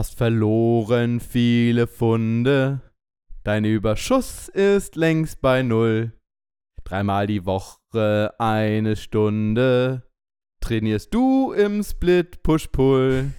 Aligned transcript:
Hast 0.00 0.16
verloren 0.16 1.20
viele 1.20 1.86
Funde. 1.86 2.80
Dein 3.44 3.66
Überschuss 3.66 4.48
ist 4.48 4.96
längst 4.96 5.42
bei 5.42 5.62
Null. 5.62 6.18
Dreimal 6.84 7.26
die 7.26 7.44
Woche 7.44 8.34
eine 8.38 8.96
Stunde. 8.96 10.10
Trainierst 10.62 11.12
du 11.12 11.52
im 11.52 11.82
Split 11.82 12.42
Push-Pull. 12.42 13.32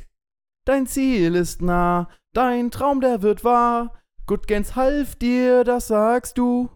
Dein 0.63 0.85
Ziel 0.85 1.33
ist 1.33 1.63
nah, 1.63 2.07
dein 2.31 2.69
Traum, 2.69 3.01
der 3.01 3.23
wird 3.23 3.43
wahr. 3.43 3.99
Good 4.27 4.47
Gains 4.47 4.75
half 4.75 5.15
dir, 5.15 5.63
das 5.63 5.87
sagst 5.87 6.37
du. 6.37 6.69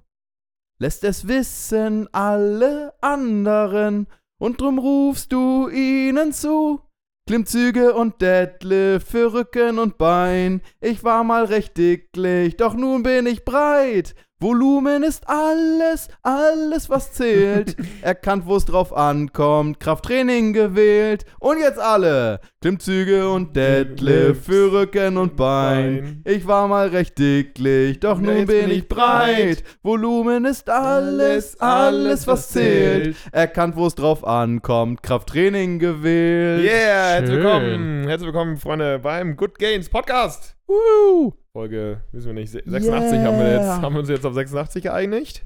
Lässt 0.79 1.03
es 1.03 1.27
wissen 1.27 2.11
alle 2.11 2.91
anderen 3.01 4.07
und 4.39 4.61
drum 4.61 4.79
rufst 4.79 5.31
du 5.31 5.69
ihnen 5.69 6.33
zu. 6.33 6.84
Klimmzüge 7.27 7.95
und 7.95 8.21
Deadlift 8.21 9.07
für 9.07 9.33
Rücken 9.33 9.79
und 9.79 9.97
Bein. 9.97 10.61
Ich 10.79 11.03
war 11.03 11.23
mal 11.23 11.45
recht 11.45 11.75
dicklich, 11.75 12.55
doch 12.55 12.75
nun 12.75 13.01
bin 13.01 13.25
ich 13.25 13.43
breit. 13.43 14.13
Volumen 14.45 15.01
ist 15.01 15.27
alles, 15.27 16.07
alles 16.21 16.87
was 16.87 17.13
zählt. 17.13 17.75
Erkannt, 18.03 18.45
wo 18.45 18.57
es 18.57 18.65
drauf 18.65 18.95
ankommt, 18.95 19.79
Krafttraining 19.79 20.53
gewählt. 20.53 21.25
Und 21.39 21.57
jetzt 21.57 21.79
alle. 21.79 22.39
Klimmzüge 22.61 23.27
und 23.27 23.55
Deadlift 23.55 24.45
für 24.45 24.71
Rücken 24.71 25.17
und 25.17 25.35
Bein. 25.35 26.21
Ich 26.25 26.45
war 26.45 26.67
mal 26.67 26.89
recht 26.89 27.17
dicklich, 27.17 27.99
doch 27.99 28.19
nun 28.19 28.37
Jetzt 28.37 28.47
bin 28.47 28.69
ich 28.69 28.87
breit. 28.87 29.35
breit. 29.35 29.63
Volumen 29.81 30.45
ist 30.45 30.69
alles, 30.69 31.59
alles 31.59 32.27
was 32.27 32.49
zählt. 32.49 33.15
Erkannt, 33.31 33.75
wo 33.75 33.87
es 33.87 33.95
drauf 33.95 34.23
ankommt, 34.23 35.01
Krafttraining 35.01 35.79
gewählt. 35.79 36.63
Yeah, 36.63 37.13
herzlich 37.13 37.37
willkommen. 37.37 38.07
Herzlich 38.07 38.27
willkommen, 38.27 38.57
Freunde, 38.57 38.99
beim 38.99 39.37
Good 39.37 39.57
Gains 39.57 39.89
Podcast. 39.89 40.55
Woo. 40.67 41.33
Folge, 41.55 42.01
wissen 42.11 42.27
wir 42.27 42.33
nicht, 42.33 42.51
se- 42.51 42.61
86 42.65 43.17
haben 43.19 43.39
wir 43.39 43.49
jetzt, 43.49 43.81
haben 43.81 43.95
wir 43.95 43.99
uns 44.01 44.09
jetzt 44.09 44.25
auf 44.25 44.33
86 44.33 44.83
geeinigt? 44.83 45.45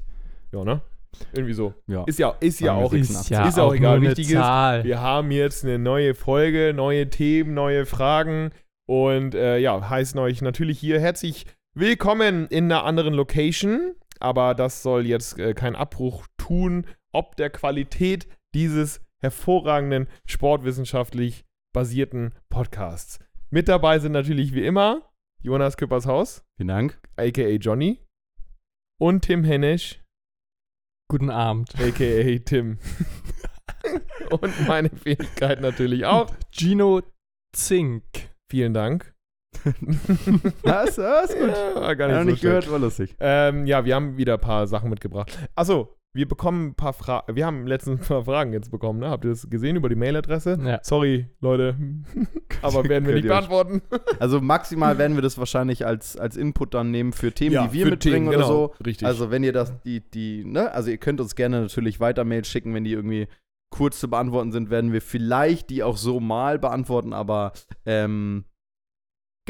Ja, 0.50 0.64
ne? 0.64 0.80
Irgendwie 1.32 1.52
so. 1.52 1.72
Ja. 1.86 2.02
Ist 2.02 2.18
ja, 2.18 2.34
ist 2.40 2.58
ja 2.58 2.72
auch, 2.72 2.90
86. 2.90 3.30
ist 3.46 3.56
ja 3.56 3.62
auch 3.62 3.72
egal. 3.72 4.00
nur 4.00 4.08
eine 4.08 4.16
Wichtig 4.18 4.26
ist, 4.26 4.34
wir 4.34 5.00
haben 5.00 5.30
jetzt 5.30 5.64
eine 5.64 5.78
neue 5.78 6.16
Folge, 6.16 6.72
neue 6.74 7.08
Themen, 7.10 7.54
neue 7.54 7.86
Fragen 7.86 8.50
und 8.88 9.36
äh, 9.36 9.58
ja, 9.58 9.88
heißen 9.88 10.18
euch 10.18 10.42
natürlich 10.42 10.80
hier 10.80 10.98
herzlich 10.98 11.46
willkommen 11.74 12.48
in 12.48 12.64
einer 12.64 12.82
anderen 12.84 13.14
Location, 13.14 13.94
aber 14.18 14.56
das 14.56 14.82
soll 14.82 15.06
jetzt 15.06 15.38
äh, 15.38 15.54
keinen 15.54 15.76
Abbruch 15.76 16.26
tun, 16.38 16.86
ob 17.12 17.36
der 17.36 17.50
Qualität 17.50 18.26
dieses 18.52 19.00
hervorragenden 19.20 20.08
sportwissenschaftlich 20.26 21.44
basierten 21.72 22.34
Podcasts. 22.48 23.20
Mit 23.50 23.68
dabei 23.68 24.00
sind 24.00 24.10
natürlich 24.10 24.54
wie 24.54 24.66
immer 24.66 25.02
Jonas 25.42 25.76
Küppershaus, 25.76 26.44
Vielen 26.56 26.68
Dank. 26.68 27.00
aka 27.16 27.48
Johnny, 27.56 27.98
und 29.00 29.22
Tim 29.22 29.44
Hennisch, 29.44 30.00
Guten 31.08 31.30
Abend. 31.30 31.74
aka 31.80 32.38
Tim. 32.44 32.78
und 34.30 34.68
meine 34.68 34.90
Fähigkeit 34.90 35.60
natürlich 35.60 36.04
auch. 36.04 36.30
Gino 36.52 37.02
Zink. 37.52 38.02
Vielen 38.50 38.74
Dank. 38.74 39.14
Das, 40.62 40.94
das 40.96 41.30
ist 41.30 41.38
gut. 41.38 41.48
Ja, 41.50 41.74
war 41.80 41.96
gar 41.96 42.06
nicht 42.08 42.16
noch 42.16 42.22
so 42.24 42.30
nicht 42.30 42.42
gehört, 42.42 42.70
war 42.70 42.78
lustig. 42.78 43.16
Ähm, 43.18 43.66
ja, 43.66 43.84
wir 43.84 43.94
haben 43.96 44.16
wieder 44.16 44.34
ein 44.34 44.40
paar 44.40 44.66
Sachen 44.68 44.90
mitgebracht. 44.90 45.36
Achso, 45.56 45.96
wir 46.12 46.26
bekommen 46.26 46.68
ein 46.68 46.74
paar 46.74 46.92
Fragen. 46.92 47.36
Wir 47.36 47.46
haben 47.46 47.66
letztens 47.66 48.00
ein 48.00 48.06
paar 48.06 48.24
Fragen 48.24 48.52
jetzt 48.52 48.70
bekommen, 48.70 48.98
ne? 48.98 49.10
Habt 49.10 49.24
ihr 49.24 49.30
das 49.30 49.48
gesehen 49.48 49.76
über 49.76 49.88
die 49.88 49.94
Mailadresse? 49.94 50.58
Ja. 50.64 50.80
Sorry, 50.82 51.28
Leute. 51.40 51.76
Aber 52.62 52.88
werden 52.88 53.06
wir 53.06 53.14
nicht 53.14 53.28
beantworten. 53.28 53.82
Also 54.18 54.40
maximal 54.40 54.98
werden 54.98 55.16
wir 55.16 55.22
das 55.22 55.38
wahrscheinlich 55.38 55.86
als, 55.86 56.16
als 56.16 56.36
Input 56.36 56.74
dann 56.74 56.90
nehmen 56.90 57.12
für 57.12 57.32
Themen, 57.32 57.54
Ja, 57.54 57.66
die 57.66 57.72
wir 57.72 57.86
mitbringen 57.86 58.14
Themen, 58.16 58.28
oder 58.28 58.36
genau. 58.36 58.48
so. 58.48 58.74
Richtig. 58.84 59.06
Also 59.06 59.30
wenn 59.30 59.42
ihr 59.44 59.52
das, 59.52 59.80
die, 59.82 60.00
die, 60.00 60.44
ne, 60.44 60.72
also 60.72 60.90
ihr 60.90 60.98
könnt 60.98 61.20
uns 61.20 61.34
gerne 61.36 61.62
natürlich 61.62 62.00
weiter 62.00 62.24
Mails 62.24 62.48
schicken, 62.48 62.74
wenn 62.74 62.84
die 62.84 62.92
irgendwie 62.92 63.28
kurz 63.70 64.00
zu 64.00 64.10
beantworten 64.10 64.52
sind, 64.52 64.68
werden 64.68 64.92
wir 64.92 65.00
vielleicht 65.00 65.70
die 65.70 65.82
auch 65.82 65.96
so 65.96 66.20
mal 66.20 66.58
beantworten, 66.58 67.12
aber 67.12 67.52
ähm, 67.86 68.44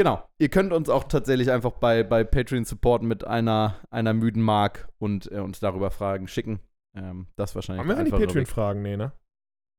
genau. 0.00 0.27
Ihr 0.38 0.49
könnt 0.49 0.72
uns 0.72 0.88
auch 0.88 1.05
tatsächlich 1.05 1.50
einfach 1.50 1.72
bei, 1.72 2.03
bei 2.03 2.25
Patreon 2.25 2.65
supporten 2.65 3.06
mit 3.06 3.27
einer, 3.27 3.75
einer 3.91 4.15
müden 4.15 4.43
Mark 4.43 4.88
und 4.99 5.31
äh, 5.31 5.41
uns 5.41 5.61
darüber 5.61 5.91
Fragen 5.91 6.27
schicken. 6.27 6.61
Ähm, 6.94 7.27
das 7.37 7.55
wahrscheinlich 7.55 7.81
haben 7.83 7.88
wir 7.88 7.99
eigentlich. 7.99 8.15
Patreon-Fragen? 8.15 8.81
Nee, 8.81 8.97
ne? 8.97 9.12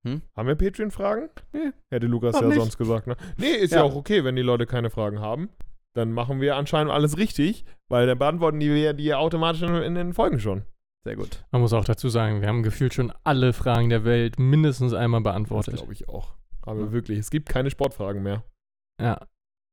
Hm? 0.05 0.21
Haben 0.35 0.47
wir 0.47 0.55
Patreon-Fragen? 0.55 1.29
Nee. 1.53 1.71
Hätte 1.89 2.05
Lukas 2.05 2.35
Noch 2.35 2.43
ja 2.43 2.47
nicht. 2.49 2.59
sonst 2.59 2.77
gesagt, 2.77 3.07
ne? 3.07 3.15
Nee, 3.37 3.51
ist 3.51 3.71
ja. 3.71 3.79
Ja. 3.79 3.83
auch 3.83 3.95
okay, 3.95 4.23
wenn 4.23 4.35
die 4.35 4.43
Leute 4.43 4.67
keine 4.67 4.91
Fragen 4.91 5.19
haben. 5.19 5.49
Dann 5.93 6.11
machen 6.11 6.39
wir 6.39 6.55
anscheinend 6.55 6.93
alles 6.93 7.17
richtig, 7.17 7.65
weil 7.89 8.05
dann 8.05 8.19
beantworten 8.19 8.59
die 8.59 8.69
wir 8.69 8.93
die 8.93 9.05
ja 9.05 9.17
automatisch 9.17 9.63
in, 9.63 9.73
in 9.75 9.95
den 9.95 10.13
Folgen 10.13 10.39
schon. 10.39 10.63
Sehr 11.03 11.15
gut. 11.15 11.43
Man 11.51 11.61
muss 11.61 11.73
auch 11.73 11.83
dazu 11.83 12.09
sagen, 12.09 12.41
wir 12.41 12.47
haben 12.47 12.61
gefühlt 12.61 12.93
schon 12.93 13.11
alle 13.23 13.53
Fragen 13.53 13.89
der 13.89 14.05
Welt 14.05 14.37
mindestens 14.39 14.93
einmal 14.93 15.21
Das 15.23 15.31
beantwortet. 15.33 15.75
glaube 15.77 15.93
ich 15.93 16.07
auch. 16.07 16.35
Aber 16.61 16.91
wirklich, 16.91 17.17
es 17.17 17.31
gibt 17.31 17.49
keine 17.49 17.71
Sportfragen 17.71 18.21
mehr. 18.21 18.43
Ja. 19.01 19.19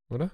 oder? 0.09 0.31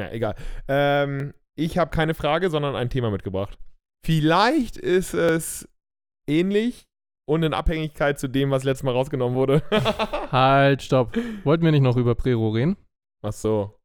Na, 0.00 0.12
egal. 0.12 0.34
Ähm, 0.68 1.34
ich 1.56 1.76
habe 1.78 1.90
keine 1.90 2.14
Frage, 2.14 2.48
sondern 2.48 2.74
ein 2.74 2.88
Thema 2.90 3.10
mitgebracht. 3.10 3.58
Vielleicht 4.04 4.76
ist 4.78 5.12
es 5.12 5.68
ähnlich 6.26 6.86
und 7.28 7.42
in 7.42 7.52
Abhängigkeit 7.52 8.18
zu 8.18 8.28
dem, 8.28 8.50
was 8.50 8.64
letztes 8.64 8.82
Mal 8.84 8.92
rausgenommen 8.92 9.36
wurde. 9.36 9.62
Halt, 10.32 10.82
stopp. 10.82 11.16
Wollten 11.44 11.64
wir 11.64 11.70
nicht 11.70 11.82
noch 11.82 11.96
über 11.98 12.14
Prero 12.14 12.48
reden? 12.50 12.76
Ach 13.22 13.32
so. 13.32 13.78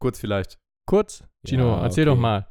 Kurz 0.00 0.18
vielleicht. 0.18 0.58
Kurz? 0.86 1.22
Gino, 1.46 1.66
Ja, 1.76 1.82
erzähl 1.84 2.08
okay. 2.08 2.16
doch 2.16 2.20
mal. 2.20 2.46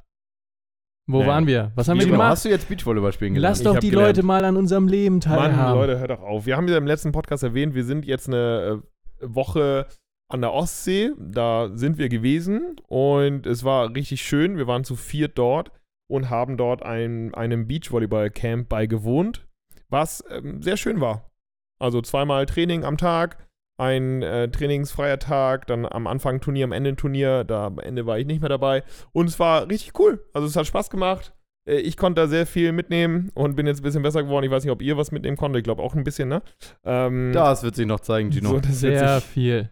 Wo 1.07 1.21
Nee. 1.23 1.27
waren 1.27 1.47
wir? 1.47 1.71
Was 1.75 1.89
haben 1.89 1.99
wir 1.99 2.05
gemacht? 2.07 2.29
hast 2.29 2.45
du 2.45 2.49
jetzt 2.49 2.69
Beachvolleyball 2.69 3.11
spielen 3.11 3.33
gelernt? 3.33 3.57
Lass 3.57 3.63
doch 3.63 3.79
die 3.79 3.89
gelernt. 3.89 4.15
Leute 4.17 4.23
mal 4.25 4.45
an 4.45 4.55
unserem 4.55 4.87
Leben 4.87 5.19
teilhaben. 5.19 5.55
Mann, 5.57 5.73
Leute, 5.75 5.99
hört 5.99 6.11
doch 6.11 6.21
auf. 6.21 6.45
Wir 6.45 6.55
haben 6.55 6.67
ja 6.67 6.77
im 6.77 6.85
letzten 6.87 7.11
Podcast 7.11 7.43
erwähnt, 7.43 7.73
wir 7.73 7.83
sind 7.83 8.05
jetzt 8.05 8.27
eine 8.27 8.81
äh, 9.19 9.25
Woche 9.27 9.87
an 10.29 10.41
der 10.41 10.53
Ostsee. 10.53 11.11
Da 11.19 11.69
sind 11.73 11.97
wir 11.97 12.07
gewesen 12.09 12.77
und 12.87 13.45
es 13.45 13.63
war 13.63 13.93
richtig 13.93 14.21
schön. 14.21 14.57
Wir 14.57 14.67
waren 14.67 14.83
zu 14.83 14.95
viert 14.95 15.37
dort 15.37 15.71
und 16.09 16.29
haben 16.29 16.55
dort 16.57 16.83
ein, 16.83 17.33
einem 17.33 17.67
Beachvolleyball-Camp 17.67 18.69
beigewohnt, 18.69 19.47
was 19.89 20.23
ähm, 20.29 20.61
sehr 20.61 20.77
schön 20.77 21.01
war. 21.01 21.29
Also 21.79 22.01
zweimal 22.01 22.45
Training 22.45 22.83
am 22.83 22.97
Tag, 22.97 23.37
ein 23.79 24.21
äh, 24.21 24.49
trainingsfreier 24.49 25.19
Tag, 25.19 25.65
dann 25.67 25.85
am 25.85 26.05
Anfang 26.07 26.41
Turnier, 26.41 26.65
am 26.65 26.73
Ende 26.73 26.95
Turnier. 26.95 27.43
Da 27.45 27.67
am 27.67 27.79
Ende 27.79 28.05
war 28.05 28.19
ich 28.19 28.25
nicht 28.25 28.41
mehr 28.41 28.49
dabei. 28.49 28.83
Und 29.13 29.27
es 29.29 29.39
war 29.39 29.69
richtig 29.69 29.97
cool. 29.99 30.25
Also 30.33 30.47
es 30.47 30.55
hat 30.55 30.67
Spaß 30.67 30.89
gemacht. 30.89 31.33
Äh, 31.65 31.77
Ich 31.77 31.95
konnte 31.95 32.21
da 32.21 32.27
sehr 32.27 32.45
viel 32.45 32.73
mitnehmen 32.73 33.31
und 33.35 33.55
bin 33.55 33.67
jetzt 33.67 33.79
ein 33.79 33.83
bisschen 33.83 34.03
besser 34.03 34.23
geworden. 34.23 34.43
Ich 34.43 34.51
weiß 34.51 34.63
nicht, 34.65 34.73
ob 34.73 34.81
ihr 34.81 34.97
was 34.97 35.11
mitnehmen 35.11 35.37
konntet. 35.37 35.59
Ich 35.59 35.63
glaube 35.63 35.81
auch 35.81 35.95
ein 35.95 36.03
bisschen, 36.03 36.27
ne? 36.27 36.41
Ähm, 36.83 37.31
Das 37.33 37.63
wird 37.63 37.75
sich 37.75 37.87
noch 37.87 38.01
zeigen, 38.01 38.31
Gino. 38.31 38.49
So, 38.49 38.59
das 38.59 38.81
wird 38.81 38.99
Sehr 38.99 39.19
sich, 39.21 39.29
viel. 39.29 39.69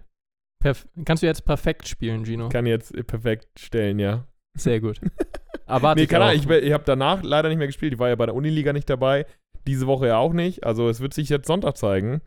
Perf 0.60 0.88
Kannst 1.06 1.24
du 1.24 1.28
jetzt 1.28 1.46
perfekt 1.46 1.88
spielen, 1.88 2.26
Gino? 2.26 2.50
kann 2.50 2.66
jetzt 2.66 2.94
perfekt 3.08 3.60
stellen, 3.60 4.00
ja. 4.00 4.26
Sehr 4.58 4.80
gut. 4.80 5.00
Erwarte 5.68 6.00
nee, 6.00 6.04
ich 6.04 6.10
keine. 6.10 6.26
Ahnung, 6.26 6.38
ich, 6.38 6.50
ich 6.50 6.74
habe 6.74 6.84
danach 6.86 7.22
leider 7.24 7.50
nicht 7.50 7.58
mehr 7.58 7.68
gespielt. 7.68 7.94
Ich 7.94 8.00
war 8.00 8.10
ja 8.10 8.16
bei 8.16 8.26
der 8.26 8.36
Uniliga 8.36 8.74
nicht 8.74 8.90
dabei. 8.90 9.26
Diese 9.68 9.86
Woche 9.86 10.08
ja 10.08 10.18
auch 10.18 10.34
nicht. 10.34 10.64
Also 10.66 10.90
es 10.90 11.00
wird 11.00 11.14
sich 11.14 11.30
jetzt 11.30 11.48
Sonntag 11.48 11.78
zeigen, 11.78 12.22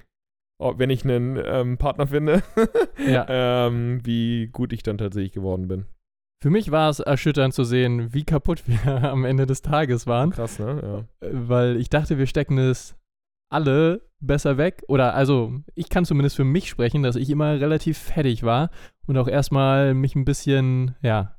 ob, 0.60 0.78
wenn 0.78 0.90
ich 0.90 1.04
einen 1.04 1.40
ähm, 1.42 1.78
Partner 1.78 2.06
finde, 2.06 2.42
Ja. 3.04 3.26
ähm, 3.66 4.00
wie 4.04 4.48
gut 4.48 4.72
ich 4.72 4.82
dann 4.82 4.98
tatsächlich 4.98 5.32
geworden 5.32 5.66
bin. 5.68 5.86
Für 6.42 6.50
mich 6.50 6.70
war 6.70 6.88
es 6.88 7.00
erschütternd 7.00 7.52
zu 7.52 7.64
sehen, 7.64 8.14
wie 8.14 8.24
kaputt 8.24 8.62
wir 8.66 9.04
am 9.10 9.24
Ende 9.24 9.46
des 9.46 9.62
Tages 9.62 10.06
waren. 10.06 10.30
Krass, 10.30 10.58
ne? 10.58 11.06
Ja. 11.22 11.30
Weil 11.32 11.76
ich 11.76 11.90
dachte, 11.90 12.18
wir 12.18 12.26
stecken 12.26 12.58
es 12.58 12.94
alle 13.50 14.02
besser 14.20 14.56
weg. 14.58 14.82
Oder 14.88 15.14
also, 15.14 15.52
ich 15.74 15.88
kann 15.88 16.04
zumindest 16.04 16.36
für 16.36 16.44
mich 16.44 16.68
sprechen, 16.68 17.02
dass 17.02 17.16
ich 17.16 17.30
immer 17.30 17.60
relativ 17.60 17.98
fertig 17.98 18.42
war 18.42 18.70
und 19.06 19.16
auch 19.18 19.28
erstmal 19.28 19.94
mich 19.94 20.14
ein 20.14 20.24
bisschen, 20.24 20.96
ja, 21.02 21.36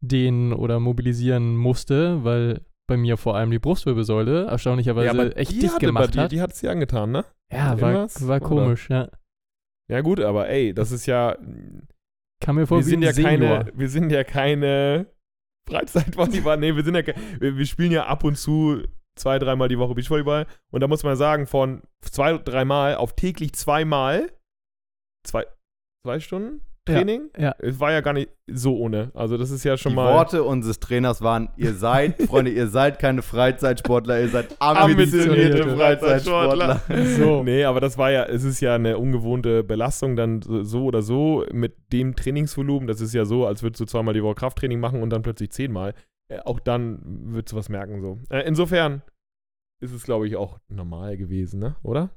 dehnen 0.00 0.52
oder 0.52 0.80
mobilisieren 0.80 1.56
musste, 1.56 2.24
weil 2.24 2.62
bei 2.88 2.96
mir 2.96 3.16
vor 3.16 3.36
allem 3.36 3.50
die 3.50 3.60
Brustwirbelsäule 3.60 4.46
erstaunlicherweise 4.46 5.06
ja, 5.06 5.12
aber 5.12 5.36
echt 5.36 5.62
dicht 5.62 5.78
gemacht 5.78 6.14
dir, 6.14 6.22
hat. 6.22 6.32
Die 6.32 6.40
hat 6.40 6.52
es 6.52 6.60
dir 6.60 6.72
angetan, 6.72 7.12
ne? 7.12 7.24
ja, 7.52 7.80
war, 7.80 7.94
war 7.94 8.36
Oder? 8.36 8.40
komisch, 8.40 8.90
ja. 8.90 9.08
Ja 9.88 10.00
gut, 10.00 10.20
aber 10.20 10.48
ey, 10.48 10.74
das 10.74 10.90
ist 10.90 11.06
ja, 11.06 11.36
Kam 12.40 12.56
mir 12.56 12.66
vor 12.66 12.78
wir 12.78 12.84
sind 12.84 13.02
ja 13.02 13.12
Senior. 13.12 13.58
keine, 13.60 13.72
wir 13.74 13.88
sind 13.88 14.10
ja 14.10 14.24
keine 14.24 15.06
Freizeitvolleyball, 15.68 16.56
nee, 16.58 16.74
wir 16.74 16.82
sind 16.82 16.96
ja, 16.96 17.02
wir 17.38 17.66
spielen 17.66 17.92
ja 17.92 18.06
ab 18.06 18.24
und 18.24 18.36
zu 18.36 18.82
zwei, 19.16 19.38
dreimal 19.38 19.68
die 19.68 19.78
Woche 19.78 19.94
Beachvolleyball 19.94 20.46
und 20.70 20.80
da 20.80 20.88
muss 20.88 21.04
man 21.04 21.16
sagen, 21.16 21.46
von 21.46 21.82
zwei, 22.00 22.38
dreimal 22.38 22.96
auf 22.96 23.14
täglich 23.14 23.52
zweimal, 23.54 24.32
zwei, 25.24 25.46
zwei 26.04 26.20
Stunden? 26.20 26.62
Training. 26.84 27.30
ja. 27.38 27.54
Es 27.60 27.78
war 27.78 27.92
ja 27.92 28.00
gar 28.00 28.12
nicht 28.12 28.30
so 28.48 28.76
ohne. 28.76 29.12
Also 29.14 29.36
das 29.36 29.50
ist 29.50 29.62
ja 29.62 29.76
schon 29.76 29.92
Die 29.92 29.96
mal. 29.96 30.12
Worte 30.14 30.42
unseres 30.42 30.80
Trainers 30.80 31.22
waren, 31.22 31.48
ihr 31.56 31.74
seid, 31.74 32.20
Freunde, 32.28 32.50
ihr 32.50 32.66
seid 32.66 32.98
keine 32.98 33.22
Freizeitsportler, 33.22 34.20
ihr 34.20 34.28
seid 34.28 34.56
Ambitionierte 34.58 35.76
Freizeitsportler. 35.76 36.82
So. 37.16 37.44
Nee, 37.44 37.64
aber 37.64 37.80
das 37.80 37.98
war 37.98 38.10
ja, 38.10 38.24
es 38.24 38.42
ist 38.42 38.60
ja 38.60 38.74
eine 38.74 38.98
ungewohnte 38.98 39.62
Belastung 39.62 40.16
dann 40.16 40.42
so 40.42 40.62
so 40.62 40.84
oder 40.84 41.02
so 41.02 41.44
mit 41.52 41.74
dem 41.92 42.16
Trainingsvolumen. 42.16 42.88
Das 42.88 43.00
ist 43.00 43.14
ja 43.14 43.24
so, 43.24 43.46
als 43.46 43.62
würdest 43.62 43.80
du 43.80 43.84
zweimal 43.84 44.14
die 44.14 44.22
Woche 44.22 44.34
Krafttraining 44.34 44.80
machen 44.80 45.02
und 45.02 45.10
dann 45.10 45.22
plötzlich 45.22 45.50
zehnmal. 45.50 45.94
Äh, 46.32 46.40
auch 46.44 46.60
dann 46.60 47.00
würdest 47.04 47.52
du 47.52 47.56
was 47.56 47.68
merken 47.68 48.00
so. 48.00 48.18
Äh, 48.30 48.46
insofern 48.46 49.02
ist 49.80 49.92
es, 49.92 50.04
glaube 50.04 50.26
ich, 50.26 50.36
auch 50.36 50.58
normal 50.68 51.16
gewesen, 51.16 51.60
ne? 51.60 51.76
Oder? 51.82 52.10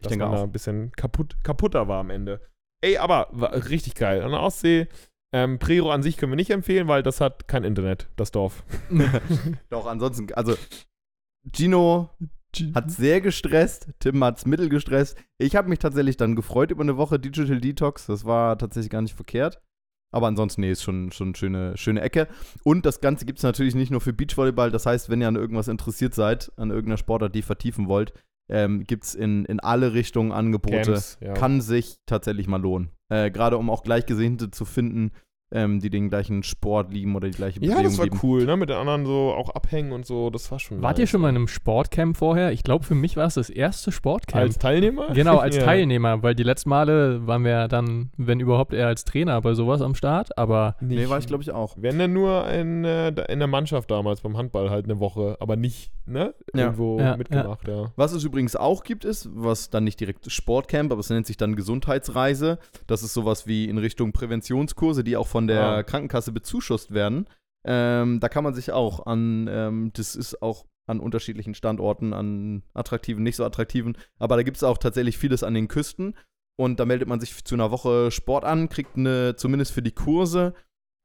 Ich 0.00 0.08
denke 0.08 0.24
man 0.24 0.32
da 0.32 0.38
auch. 0.40 0.44
ein 0.44 0.52
bisschen 0.52 0.92
kaputt, 0.92 1.36
kaputter 1.44 1.86
war 1.86 2.00
am 2.00 2.10
Ende. 2.10 2.40
Ey, 2.82 2.96
aber 2.96 3.28
war 3.30 3.52
richtig 3.68 3.94
geil. 3.94 4.22
An 4.22 4.30
der 4.30 4.40
Ostsee, 4.40 4.88
ähm, 5.32 5.58
Prero 5.58 5.90
an 5.90 6.02
sich 6.02 6.16
können 6.16 6.32
wir 6.32 6.36
nicht 6.36 6.50
empfehlen, 6.50 6.88
weil 6.88 7.02
das 7.02 7.20
hat 7.20 7.46
kein 7.46 7.64
Internet, 7.64 8.08
das 8.16 8.32
Dorf. 8.32 8.64
Doch, 9.70 9.86
ansonsten, 9.86 10.32
also 10.32 10.56
Gino 11.52 12.10
hat 12.74 12.90
sehr 12.90 13.20
gestresst, 13.20 13.90
Tim 14.00 14.24
hat's 14.24 14.46
mittel 14.46 14.68
gestresst. 14.68 15.16
Ich 15.38 15.54
habe 15.54 15.68
mich 15.68 15.78
tatsächlich 15.78 16.16
dann 16.16 16.34
gefreut 16.34 16.72
über 16.72 16.82
eine 16.82 16.96
Woche 16.96 17.20
Digital 17.20 17.60
Detox. 17.60 18.06
Das 18.06 18.24
war 18.24 18.58
tatsächlich 18.58 18.90
gar 18.90 19.02
nicht 19.02 19.14
verkehrt. 19.14 19.62
Aber 20.12 20.26
ansonsten, 20.26 20.62
nee, 20.62 20.70
ist 20.70 20.82
schon, 20.82 21.12
schon 21.12 21.28
eine 21.28 21.36
schöne, 21.36 21.76
schöne 21.76 22.00
Ecke. 22.00 22.28
Und 22.64 22.84
das 22.84 23.00
Ganze 23.00 23.26
gibt 23.26 23.38
es 23.38 23.42
natürlich 23.42 23.74
nicht 23.74 23.90
nur 23.90 24.00
für 24.00 24.12
Beachvolleyball. 24.12 24.70
Das 24.70 24.86
heißt, 24.86 25.08
wenn 25.08 25.20
ihr 25.20 25.28
an 25.28 25.36
irgendwas 25.36 25.68
interessiert 25.68 26.14
seid, 26.14 26.52
an 26.56 26.70
irgendeiner 26.70 26.96
Sportart, 26.96 27.34
die 27.34 27.42
vertiefen 27.42 27.88
wollt, 27.88 28.12
ähm, 28.48 28.84
gibt 28.84 29.04
es 29.04 29.14
in, 29.14 29.44
in 29.44 29.60
alle 29.60 29.94
Richtungen 29.94 30.32
Angebote. 30.32 30.92
Camps, 30.92 31.18
ja. 31.20 31.34
Kann 31.34 31.60
sich 31.60 31.98
tatsächlich 32.06 32.48
mal 32.48 32.60
lohnen. 32.60 32.90
Äh, 33.08 33.30
Gerade 33.30 33.56
um 33.56 33.70
auch 33.70 33.84
Gleichgesinnte 33.84 34.50
zu 34.50 34.64
finden, 34.64 35.12
ähm, 35.52 35.80
die 35.80 35.90
den 35.90 36.08
gleichen 36.08 36.42
Sport 36.42 36.92
lieben 36.92 37.16
oder 37.16 37.28
die 37.28 37.36
gleiche 37.36 37.58
Ja, 37.60 37.70
Bewegung 37.72 37.84
das 37.84 37.98
war 37.98 38.04
lieben. 38.04 38.20
cool, 38.22 38.44
ne? 38.46 38.56
Mit 38.56 38.68
den 38.70 38.76
anderen 38.76 39.04
so 39.06 39.32
auch 39.36 39.50
abhängen 39.50 39.92
und 39.92 40.06
so. 40.06 40.30
Das 40.30 40.50
war 40.50 40.58
schon. 40.58 40.80
Wart 40.82 40.98
nice. 40.98 41.00
ihr 41.00 41.06
schon 41.08 41.20
mal 41.20 41.28
in 41.30 41.36
einem 41.36 41.48
Sportcamp 41.48 42.16
vorher? 42.16 42.52
Ich 42.52 42.62
glaube, 42.62 42.84
für 42.84 42.94
mich 42.94 43.16
war 43.16 43.26
es 43.26 43.34
das 43.34 43.50
erste 43.50 43.92
Sportcamp. 43.92 44.42
als 44.42 44.58
Teilnehmer? 44.58 45.08
Genau, 45.12 45.38
als 45.38 45.56
Ja. 45.60 45.64
Teilnehmer, 45.64 46.22
weil 46.22 46.34
die 46.34 46.42
letzten 46.44 46.70
Male 46.70 47.26
waren 47.26 47.44
wir 47.44 47.66
dann, 47.68 48.10
wenn 48.16 48.38
überhaupt, 48.40 48.72
eher 48.72 48.86
als 48.86 49.04
Trainer 49.04 49.40
bei 49.40 49.54
sowas 49.54 49.82
am 49.82 49.94
Start, 49.94 50.38
aber 50.38 50.76
Nee, 50.80 51.08
war 51.08 51.18
ich 51.18 51.26
glaube 51.26 51.42
ich 51.42 51.50
auch. 51.50 51.74
Wenn 51.78 51.98
dann 51.98 52.12
nur 52.12 52.48
in, 52.48 52.84
äh, 52.84 53.08
in 53.32 53.38
der 53.40 53.48
Mannschaft 53.48 53.90
damals 53.90 54.20
beim 54.20 54.36
Handball 54.36 54.70
halt 54.70 54.84
eine 54.84 55.00
Woche, 55.00 55.36
aber 55.40 55.56
nicht, 55.56 55.90
ne? 56.06 56.34
Ja. 56.54 56.60
Irgendwo 56.66 56.98
Ja, 57.00 57.16
mitgemacht, 57.16 57.66
ja. 57.66 57.92
Was 57.96 58.12
es 58.12 58.22
übrigens 58.24 58.54
auch 58.56 58.84
gibt, 58.84 59.04
ist, 59.04 59.28
was 59.34 59.70
dann 59.70 59.84
nicht 59.84 59.98
direkt 60.00 60.30
Sportcamp, 60.30 60.92
aber 60.92 61.00
es 61.00 61.10
nennt 61.10 61.26
sich 61.26 61.36
dann 61.36 61.56
Gesundheitsreise. 61.56 62.58
Das 62.86 63.02
ist 63.02 63.14
sowas 63.14 63.46
wie 63.46 63.64
in 63.68 63.78
Richtung 63.78 64.12
Präventionskurse, 64.12 65.02
die 65.04 65.16
auch 65.16 65.26
von 65.26 65.39
der 65.46 65.62
Ah. 65.62 65.82
Krankenkasse 65.82 66.32
bezuschusst 66.32 66.92
werden. 66.92 67.26
Ähm, 67.64 68.20
da 68.20 68.28
kann 68.28 68.44
man 68.44 68.54
sich 68.54 68.72
auch 68.72 69.06
an, 69.06 69.46
ähm, 69.50 69.90
das 69.94 70.16
ist 70.16 70.40
auch 70.42 70.64
an 70.86 70.98
unterschiedlichen 71.00 71.54
Standorten, 71.54 72.12
an 72.14 72.62
attraktiven, 72.74 73.22
nicht 73.22 73.36
so 73.36 73.44
attraktiven, 73.44 73.96
aber 74.18 74.36
da 74.36 74.42
gibt 74.42 74.56
es 74.56 74.64
auch 74.64 74.78
tatsächlich 74.78 75.18
vieles 75.18 75.42
an 75.42 75.54
den 75.54 75.68
Küsten. 75.68 76.16
Und 76.58 76.78
da 76.80 76.84
meldet 76.84 77.08
man 77.08 77.20
sich 77.20 77.44
zu 77.44 77.54
einer 77.54 77.70
Woche 77.70 78.10
Sport 78.10 78.44
an, 78.44 78.68
kriegt 78.68 78.96
eine, 78.96 79.34
zumindest 79.36 79.72
für 79.72 79.82
die 79.82 79.92
Kurse, 79.94 80.52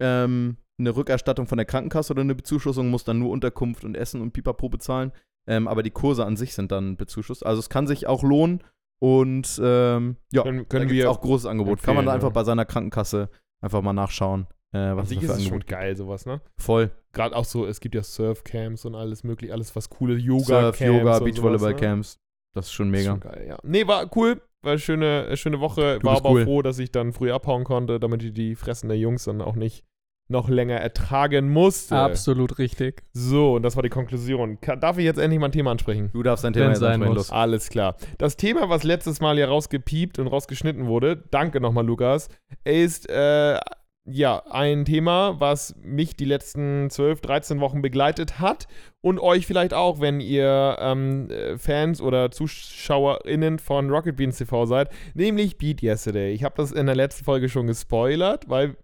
ähm, 0.01 0.57
eine 0.77 0.95
Rückerstattung 0.95 1.47
von 1.47 1.57
der 1.57 1.65
Krankenkasse 1.65 2.11
oder 2.11 2.21
eine 2.23 2.35
Bezuschussung, 2.35 2.89
muss 2.89 3.03
dann 3.05 3.19
nur 3.19 3.29
Unterkunft 3.29 3.85
und 3.85 3.95
Essen 3.95 4.21
und 4.21 4.31
Pipapo 4.33 4.67
bezahlen. 4.69 5.11
Ähm, 5.47 5.67
aber 5.67 5.83
die 5.83 5.91
Kurse 5.91 6.25
an 6.25 6.35
sich 6.35 6.53
sind 6.55 6.71
dann 6.71 6.97
bezuschusst. 6.97 7.45
Also 7.45 7.59
es 7.59 7.69
kann 7.69 7.87
sich 7.87 8.07
auch 8.07 8.23
lohnen 8.23 8.63
und 8.99 9.59
ähm, 9.63 10.17
ja, 10.33 10.43
Können- 10.43 10.59
da 10.59 10.63
können 10.65 10.87
gibt's 10.87 10.93
wir 11.03 11.11
auch 11.11 11.21
großes 11.21 11.45
Angebot. 11.45 11.81
Kann 11.83 11.95
man 11.95 12.05
da 12.05 12.13
einfach 12.13 12.31
bei 12.31 12.43
seiner 12.43 12.65
Krankenkasse 12.65 13.29
einfach 13.65 13.81
mal 13.81 13.93
nachschauen, 13.93 14.47
äh, 14.73 14.77
An 14.77 14.97
was 14.97 15.09
sich 15.09 15.17
es 15.17 15.29
ist 15.29 15.37
es 15.37 15.47
schon 15.47 15.59
geil, 15.61 15.95
sowas, 15.95 16.25
ne? 16.25 16.41
Voll. 16.57 16.91
Gerade 17.11 17.35
auch 17.35 17.45
so, 17.45 17.65
es 17.65 17.79
gibt 17.79 17.95
ja 17.95 18.03
Surfcamps 18.03 18.85
und 18.85 18.95
alles 18.95 19.23
mögliche, 19.23 19.53
alles 19.53 19.75
was 19.75 19.89
coole 19.89 20.15
Yoga-Camps. 20.15 20.77
Surf, 20.77 20.81
Yoga, 20.81 21.19
Beachvolleyball-Camps. 21.19 22.19
Das 22.53 22.67
ist 22.67 22.71
schon 22.73 22.91
ne? 22.91 22.97
mega. 22.97 23.13
Ist 23.15 23.21
schon 23.23 23.31
geil, 23.31 23.45
ja. 23.49 23.57
Nee, 23.63 23.87
war 23.87 24.09
cool. 24.15 24.41
War 24.61 24.71
eine 24.71 24.79
schöne, 24.79 25.35
schöne 25.37 25.59
Woche. 25.59 25.99
Du 25.99 26.07
war 26.07 26.17
aber 26.17 26.31
cool. 26.31 26.43
froh, 26.43 26.61
dass 26.61 26.79
ich 26.79 26.91
dann 26.91 27.13
früh 27.13 27.31
abhauen 27.31 27.63
konnte, 27.63 27.99
damit 27.99 28.23
ich 28.23 28.33
die 28.33 28.55
Fressen 28.55 28.87
der 28.87 28.97
Jungs 28.97 29.25
dann 29.25 29.41
auch 29.41 29.55
nicht 29.55 29.83
noch 30.27 30.49
länger 30.49 30.75
ertragen 30.77 31.49
musste. 31.49 31.95
absolut 31.95 32.57
richtig. 32.57 33.03
So, 33.13 33.55
und 33.55 33.63
das 33.63 33.75
war 33.75 33.83
die 33.83 33.89
Konklusion. 33.89 34.57
Darf 34.79 34.97
ich 34.97 35.05
jetzt 35.05 35.19
endlich 35.19 35.39
mal 35.39 35.47
ein 35.47 35.51
Thema 35.51 35.71
ansprechen? 35.71 36.09
Du 36.13 36.23
darfst 36.23 36.43
dein 36.43 36.53
Thema 36.53 36.69
jetzt 36.69 36.79
sein 36.79 36.93
ansprechen. 36.93 37.13
muss. 37.13 37.31
Alles 37.31 37.69
klar. 37.69 37.95
Das 38.17 38.35
Thema, 38.35 38.69
was 38.69 38.83
letztes 38.83 39.21
Mal 39.21 39.35
hier 39.35 39.47
rausgepiept 39.47 40.17
und 40.17 40.27
rausgeschnitten 40.27 40.87
wurde, 40.87 41.23
danke 41.29 41.61
nochmal, 41.61 41.85
Lukas, 41.85 42.29
ist 42.63 43.07
äh, 43.09 43.59
ja 44.05 44.43
ein 44.49 44.85
Thema, 44.85 45.39
was 45.39 45.75
mich 45.81 46.15
die 46.15 46.25
letzten 46.25 46.89
12, 46.89 47.21
13 47.21 47.59
Wochen 47.59 47.81
begleitet 47.81 48.39
hat 48.39 48.67
und 49.01 49.19
euch 49.19 49.45
vielleicht 49.45 49.73
auch, 49.73 49.99
wenn 49.99 50.19
ihr 50.19 50.77
ähm, 50.79 51.29
äh, 51.29 51.57
Fans 51.57 52.01
oder 52.01 52.31
ZuschauerInnen 52.31 53.59
von 53.59 53.89
Rocket 53.89 54.15
Beans 54.15 54.37
TV 54.37 54.65
seid, 54.65 54.89
nämlich 55.13 55.57
Beat 55.57 55.81
Yesterday. 55.81 56.33
Ich 56.33 56.43
habe 56.43 56.55
das 56.57 56.71
in 56.71 56.85
der 56.85 56.95
letzten 56.95 57.25
Folge 57.25 57.49
schon 57.49 57.67
gespoilert, 57.67 58.47
weil 58.47 58.75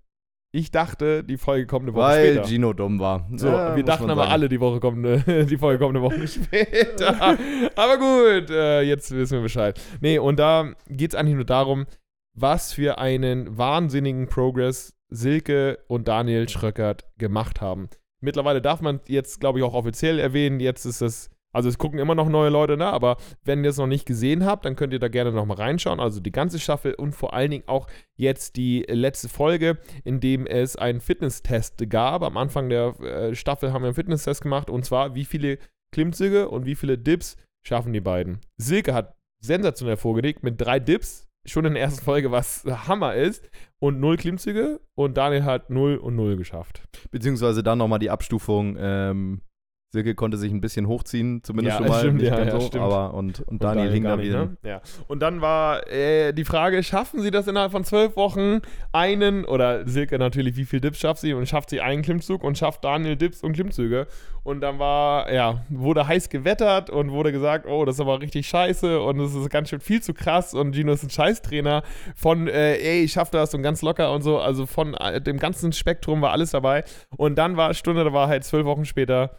ich 0.53 0.69
dachte, 0.71 1.23
die 1.23 1.37
Folge 1.37 1.65
kommt 1.65 1.85
eine 1.85 1.93
Woche 1.93 2.03
Weil 2.03 2.31
später. 2.33 2.47
Gino 2.47 2.73
dumm 2.73 2.99
war. 2.99 3.27
So, 3.35 3.47
Ja, 3.47 3.75
wir 3.75 3.83
dachten 3.83 4.09
aber 4.09 4.23
sagen. 4.23 4.31
alle, 4.33 4.49
die 4.49 4.59
Woche 4.59 4.79
kommt 4.79 4.97
eine, 5.05 5.45
die 5.45 5.57
Folge 5.57 5.79
kommt 5.79 5.95
eine 5.95 6.03
Woche 6.03 6.27
später. 6.27 7.15
aber 7.75 7.97
gut, 7.97 8.49
äh, 8.49 8.81
jetzt 8.81 9.11
wissen 9.11 9.37
wir 9.37 9.41
Bescheid. 9.43 9.79
Nee, 10.01 10.19
und 10.19 10.39
da 10.39 10.73
geht 10.89 11.13
es 11.13 11.19
eigentlich 11.19 11.35
nur 11.35 11.45
darum, 11.45 11.85
was 12.33 12.73
für 12.73 12.97
einen 12.97 13.57
wahnsinnigen 13.57 14.27
Progress 14.27 14.93
Silke 15.09 15.79
und 15.87 16.07
Daniel 16.07 16.47
Schröckert 16.49 17.05
gemacht 17.17 17.61
haben. 17.61 17.89
Mittlerweile 18.21 18.61
darf 18.61 18.81
man 18.81 18.99
jetzt, 19.07 19.39
glaube 19.39 19.59
ich, 19.59 19.65
auch 19.65 19.73
offiziell 19.73 20.19
erwähnen, 20.19 20.59
jetzt 20.59 20.85
ist 20.85 21.01
es, 21.01 21.30
also 21.51 21.69
es 21.69 21.77
gucken 21.77 21.99
immer 21.99 22.15
noch 22.15 22.29
neue 22.29 22.49
Leute, 22.49 22.77
ne? 22.77 22.87
aber 22.87 23.17
wenn 23.43 23.63
ihr 23.63 23.69
es 23.69 23.77
noch 23.77 23.87
nicht 23.87 24.05
gesehen 24.05 24.45
habt, 24.45 24.65
dann 24.65 24.75
könnt 24.75 24.93
ihr 24.93 24.99
da 24.99 25.07
gerne 25.07 25.31
nochmal 25.31 25.57
reinschauen. 25.57 25.99
Also 25.99 26.19
die 26.19 26.31
ganze 26.31 26.59
Staffel 26.59 26.93
und 26.93 27.13
vor 27.13 27.33
allen 27.33 27.51
Dingen 27.51 27.63
auch 27.67 27.87
jetzt 28.15 28.55
die 28.55 28.85
letzte 28.87 29.29
Folge, 29.29 29.77
in 30.03 30.19
dem 30.19 30.47
es 30.47 30.75
einen 30.75 31.01
Fitnesstest 31.01 31.89
gab. 31.89 32.23
Am 32.23 32.37
Anfang 32.37 32.69
der 32.69 32.99
äh, 33.01 33.35
Staffel 33.35 33.73
haben 33.73 33.83
wir 33.83 33.87
einen 33.87 33.95
Fitnesstest 33.95 34.41
gemacht 34.41 34.69
und 34.69 34.85
zwar, 34.85 35.15
wie 35.15 35.25
viele 35.25 35.57
Klimmzüge 35.91 36.49
und 36.49 36.65
wie 36.65 36.75
viele 36.75 36.97
Dips 36.97 37.35
schaffen 37.63 37.93
die 37.93 38.01
beiden. 38.01 38.39
Silke 38.57 38.93
hat 38.93 39.15
sensationell 39.41 39.97
vorgelegt 39.97 40.43
mit 40.43 40.61
drei 40.61 40.79
Dips, 40.79 41.27
schon 41.45 41.65
in 41.65 41.73
der 41.73 41.83
ersten 41.83 42.03
Folge, 42.03 42.31
was 42.31 42.63
Hammer 42.65 43.15
ist, 43.15 43.49
und 43.79 43.99
null 43.99 44.17
Klimmzüge 44.17 44.79
und 44.95 45.17
Daniel 45.17 45.43
hat 45.43 45.69
null 45.69 45.97
und 45.97 46.15
null 46.15 46.37
geschafft. 46.37 46.83
Beziehungsweise 47.09 47.63
dann 47.63 47.79
nochmal 47.79 47.99
die 47.99 48.11
Abstufung. 48.11 48.77
Ähm, 48.79 49.41
Silke 49.91 50.15
konnte 50.15 50.37
sich 50.37 50.53
ein 50.53 50.61
bisschen 50.61 50.87
hochziehen, 50.87 51.43
zumindest 51.43 51.77
Ja, 51.79 51.83
schon 51.85 51.91
mal. 51.91 51.99
stimmt, 51.99 52.21
ja, 52.21 52.39
ja, 52.43 52.51
so, 52.51 52.67
stimmt. 52.67 52.81
aber 52.83 53.13
und, 53.13 53.41
und, 53.41 53.47
Und 53.49 53.63
Daniel 53.63 53.91
hing 53.91 54.03
gar 54.03 54.15
da 54.15 54.23
wieder. 54.23 54.45
ne? 54.45 54.57
Ja. 54.63 54.81
Und 55.09 55.19
dann 55.21 55.41
war 55.41 55.85
äh, 55.91 56.31
die 56.31 56.45
Frage, 56.45 56.81
schaffen 56.81 57.21
sie 57.21 57.29
das 57.29 57.47
innerhalb 57.47 57.73
von 57.73 57.83
zwölf 57.83 58.15
Wochen 58.15 58.59
einen, 58.93 59.43
oder 59.43 59.85
Silke 59.87 60.17
natürlich, 60.17 60.55
wie 60.55 60.63
viel 60.63 60.79
Dips 60.79 60.99
schafft 60.99 61.19
sie? 61.19 61.33
Und 61.33 61.45
schafft 61.45 61.69
sie 61.71 61.81
einen 61.81 62.03
Klimmzug 62.03 62.41
und 62.43 62.57
schafft 62.57 62.85
Daniel 62.85 63.17
Dips 63.17 63.43
und 63.43 63.51
Klimmzüge. 63.51 64.07
Und 64.43 64.61
dann 64.61 64.79
war, 64.79 65.31
ja, 65.31 65.65
wurde 65.69 66.07
heiß 66.07 66.29
gewettert 66.29 66.89
und 66.89 67.11
wurde 67.11 67.31
gesagt, 67.33 67.67
oh, 67.67 67.83
das 67.83 67.95
ist 67.95 68.01
aber 68.01 68.21
richtig 68.21 68.47
scheiße 68.47 68.99
und 69.01 69.19
das 69.19 69.35
ist 69.35 69.49
ganz 69.49 69.69
schön 69.69 69.81
viel 69.81 70.01
zu 70.01 70.13
krass 70.13 70.53
und 70.53 70.73
Gino 70.73 70.93
ist 70.93 71.03
ein 71.03 71.09
Scheißtrainer 71.11 71.83
von, 72.15 72.47
äh, 72.47 72.75
ey, 72.77 73.03
ich 73.03 73.11
schaff 73.11 73.29
das 73.29 73.53
und 73.53 73.61
ganz 73.61 73.81
locker 73.81 74.11
und 74.13 74.21
so. 74.21 74.39
Also 74.39 74.65
von 74.65 74.93
äh, 74.95 75.21
dem 75.21 75.37
ganzen 75.37 75.73
Spektrum 75.73 76.21
war 76.21 76.31
alles 76.31 76.51
dabei. 76.51 76.85
Und 77.17 77.35
dann 77.35 77.57
war 77.57 77.73
Stunde 77.73 78.03
der 78.05 78.13
Wahrheit, 78.13 78.43
zwölf 78.45 78.65
Wochen 78.65 78.85
später, 78.85 79.37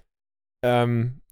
ähm, 0.63 1.23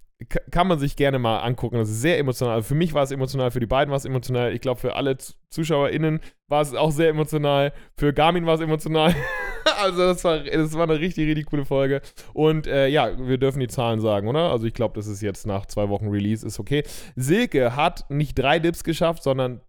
kann 0.51 0.67
man 0.67 0.79
sich 0.79 0.97
gerne 0.97 1.19
mal 1.19 1.39
angucken. 1.41 1.77
Das 1.77 1.89
ist 1.89 2.03
sehr 2.03 2.19
emotional. 2.19 2.55
Also 2.55 2.69
für 2.69 2.75
mich 2.75 2.93
war 2.93 3.03
es 3.03 3.11
emotional, 3.11 3.51
für 3.51 3.61
die 3.61 3.67
beiden 3.67 3.91
war 3.91 3.97
es 3.97 4.05
emotional. 4.05 4.53
Ich 4.53 4.61
glaube, 4.61 4.81
für 4.81 4.95
alle 4.95 5.17
ZuschauerInnen 5.51 6.21
war 6.49 6.61
es 6.61 6.75
auch 6.75 6.91
sehr 6.91 7.09
emotional. 7.09 7.73
Für 7.97 8.13
Garmin 8.13 8.45
war 8.45 8.57
es 8.57 8.61
emotional. 8.61 9.15
also 9.79 9.99
das 9.99 10.23
war, 10.25 10.41
das 10.41 10.75
war 10.75 10.83
eine 10.83 11.01
richtig, 11.01 11.27
richtig 11.27 11.47
coole 11.47 11.65
Folge. 11.65 12.03
Und 12.35 12.67
äh, 12.67 12.89
ja, 12.89 13.19
wir 13.19 13.39
dürfen 13.39 13.61
die 13.61 13.69
Zahlen 13.69 14.01
sagen, 14.01 14.29
oder? 14.29 14.51
Also 14.51 14.67
ich 14.67 14.75
glaube, 14.75 14.95
das 14.95 15.07
ist 15.07 15.23
jetzt 15.23 15.47
nach 15.47 15.67
zwei 15.67 15.89
Wochen 15.89 16.09
Release, 16.09 16.47
ist 16.47 16.61
okay. 16.61 16.85
Silke 17.17 17.75
hat 17.75 18.09
nicht 18.11 18.39
drei 18.39 18.59
Dips 18.59 18.85
geschafft, 18.85 19.23
sondern 19.23 19.63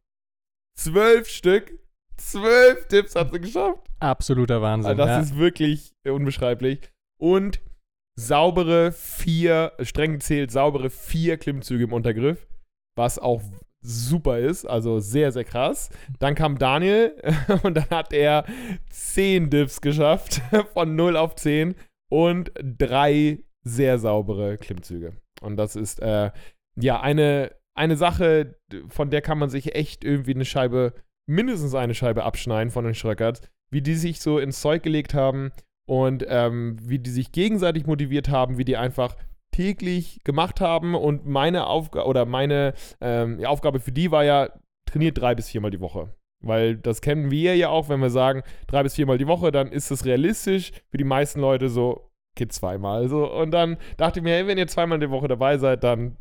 zwölf 0.75 1.30
Stück. 1.30 1.80
Zwölf 2.18 2.88
Dips 2.89 3.15
hat 3.15 3.32
sie 3.32 3.39
geschafft. 3.39 3.88
Absoluter 4.00 4.62
Wahnsinn. 4.62 4.91
Also 4.91 4.98
das 4.98 5.10
ja. 5.10 5.20
ist 5.22 5.38
wirklich 5.38 5.94
unbeschreiblich. 6.03 6.82
Und 7.18 7.62
saubere 8.15 8.91
vier, 8.91 9.74
streng 9.82 10.13
gezählt 10.13 10.51
saubere 10.51 10.89
vier 10.89 11.38
Klimmzüge 11.38 11.86
im 11.86 11.94
Untergriff, 11.94 12.48
was 12.96 13.20
auch 13.20 13.41
super 13.82 14.38
ist, 14.39 14.65
also 14.65 15.00
sehr, 15.00 15.32
sehr 15.32 15.44
krass. 15.44 15.89
Dann 16.20 16.36
kam 16.36 16.58
Daniel 16.58 17.15
und 17.63 17.75
dann 17.75 17.89
hat 17.89 18.13
er 18.13 18.46
zehn 18.89 19.50
Dips 19.50 19.82
geschafft, 19.82 20.41
von 20.74 20.96
0 20.96 21.18
auf 21.18 21.36
10 21.36 21.75
und 22.10 22.51
drei 22.62 23.39
sehr 23.63 24.00
saubere 24.00 24.58
Klimmzüge. 24.58 25.13
Und 25.41 25.58
das 25.58 25.75
ist 25.75 26.00
äh, 26.00 26.32
ja 26.75 27.01
eine, 27.01 27.56
eine 27.74 27.96
Sache, 27.96 28.56
von 28.89 29.10
der 29.10 29.22
kann 29.22 29.39
man 29.39 29.50
sich 29.50 29.75
echt 29.75 30.03
irgendwie 30.03 30.36
eine 30.36 30.46
Scheibe, 30.46 30.94
mindestens 31.27 31.74
eine 31.74 31.96
Scheibe 31.96 32.24
abschneiden 32.24 32.72
von 32.72 32.86
den 32.86 32.96
Schröckert. 32.96 33.50
wie 33.72 33.82
die 33.82 33.96
sich 33.96 34.20
so 34.20 34.38
ins 34.38 34.60
Zeug 34.60 34.84
gelegt 34.84 35.13
haben 35.13 35.51
und 35.91 36.25
ähm, 36.29 36.77
wie 36.81 37.00
die 37.00 37.10
sich 37.10 37.33
gegenseitig 37.33 37.86
motiviert 37.86 38.29
haben, 38.29 38.57
wie 38.57 38.63
die 38.63 38.77
einfach 38.77 39.17
täglich 39.53 40.24
gemacht 40.24 40.62
haben 40.62 40.95
und 40.95 41.25
meine 41.25 41.67
Aufgabe 41.67 42.07
oder 42.07 42.25
meine 42.25 42.75
ähm, 43.01 43.43
Aufgabe 43.43 43.81
für 43.81 43.91
die 43.91 44.10
war 44.10 44.24
ja, 44.24 44.51
trainiert 44.86 45.17
drei 45.17 45.36
bis 45.36 45.50
viermal 45.50 45.69
die 45.69 45.81
Woche. 45.81 46.15
Weil 46.41 46.77
das 46.77 47.01
kennen 47.01 47.29
wir 47.29 47.57
ja 47.57 47.67
auch, 47.67 47.89
wenn 47.89 48.00
wir 48.00 48.10
sagen, 48.10 48.41
drei 48.67 48.83
bis 48.83 48.95
viermal 48.95 49.17
die 49.17 49.27
Woche, 49.27 49.51
dann 49.51 49.67
ist 49.67 49.91
es 49.91 50.05
realistisch 50.05 50.71
für 50.88 50.95
die 50.95 51.03
meisten 51.03 51.41
Leute 51.41 51.67
so, 51.67 52.10
geht 52.36 52.53
zweimal. 52.53 53.10
So. 53.10 53.29
Und 53.29 53.51
dann 53.51 53.75
dachte 53.98 54.21
ich 54.21 54.24
mir, 54.24 54.36
hey, 54.36 54.48
wenn 54.48 54.57
ihr 54.57 54.67
zweimal 54.67 54.98
die 54.98 55.10
Woche 55.10 55.27
dabei 55.27 55.57
seid, 55.57 55.83
dann 55.83 56.15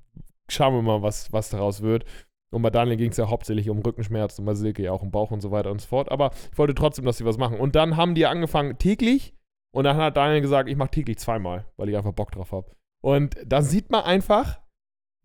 schauen 0.49 0.75
wir 0.75 0.83
mal, 0.83 1.03
was, 1.03 1.33
was 1.33 1.49
daraus 1.49 1.81
wird. 1.81 2.05
Und 2.53 2.63
bei 2.63 2.71
Daniel 2.71 2.97
ging 2.97 3.13
es 3.13 3.19
ja 3.19 3.31
hauptsächlich 3.31 3.71
um 3.71 3.79
Rückenschmerzen 3.79 4.45
bei 4.45 4.55
Silke 4.55 4.83
ja 4.83 4.91
auch 4.91 5.03
um 5.03 5.13
Bauch 5.13 5.31
und 5.31 5.43
so 5.43 5.53
weiter 5.53 5.71
und 5.71 5.81
so 5.81 5.87
fort. 5.87 6.11
Aber 6.11 6.33
ich 6.51 6.59
wollte 6.59 6.75
trotzdem, 6.75 7.05
dass 7.05 7.19
sie 7.19 7.25
was 7.25 7.39
machen. 7.39 7.61
Und 7.61 7.77
dann 7.77 7.97
haben 7.97 8.17
die 8.17 8.27
angefangen 8.27 8.77
täglich. 8.77 9.33
Und 9.73 9.85
dann 9.85 9.97
hat 9.97 10.17
Daniel 10.17 10.41
gesagt, 10.41 10.69
ich 10.69 10.77
mache 10.77 10.91
täglich 10.91 11.19
zweimal, 11.19 11.67
weil 11.77 11.89
ich 11.89 11.97
einfach 11.97 12.13
Bock 12.13 12.33
drauf 12.33 12.53
habe. 12.53 12.75
Und 13.03 13.37
da 13.45 13.63
sieht 13.63 13.91
man 13.91 14.05
einfach, 14.05 14.61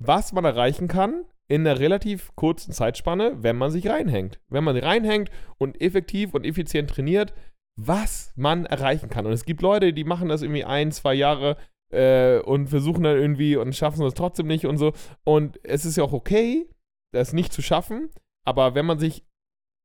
was 0.02 0.34
man 0.34 0.46
erreichen 0.46 0.88
kann 0.88 1.26
in 1.48 1.66
einer 1.66 1.80
relativ 1.80 2.36
kurzen 2.36 2.72
Zeitspanne, 2.72 3.44
wenn 3.44 3.56
man 3.56 3.72
sich 3.72 3.88
reinhängt. 3.88 4.40
Wenn 4.50 4.64
man 4.64 4.78
reinhängt 4.78 5.30
und 5.58 5.80
effektiv 5.82 6.34
und 6.34 6.46
effizient 6.46 6.90
trainiert, 6.90 7.34
was 7.78 8.32
man 8.36 8.66
erreichen 8.66 9.10
kann. 9.10 9.26
Und 9.26 9.34
es 9.34 9.46
gibt 9.46 9.62
Leute, 9.62 9.94
die 9.94 10.04
machen 10.04 10.30
das 10.30 10.42
irgendwie 10.42 10.64
ein, 10.64 10.92
zwei 10.92 11.14
Jahre 11.14 11.58
äh, 11.92 12.40
und 12.40 12.68
versuchen 12.68 13.04
dann 13.04 13.18
irgendwie 13.18 13.58
und 13.58 13.76
schaffen 13.76 14.06
es 14.06 14.14
trotzdem 14.14 14.48
nicht 14.48 14.66
und 14.66 14.78
so. 14.78 14.94
Und 15.24 15.60
es 15.64 15.86
ist 15.86 15.98
ja 15.98 16.04
auch 16.04 16.14
okay, 16.14 16.70
das 17.14 17.34
nicht 17.34 17.54
zu 17.54 17.62
schaffen, 17.62 18.10
aber 18.46 18.76
wenn 18.76 18.86
man 18.86 19.00
sich 19.00 19.26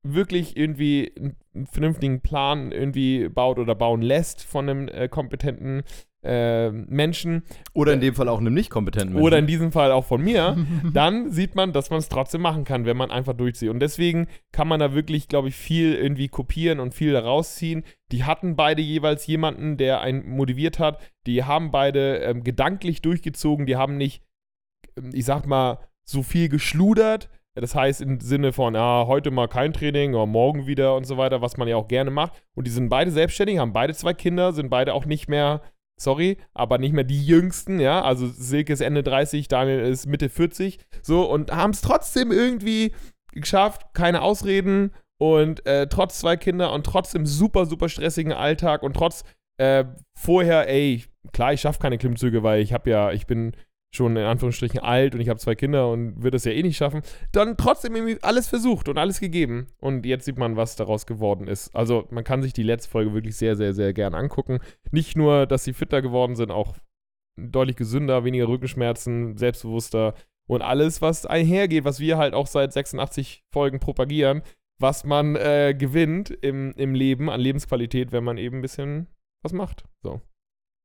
wirklich 0.02 0.57
irgendwie 0.57 1.12
einen 1.54 1.66
vernünftigen 1.66 2.21
Plan 2.21 2.73
irgendwie 2.73 3.28
baut 3.28 3.59
oder 3.59 3.75
bauen 3.75 4.02
lässt 4.02 4.42
von 4.42 4.69
einem 4.69 4.88
äh, 4.88 5.09
kompetenten 5.09 5.83
äh, 6.23 6.71
Menschen. 6.71 7.45
Oder 7.73 7.95
in 7.95 8.00
dem 8.00 8.14
Fall 8.14 8.28
auch 8.28 8.40
einem 8.40 8.54
nicht 8.54 8.71
kompetenten 8.71 9.14
Menschen. 9.14 9.26
Oder 9.26 9.38
in 9.38 9.47
diesem 9.47 9.73
Fall 9.73 9.90
auch 9.92 10.04
von 10.04 10.23
mir. 10.23 10.57
dann 10.92 11.30
sieht 11.30 11.54
man, 11.54 11.73
dass 11.73 11.90
man 11.90 11.99
es 11.99 12.09
trotzdem 12.09 12.42
machen 12.42 12.64
kann, 12.64 12.85
wenn 12.85 12.97
man 12.97 13.11
einfach 13.11 13.35
durchzieht. 13.35 13.71
Und 13.71 13.80
deswegen 13.80 14.26
kann 14.52 14.69
man 14.69 14.80
da 14.80 14.95
wirklich, 14.95 15.28
glaube 15.28 15.49
ich, 15.49 15.57
viel 15.57 15.95
irgendwie 15.95 16.28
kopieren 16.28 16.80
und 16.80 16.95
viel 16.95 17.16
rausziehen. 17.16 17.85
Die 18.12 18.25
hatten 18.25 18.57
beide 18.57 18.83
jeweils 18.83 19.26
jemanden, 19.26 19.76
der 19.76 20.00
einen 20.00 20.28
motiviert 20.28 20.78
hat. 20.78 21.00
Die 21.26 21.45
haben 21.45 21.71
beide 21.71 22.19
ähm, 22.19 22.45
gedanklich 22.45 23.02
durchgezogen. 23.02 23.66
Die 23.66 23.76
haben 23.76 23.97
nicht, 23.97 24.23
ähm, 24.97 25.11
ich 25.12 25.25
sag 25.25 25.47
mal, 25.47 25.78
so 26.04 26.23
viel 26.23 26.49
geschludert. 26.49 27.30
Das 27.54 27.75
heißt 27.75 28.00
im 28.00 28.21
Sinne 28.21 28.52
von, 28.52 28.75
ja, 28.75 29.07
heute 29.07 29.30
mal 29.30 29.49
kein 29.49 29.73
Training 29.73 30.14
oder 30.14 30.26
morgen 30.26 30.66
wieder 30.66 30.95
und 30.95 31.04
so 31.04 31.16
weiter, 31.16 31.42
was 31.42 31.57
man 31.57 31.69
ja 31.69 31.76
auch 31.76 31.88
gerne 31.88 32.11
macht. 32.11 32.33
Und 32.54 32.66
die 32.66 32.71
sind 32.71 32.88
beide 32.88 33.11
selbstständig, 33.11 33.59
haben 33.59 33.73
beide 33.73 33.95
zwei 33.95 34.14
Kinder, 34.14 34.52
sind 34.52 34.71
beide 34.71 34.95
auch 34.95 35.04
nicht 35.04 35.28
mehr 35.28 35.62
sorry, 36.00 36.38
aber 36.54 36.78
nicht 36.78 36.95
mehr 36.95 37.04
die 37.04 37.25
Jüngsten, 37.25 37.78
ja. 37.78 38.02
Also 38.02 38.26
Silke 38.26 38.73
ist 38.73 38.80
Ende 38.80 39.02
30, 39.02 39.49
Daniel 39.49 39.80
ist 39.80 40.07
Mitte 40.07 40.28
40, 40.28 40.78
so 41.02 41.30
und 41.30 41.52
haben 41.52 41.71
es 41.71 41.83
trotzdem 41.83 42.33
irgendwie 42.33 42.92
geschafft, 43.33 43.92
keine 43.92 44.23
Ausreden 44.23 44.92
und 45.19 45.66
äh, 45.66 45.87
trotz 45.88 46.19
zwei 46.21 46.37
Kinder 46.37 46.73
und 46.73 46.87
trotzdem 46.87 47.26
super, 47.26 47.66
super 47.66 47.88
stressigen 47.88 48.33
Alltag 48.33 48.83
und 48.83 48.95
trotz 48.95 49.25
äh, 49.59 49.85
vorher, 50.19 50.69
ey, 50.69 51.04
klar, 51.33 51.52
ich 51.52 51.61
schaffe 51.61 51.80
keine 51.80 51.99
Klimmzüge, 51.99 52.42
weil 52.42 52.62
ich 52.62 52.73
habe 52.73 52.88
ja, 52.88 53.12
ich 53.12 53.26
bin 53.26 53.52
schon 53.93 54.17
in 54.17 54.25
Anführungsstrichen 54.25 54.81
alt 54.81 55.15
und 55.15 55.21
ich 55.21 55.29
habe 55.29 55.41
zwei 55.41 55.55
Kinder 55.55 55.91
und 55.91 56.23
würde 56.23 56.37
es 56.37 56.45
ja 56.45 56.53
eh 56.53 56.63
nicht 56.63 56.77
schaffen, 56.77 57.03
dann 57.33 57.57
trotzdem 57.57 57.97
irgendwie 57.97 58.23
alles 58.23 58.49
versucht 58.49 58.89
und 58.89 58.99
alles 58.99 59.19
gegeben. 59.21 59.67
Und 59.79 60.07
jetzt 60.07 60.25
sieht 60.25 60.39
man, 60.39 60.57
was 60.57 60.77
daraus 60.77 61.07
geworden 61.07 61.49
ist. 61.49 61.75
Also 61.75 62.07
man 62.11 62.25
kann 62.25 62.43
sich 62.43 62.53
die 62.53 62.63
letzte 62.63 62.91
Folge 62.91 63.15
wirklich 63.15 63.37
sehr, 63.37 63.57
sehr, 63.57 63.75
sehr 63.75 63.93
gern 63.93 64.15
angucken. 64.15 64.61
Nicht 64.93 65.17
nur, 65.17 65.47
dass 65.47 65.65
sie 65.65 65.73
fitter 65.73 66.03
geworden 66.03 66.37
sind, 66.37 66.51
auch 66.53 66.77
deutlich 67.37 67.77
gesünder, 67.77 68.25
weniger 68.25 68.49
Rückenschmerzen, 68.49 69.37
selbstbewusster 69.37 70.15
und 70.49 70.63
alles, 70.63 71.03
was 71.03 71.27
einhergeht, 71.27 71.85
was 71.85 72.01
wir 72.01 72.19
halt 72.19 72.35
auch 72.35 72.47
seit 72.47 72.73
86 72.73 73.45
Folgen 73.53 73.81
propagieren, 73.81 74.43
was 74.81 75.05
man 75.05 75.37
äh, 75.37 75.75
gewinnt 75.77 76.31
im, 76.31 76.73
im 76.73 76.95
Leben 76.95 77.29
an 77.29 77.41
Lebensqualität, 77.41 78.13
wenn 78.13 78.25
man 78.25 78.39
eben 78.39 78.59
ein 78.59 78.63
bisschen 78.63 79.09
was 79.43 79.53
macht. 79.53 79.85
So. 80.03 80.21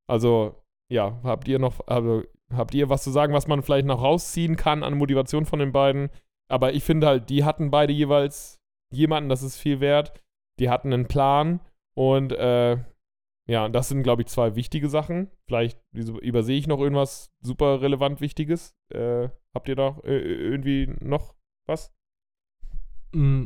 Also, 0.08 0.64
ja, 0.92 1.20
habt 1.24 1.48
ihr 1.48 1.60
noch, 1.60 1.88
also 1.88 2.24
Habt 2.54 2.74
ihr 2.76 2.90
was 2.90 3.04
zu 3.04 3.12
sagen, 3.12 3.34
was 3.34 3.48
man 3.48 3.64
vielleicht 3.64 3.88
noch 3.88 4.02
rausziehen 4.02 4.56
kann 4.56 4.84
an 4.84 4.98
Motivation 4.98 5.46
von 5.46 5.60
den 5.60 5.72
beiden? 5.72 6.10
Aber 6.48 6.74
ich 6.74 6.84
finde 6.84 7.08
halt, 7.08 7.30
die 7.30 7.44
hatten 7.44 7.72
beide 7.72 7.92
jeweils 7.92 8.60
jemanden, 8.92 9.30
das 9.30 9.44
ist 9.44 9.58
viel 9.58 9.80
wert. 9.80 10.14
Die 10.60 10.70
hatten 10.70 10.94
einen 10.94 11.08
Plan 11.08 11.60
und 11.96 12.32
äh, 12.32 12.78
ja, 13.48 13.70
das 13.70 13.90
sind, 13.90 14.04
glaube 14.04 14.24
ich, 14.24 14.28
zwei 14.28 14.56
wichtige 14.56 14.90
Sachen. 14.90 15.30
Vielleicht 15.48 15.80
übersehe 15.94 16.58
ich 16.58 16.68
noch 16.68 16.80
irgendwas 16.80 17.32
super 17.42 17.82
relevant 17.82 18.22
Wichtiges. 18.22 18.76
Äh, 18.90 19.30
habt 19.54 19.68
ihr 19.70 19.76
da 19.76 20.00
äh, 20.04 20.18
irgendwie 20.18 20.92
noch 21.00 21.36
was? 21.68 21.94
Mm, 23.12 23.46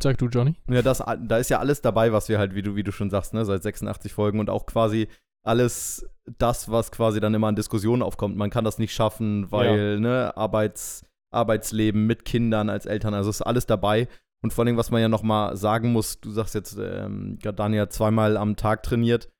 sag 0.00 0.16
du, 0.18 0.28
Johnny. 0.28 0.56
Ja, 0.68 0.80
das, 0.80 0.98
da 0.98 1.36
ist 1.38 1.50
ja 1.50 1.58
alles 1.58 1.82
dabei, 1.82 2.12
was 2.12 2.28
wir 2.28 2.38
halt, 2.38 2.54
wie 2.54 2.62
du, 2.62 2.74
wie 2.74 2.82
du 2.82 2.92
schon 2.92 3.10
sagst, 3.10 3.34
ne, 3.34 3.44
seit 3.44 3.62
86 3.62 4.12
Folgen 4.12 4.40
und 4.40 4.48
auch 4.48 4.64
quasi 4.64 5.08
alles 5.44 6.06
das, 6.38 6.70
was 6.70 6.90
quasi 6.90 7.20
dann 7.20 7.34
immer 7.34 7.48
an 7.48 7.56
Diskussionen 7.56 8.02
aufkommt. 8.02 8.36
Man 8.36 8.50
kann 8.50 8.64
das 8.64 8.78
nicht 8.78 8.92
schaffen, 8.92 9.50
weil, 9.52 9.94
ja. 9.94 10.00
ne, 10.00 10.36
Arbeits, 10.36 11.04
Arbeitsleben 11.30 12.06
mit 12.06 12.24
Kindern 12.24 12.70
als 12.70 12.86
Eltern, 12.86 13.14
also 13.14 13.30
ist 13.30 13.42
alles 13.42 13.66
dabei. 13.66 14.08
Und 14.42 14.52
vor 14.52 14.64
allem, 14.64 14.76
was 14.76 14.90
man 14.90 15.00
ja 15.00 15.08
nochmal 15.08 15.56
sagen 15.56 15.92
muss, 15.92 16.20
du 16.20 16.30
sagst 16.30 16.54
jetzt, 16.54 16.76
ähm, 16.78 17.38
Daniel 17.40 17.88
zweimal 17.88 18.36
am 18.36 18.56
Tag 18.56 18.82
trainiert. 18.82 19.30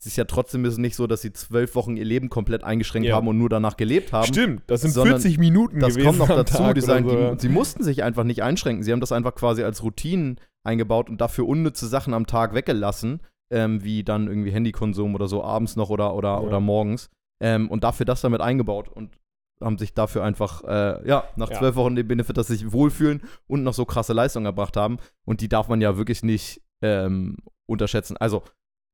Es 0.00 0.06
ist 0.06 0.16
ja 0.16 0.24
trotzdem 0.24 0.64
ist 0.64 0.78
nicht 0.78 0.96
so, 0.96 1.06
dass 1.06 1.22
sie 1.22 1.32
zwölf 1.32 1.76
Wochen 1.76 1.96
ihr 1.96 2.04
Leben 2.04 2.28
komplett 2.28 2.64
eingeschränkt 2.64 3.06
ja. 3.06 3.14
haben 3.14 3.28
und 3.28 3.38
nur 3.38 3.48
danach 3.48 3.76
gelebt 3.76 4.12
haben. 4.12 4.26
Stimmt, 4.26 4.64
das 4.66 4.80
sind 4.80 4.92
40 4.92 5.38
Minuten 5.38 5.78
das 5.78 5.96
kommt 5.96 6.18
noch 6.18 6.26
dazu. 6.26 6.72
Die 6.74 6.80
sagen, 6.80 7.08
so, 7.08 7.16
ja. 7.16 7.34
die, 7.36 7.40
sie 7.40 7.48
mussten 7.48 7.84
sich 7.84 8.02
einfach 8.02 8.24
nicht 8.24 8.42
einschränken. 8.42 8.82
Sie 8.82 8.90
haben 8.90 8.98
das 8.98 9.12
einfach 9.12 9.36
quasi 9.36 9.62
als 9.62 9.84
Routinen 9.84 10.40
eingebaut 10.64 11.08
und 11.08 11.20
dafür 11.20 11.46
unnütze 11.46 11.86
Sachen 11.86 12.12
am 12.12 12.26
Tag 12.26 12.52
weggelassen 12.52 13.20
ähm, 13.50 13.82
wie 13.82 14.04
dann 14.04 14.28
irgendwie 14.28 14.50
Handykonsum 14.50 15.14
oder 15.14 15.28
so 15.28 15.42
abends 15.42 15.76
noch 15.76 15.90
oder, 15.90 16.14
oder, 16.14 16.28
ja. 16.28 16.40
oder 16.40 16.60
morgens. 16.60 17.10
Ähm, 17.42 17.70
und 17.70 17.84
dafür 17.84 18.06
das 18.06 18.20
damit 18.20 18.40
eingebaut 18.40 18.88
und 18.88 19.18
haben 19.62 19.78
sich 19.78 19.92
dafür 19.92 20.24
einfach, 20.24 20.64
äh, 20.64 21.06
ja, 21.06 21.24
nach 21.36 21.48
zwölf 21.48 21.76
ja. 21.76 21.82
Wochen 21.82 21.94
den 21.94 22.08
Benefit, 22.08 22.36
dass 22.36 22.46
sie 22.46 22.56
sich 22.56 22.72
wohlfühlen 22.72 23.22
und 23.46 23.62
noch 23.62 23.74
so 23.74 23.84
krasse 23.84 24.12
Leistungen 24.12 24.46
erbracht 24.46 24.76
haben. 24.76 24.98
Und 25.26 25.40
die 25.40 25.48
darf 25.48 25.68
man 25.68 25.80
ja 25.80 25.96
wirklich 25.96 26.22
nicht 26.22 26.62
ähm, 26.82 27.36
unterschätzen. 27.66 28.16
Also 28.16 28.42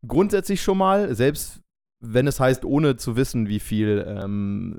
grundsätzlich 0.06 0.62
schon 0.62 0.78
mal, 0.78 1.14
selbst 1.14 1.62
wenn 2.00 2.26
es 2.26 2.40
heißt, 2.40 2.64
ohne 2.64 2.96
zu 2.96 3.16
wissen, 3.16 3.48
wie 3.48 3.60
viel 3.60 4.04
ähm, 4.06 4.78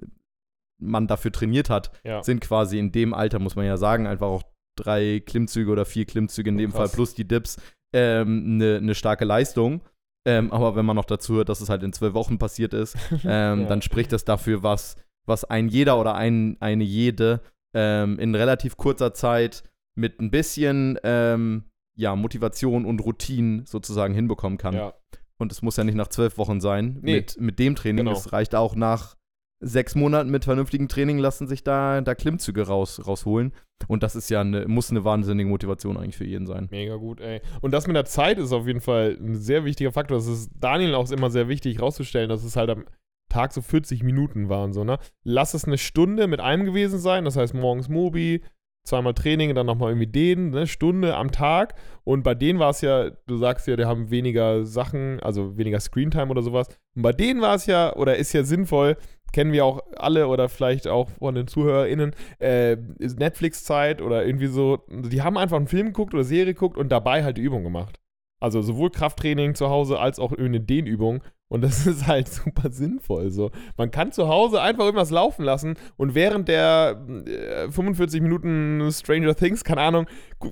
man 0.80 1.08
dafür 1.08 1.32
trainiert 1.32 1.70
hat, 1.70 1.92
ja. 2.04 2.22
sind 2.22 2.42
quasi 2.42 2.78
in 2.80 2.92
dem 2.92 3.14
Alter, 3.14 3.40
muss 3.40 3.56
man 3.56 3.66
ja 3.66 3.78
sagen, 3.78 4.08
einfach 4.08 4.28
auch 4.28 4.44
drei 4.78 5.22
Klimmzüge 5.26 5.72
oder 5.72 5.86
vier 5.86 6.06
Klimmzüge 6.06 6.50
in 6.50 6.58
dem 6.58 6.72
Krass. 6.72 6.92
Fall 6.92 6.96
plus 6.96 7.16
die 7.16 7.28
Dips 7.28 7.58
ähm, 7.94 8.56
eine, 8.56 8.82
ne 8.82 8.96
starke 8.96 9.26
Leistung. 9.26 9.82
Ähm, 10.26 10.52
aber 10.52 10.76
wenn 10.76 10.86
man 10.86 10.96
noch 10.96 11.06
dazu 11.06 11.36
hört, 11.36 11.50
dass 11.50 11.62
es 11.62 11.70
halt 11.70 11.84
in 11.84 11.94
zwölf 11.94 12.14
Wochen 12.14 12.38
passiert 12.38 12.74
ist, 12.74 12.96
ähm, 13.24 13.62
ja. 13.62 13.68
dann 13.68 13.82
spricht 13.82 14.12
das 14.12 14.26
dafür, 14.26 14.62
was, 14.62 14.98
was 15.26 15.46
ein 15.46 15.70
jeder 15.70 16.00
oder 16.00 16.16
ein, 16.16 16.58
eine 16.60 16.84
jede 16.84 17.42
ähm, 17.74 18.20
in 18.20 18.36
relativ 18.36 18.76
kurzer 18.76 19.14
Zeit 19.14 19.64
mit 19.96 20.20
ein 20.20 20.30
bisschen 20.30 21.00
ähm, 21.04 21.64
ja, 21.96 22.16
Motivation 22.16 22.86
und 22.86 23.00
Routine 23.00 23.64
sozusagen 23.66 24.14
hinbekommen 24.14 24.58
kann. 24.58 24.76
Ja. 24.76 24.94
Und 25.38 25.52
es 25.52 25.62
muss 25.62 25.78
ja 25.78 25.84
nicht 25.84 25.96
nach 25.96 26.08
zwölf 26.08 26.38
Wochen 26.38 26.60
sein 26.60 27.00
nee. 27.02 27.16
mit, 27.16 27.40
mit 27.40 27.60
dem 27.60 27.76
Training. 27.76 28.06
Genau. 28.06 28.18
Es 28.18 28.34
reicht 28.34 28.54
auch 28.54 28.76
nach 28.76 29.16
sechs 29.60 29.96
Monaten 29.96 30.30
mit 30.30 30.46
vernünftigem 30.46 30.88
Training 30.88 31.18
lassen 31.18 31.48
sich 31.48 31.64
da, 31.64 32.02
da 32.02 32.16
Klimmzüge 32.16 32.68
raus, 32.68 33.06
rausholen. 33.08 33.54
Und 33.88 34.04
das 34.04 34.16
ist 34.16 34.30
ja 34.30 34.42
eine, 34.42 34.68
muss 34.68 34.92
eine 34.92 35.04
wahnsinnige 35.04 35.50
Motivation 35.50 35.98
eigentlich 35.98 36.18
für 36.18 36.26
jeden 36.26 36.46
sein. 36.46 36.68
Mega 36.72 36.96
gut, 36.96 37.20
ey. 37.22 37.42
Und 37.62 37.72
das 37.72 37.88
mit 37.88 37.96
der 37.96 38.06
Zeit 38.06 38.38
ist 38.38 38.52
auf 38.52 38.68
jeden 38.68 38.82
Fall 38.82 39.18
ein 39.20 39.36
sehr 39.36 39.66
wichtiger 39.66 39.92
Faktor. 39.92 40.18
Das 40.18 40.28
ist 40.28 40.52
Daniel 40.60 40.96
auch 40.96 41.10
immer 41.12 41.30
sehr 41.30 41.48
wichtig 41.48 41.82
rauszustellen, 41.82 42.30
dass 42.30 42.44
es 42.44 42.56
halt 42.56 42.70
am 42.70 42.86
Tag 43.30 43.52
so 43.54 43.62
40 43.62 44.04
Minuten 44.04 44.50
waren, 44.50 44.72
so, 44.72 44.86
ne? 44.86 45.00
Lass 45.24 45.54
es 45.54 45.66
eine 45.66 45.78
Stunde 45.78 46.28
mit 46.28 46.40
einem 46.40 46.66
gewesen 46.66 46.98
sein, 46.98 47.26
das 47.26 47.36
heißt 47.36 47.54
morgens 47.54 47.90
Mobi, 47.90 48.42
zweimal 48.88 49.14
Training, 49.14 49.54
dann 49.54 49.66
nochmal 49.66 49.92
irgendwie 49.92 50.08
den, 50.08 50.52
ne, 50.52 50.66
Stunde 50.66 51.16
am 51.16 51.32
Tag. 51.32 51.76
Und 52.04 52.24
bei 52.24 52.34
denen 52.34 52.58
war 52.58 52.70
es 52.70 52.82
ja, 52.82 53.10
du 53.28 53.38
sagst 53.38 53.68
ja, 53.68 53.76
die 53.76 53.86
haben 53.86 54.10
weniger 54.10 54.66
Sachen, 54.66 55.20
also 55.20 55.58
weniger 55.58 55.80
Screentime 55.80 56.30
oder 56.30 56.42
sowas. 56.42 56.70
Und 56.96 57.02
bei 57.02 57.12
denen 57.12 57.42
war 57.42 57.56
es 57.56 57.66
ja, 57.66 57.94
oder 57.96 58.16
ist 58.16 58.34
ja 58.34 58.44
sinnvoll, 58.44 58.96
kennen 59.34 59.52
wir 59.52 59.66
auch 59.66 59.82
alle 59.96 60.28
oder 60.28 60.50
vielleicht 60.50 60.88
auch 60.88 61.10
von 61.10 61.36
den 61.36 61.48
ZuhörerInnen, 61.48 62.16
äh, 62.40 62.78
Netflix-Zeit 63.00 64.02
oder 64.02 64.26
irgendwie 64.26 64.48
so, 64.48 64.80
die 64.90 65.22
haben 65.22 65.38
einfach 65.38 65.58
einen 65.58 65.68
Film 65.68 65.88
geguckt 65.88 66.14
oder 66.14 66.24
Serie 66.24 66.54
geguckt 66.54 66.78
und 66.78 66.90
dabei 66.90 67.24
halt 67.24 67.38
die 67.38 67.42
Übung 67.42 67.64
gemacht. 67.64 68.00
Also 68.40 68.62
sowohl 68.62 68.92
Krafttraining 68.92 69.56
zu 69.56 69.70
Hause 69.70 70.00
als 70.00 70.20
auch 70.20 70.32
eine 70.32 70.62
Dehnübung. 70.62 71.24
Und 71.50 71.62
das 71.62 71.88
ist 71.88 72.08
halt 72.08 72.28
super 72.28 72.72
sinnvoll. 72.72 73.32
So. 73.32 73.52
Man 73.78 73.92
kann 73.92 74.12
zu 74.12 74.28
Hause 74.28 74.62
einfach 74.62 74.84
irgendwas 74.84 75.12
laufen 75.12 75.44
lassen 75.44 75.76
und 75.96 76.14
während 76.14 76.48
der 76.48 77.06
äh, 77.26 77.72
45 77.72 78.22
Minuten 78.22 78.90
Stranger 78.92 79.36
Things, 79.36 79.64
keine 79.64 79.82
Ahnung, 79.82 80.08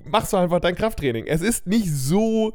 machst 0.05 0.33
du 0.33 0.37
einfach 0.37 0.59
dein 0.59 0.75
Krafttraining. 0.75 1.27
Es 1.27 1.41
ist 1.41 1.67
nicht 1.67 1.91
so 1.91 2.53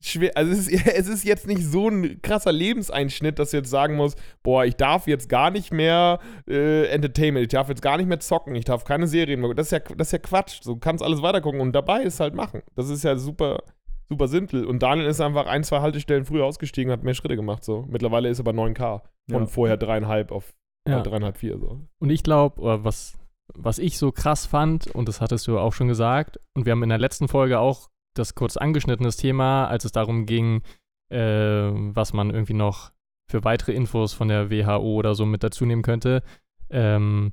schwer, 0.00 0.32
also 0.36 0.52
es 0.52 0.68
ist, 0.68 0.86
es 0.86 1.08
ist 1.08 1.24
jetzt 1.24 1.46
nicht 1.46 1.62
so 1.62 1.88
ein 1.88 2.20
krasser 2.22 2.52
Lebenseinschnitt, 2.52 3.38
dass 3.38 3.50
du 3.50 3.58
jetzt 3.58 3.70
sagen 3.70 3.96
musst, 3.96 4.18
boah, 4.42 4.64
ich 4.64 4.76
darf 4.76 5.06
jetzt 5.06 5.28
gar 5.28 5.50
nicht 5.50 5.72
mehr 5.72 6.18
äh, 6.48 6.86
Entertainment, 6.88 7.42
ich 7.44 7.48
darf 7.50 7.68
jetzt 7.68 7.82
gar 7.82 7.96
nicht 7.96 8.06
mehr 8.08 8.20
zocken, 8.20 8.54
ich 8.54 8.64
darf 8.64 8.84
keine 8.84 9.06
Serien 9.06 9.40
mehr. 9.40 9.54
Das 9.54 9.66
ist 9.66 9.72
ja, 9.72 9.78
das 9.96 10.08
ist 10.08 10.12
ja 10.12 10.18
Quatsch. 10.18 10.60
Du 10.64 10.76
kannst 10.76 11.02
alles 11.02 11.22
weitergucken 11.22 11.60
und 11.60 11.72
dabei 11.72 12.02
ist 12.02 12.20
halt 12.20 12.34
machen. 12.34 12.62
Das 12.76 12.88
ist 12.88 13.04
ja 13.04 13.16
super, 13.16 13.62
super 14.08 14.28
simpel. 14.28 14.64
Und 14.64 14.82
Daniel 14.82 15.06
ist 15.06 15.20
einfach 15.20 15.46
ein, 15.46 15.64
zwei 15.64 15.80
Haltestellen 15.80 16.24
früher 16.24 16.44
ausgestiegen, 16.44 16.92
hat 16.92 17.02
mehr 17.02 17.14
Schritte 17.14 17.36
gemacht. 17.36 17.64
So. 17.64 17.84
Mittlerweile 17.88 18.28
ist 18.28 18.38
er 18.38 18.44
bei 18.44 18.52
9K. 18.52 19.02
Von 19.30 19.42
Ja. 19.42 19.46
vorher 19.46 19.76
dreieinhalb 19.76 20.32
auf 20.32 20.54
Ja. 20.86 21.00
äh, 21.00 21.02
dreieinhalb, 21.02 21.36
vier. 21.36 21.58
So. 21.58 21.80
Und 21.98 22.10
ich 22.10 22.22
glaube, 22.22 22.60
oder 22.60 22.84
was, 22.84 23.18
was 23.54 23.78
ich 23.78 23.98
so 23.98 24.10
krass 24.12 24.46
fand, 24.46 24.86
und 24.88 25.06
das 25.08 25.20
hattest 25.20 25.46
du 25.46 25.58
auch 25.58 25.72
schon 25.74 25.88
gesagt, 25.88 26.38
und 26.54 26.64
wir 26.66 26.72
haben 26.72 26.82
in 26.82 26.88
der 26.88 26.98
letzten 26.98 27.28
Folge 27.28 27.58
auch 27.58 27.88
das 28.18 28.34
kurz 28.34 28.56
angeschnitten, 28.56 29.04
das 29.04 29.16
Thema, 29.16 29.66
als 29.66 29.84
es 29.84 29.92
darum 29.92 30.26
ging, 30.26 30.62
äh, 31.10 31.18
was 31.18 32.12
man 32.12 32.30
irgendwie 32.30 32.54
noch 32.54 32.92
für 33.30 33.44
weitere 33.44 33.72
Infos 33.72 34.14
von 34.14 34.28
der 34.28 34.50
WHO 34.50 34.94
oder 34.94 35.14
so 35.14 35.26
mit 35.26 35.42
dazu 35.42 35.66
nehmen 35.66 35.82
könnte, 35.82 36.22
ähm, 36.70 37.32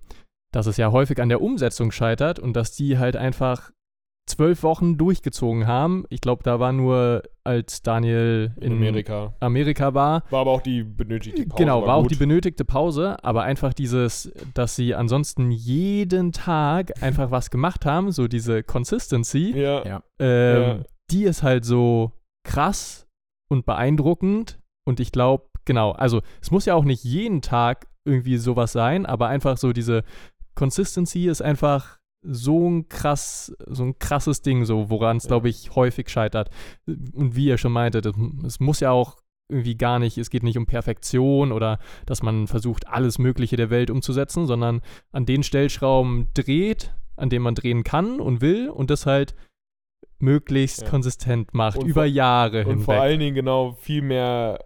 dass 0.52 0.68
es 0.68 0.78
ja 0.78 0.92
häufig 0.92 1.22
an 1.22 1.30
der 1.30 1.42
Umsetzung 1.42 1.92
scheitert 1.92 2.40
und 2.40 2.54
dass 2.54 2.72
die 2.72 2.98
halt 2.98 3.16
einfach 3.16 3.72
zwölf 4.28 4.64
Wochen 4.64 4.98
durchgezogen 4.98 5.68
haben. 5.68 6.06
Ich 6.10 6.20
glaube, 6.20 6.42
da 6.44 6.60
war 6.60 6.72
nur, 6.74 7.22
als 7.44 7.84
Daniel 7.84 8.56
In, 8.60 8.74
Amerika. 8.74 9.36
Amerika 9.40 9.94
war, 9.94 10.24
War 10.32 10.42
aber 10.42 10.52
auch 10.52 10.62
die 10.62 10.84
benötigte 10.84 11.46
Pause. 11.46 11.58
Genau, 11.64 11.86
war, 11.86 11.96
auch 11.96 12.02
gut. 12.04 12.12
die 12.12 12.16
benötigte 12.16 12.66
Pause, 12.66 13.24
aber 13.24 13.44
einfach 13.44 13.74
dieses, 13.74 14.32
dass 14.56 14.76
sie 14.76 14.96
ansonsten 14.96 15.52
jeden 15.52 16.32
Tag 16.32 17.04
einfach 17.04 17.30
was 17.30 17.52
gemacht 17.52 17.86
haben, 17.86 18.12
so 18.12 18.28
diese 18.28 18.64
Consistency, 18.64 19.52
Ja. 19.56 19.86
Ja. 19.86 20.04
ähm, 20.20 20.62
Ja. 20.80 20.80
die 21.12 21.24
ist 21.26 21.44
halt 21.44 21.64
so 21.66 22.12
krass 22.44 23.08
und 23.48 23.66
beeindruckend 23.68 24.60
und 24.88 25.00
ich 25.00 25.12
glaube, 25.12 25.46
genau, 25.66 25.92
also 25.92 26.22
es 26.42 26.50
muss 26.50 26.66
ja 26.66 26.74
auch 26.74 26.84
nicht 26.86 27.04
jeden 27.04 27.42
Tag 27.44 27.88
irgendwie 28.06 28.38
sowas 28.38 28.72
sein, 28.72 29.06
aber 29.06 29.28
einfach 29.28 29.58
so 29.58 29.72
diese 29.72 30.04
Consistency 30.56 31.28
ist 31.28 31.42
einfach 31.42 32.00
so 32.28 32.70
ein 32.70 32.90
krass, 32.90 33.56
so 33.68 33.84
ein 33.84 34.00
krasses 34.00 34.42
Ding, 34.42 34.66
so 34.66 34.90
woran 34.90 35.18
es, 35.18 35.28
glaube 35.28 35.50
ich, 35.50 35.76
häufig 35.76 36.10
scheitert. 36.10 36.50
Und 36.88 37.36
wie 37.36 37.46
ihr 37.46 37.58
schon 37.58 37.72
meintet, 37.72 38.06
es- 38.46 38.60
muss 38.60 38.80
ja 38.80 38.92
auch 38.92 39.18
irgendwie 39.48 39.78
gar 39.78 40.00
nicht, 40.00 40.18
es 40.18 40.32
geht 40.32 40.42
nicht 40.44 40.58
um 40.58 40.66
Perfektion 40.66 41.52
oder 41.52 41.78
dass 42.08 42.24
man 42.24 42.48
versucht, 42.48 42.88
alles 42.88 43.20
Mögliche 43.20 43.58
der 43.58 43.70
Welt 43.70 43.92
umzusetzen, 43.92 44.48
sondern 44.48 44.82
an 45.12 45.26
den 45.28 45.44
Stellschrauben 45.44 46.30
dreht, 46.34 46.96
an 47.16 47.30
denen 47.30 47.44
man 47.44 47.54
drehen 47.56 47.84
kann 47.84 48.20
und 48.20 48.42
will 48.42 48.70
und 48.70 48.90
das 48.90 49.06
halt 49.06 49.36
möglichst 50.18 50.82
Ja. 50.84 50.90
konsistent 50.90 51.54
macht, 51.54 51.78
Und 51.78 51.86
über 51.88 52.02
vor- 52.02 52.06
Jahre 52.06 52.62
Und 52.62 52.68
hinweg. 52.70 52.86
vor 52.86 52.96
allen 52.96 53.20
Dingen 53.20 53.36
genau 53.36 53.74
viel 53.74 54.02
mehr 54.02 54.60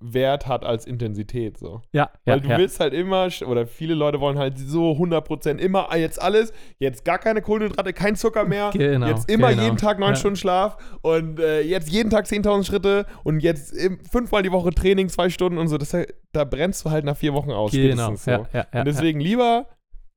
Wert 0.00 0.46
hat 0.46 0.64
als 0.64 0.86
Intensität. 0.86 1.58
So. 1.58 1.82
ja, 1.92 2.10
ja, 2.26 2.32
Weil 2.32 2.40
du 2.40 2.48
ja. 2.48 2.58
willst 2.58 2.80
halt 2.80 2.94
immer, 2.94 3.28
oder 3.46 3.66
viele 3.66 3.94
Leute 3.94 4.20
wollen 4.20 4.38
halt 4.38 4.58
so 4.58 4.92
100% 4.92 5.58
immer 5.58 5.90
ah, 5.90 5.96
jetzt 5.96 6.20
alles, 6.20 6.52
jetzt 6.78 7.04
gar 7.04 7.18
keine 7.18 7.42
Kohlenhydrate, 7.42 7.92
kein 7.92 8.16
Zucker 8.16 8.44
mehr, 8.44 8.70
Genau, 8.72 9.06
jetzt 9.06 9.28
immer 9.30 9.50
genau. 9.50 9.62
jeden 9.62 9.76
Tag 9.76 9.98
neun 9.98 10.10
Ja. 10.10 10.16
Stunden 10.16 10.36
Schlaf 10.36 10.76
und 11.02 11.40
äh, 11.40 11.60
jetzt 11.60 11.90
jeden 11.90 12.10
Tag 12.10 12.26
10.000 12.26 12.64
Schritte 12.64 13.06
und 13.24 13.40
jetzt 13.40 13.74
fünfmal 14.10 14.42
die 14.42 14.52
Woche 14.52 14.70
Training, 14.70 15.08
zwei 15.08 15.28
Stunden 15.28 15.58
und 15.58 15.68
so. 15.68 15.78
Das, 15.78 15.96
da 16.32 16.44
brennst 16.44 16.84
du 16.84 16.90
halt 16.90 17.04
nach 17.04 17.16
vier 17.16 17.34
Wochen 17.34 17.50
aus. 17.50 17.72
Genau, 17.72 18.14
so. 18.14 18.30
ja, 18.30 18.48
ja, 18.52 18.66
ja, 18.72 18.80
und 18.80 18.86
deswegen 18.86 19.20
lieber 19.20 19.66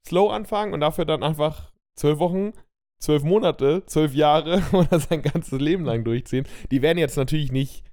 slow 0.07 0.31
anfangen 0.31 0.74
und 0.74 0.81
dafür 0.81 1.05
dann 1.05 1.24
einfach 1.24 1.72
zwölf 1.95 2.19
Wochen, 2.19 2.53
zwölf 3.00 3.24
Monate, 3.24 3.84
zwölf 3.86 4.13
Jahre 4.13 4.62
oder 4.72 5.00
sein 5.00 5.22
ganzes 5.22 5.60
Leben 5.60 5.86
lang 5.86 6.03
durchziehen. 6.03 6.45
Die 6.72 6.81
werden 6.81 6.98
jetzt 6.98 7.17
natürlich 7.17 7.51
nicht 7.51 7.84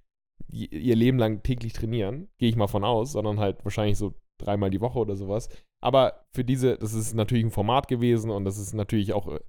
ihr 0.53 0.97
Leben 0.97 1.19
lang 1.19 1.43
täglich 1.43 1.73
trainieren, 1.73 2.29
gehe 2.39 2.49
ich 2.49 2.57
mal 2.57 2.67
von 2.67 2.85
aus, 2.85 3.13
sondern 3.13 3.41
halt 3.41 3.65
wahrscheinlich 3.65 3.99
so 3.99 4.15
dreimal 4.39 4.71
die 4.71 4.81
Woche 4.81 4.99
oder 4.99 5.17
sowas. 5.17 5.49
Aber 5.81 6.25
für 6.33 6.45
diese, 6.45 6.77
das 6.77 6.95
ist 6.95 7.15
natürlich 7.15 7.45
ein 7.45 7.51
Format 7.51 7.89
gewesen 7.89 8.31
und 8.31 8.45
das 8.45 8.59
ist 8.59 8.75
natürlich 8.75 9.13
auch 9.13 9.29
äh, 9.29 9.41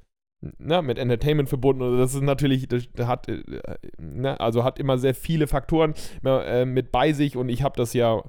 ne, 0.57 0.81
mit 0.81 0.97
Entertainment 0.97 1.49
verbunden. 1.49 1.83
Und 1.83 1.97
das 1.97 2.13
ist 2.15 2.21
natürlich, 2.21 2.67
das 2.67 2.87
hat, 2.99 3.27
äh, 3.27 3.43
ne, 3.97 4.39
also 4.39 4.63
hat 4.63 4.79
immer 4.79 4.97
sehr 4.97 5.13
viele 5.13 5.47
Faktoren 5.47 5.93
äh, 6.25 6.65
mit 6.65 6.91
bei 6.91 7.13
sich 7.13 7.37
und 7.37 7.49
ich 7.49 7.63
habe 7.63 7.75
das 7.77 7.93
ja 7.93 8.23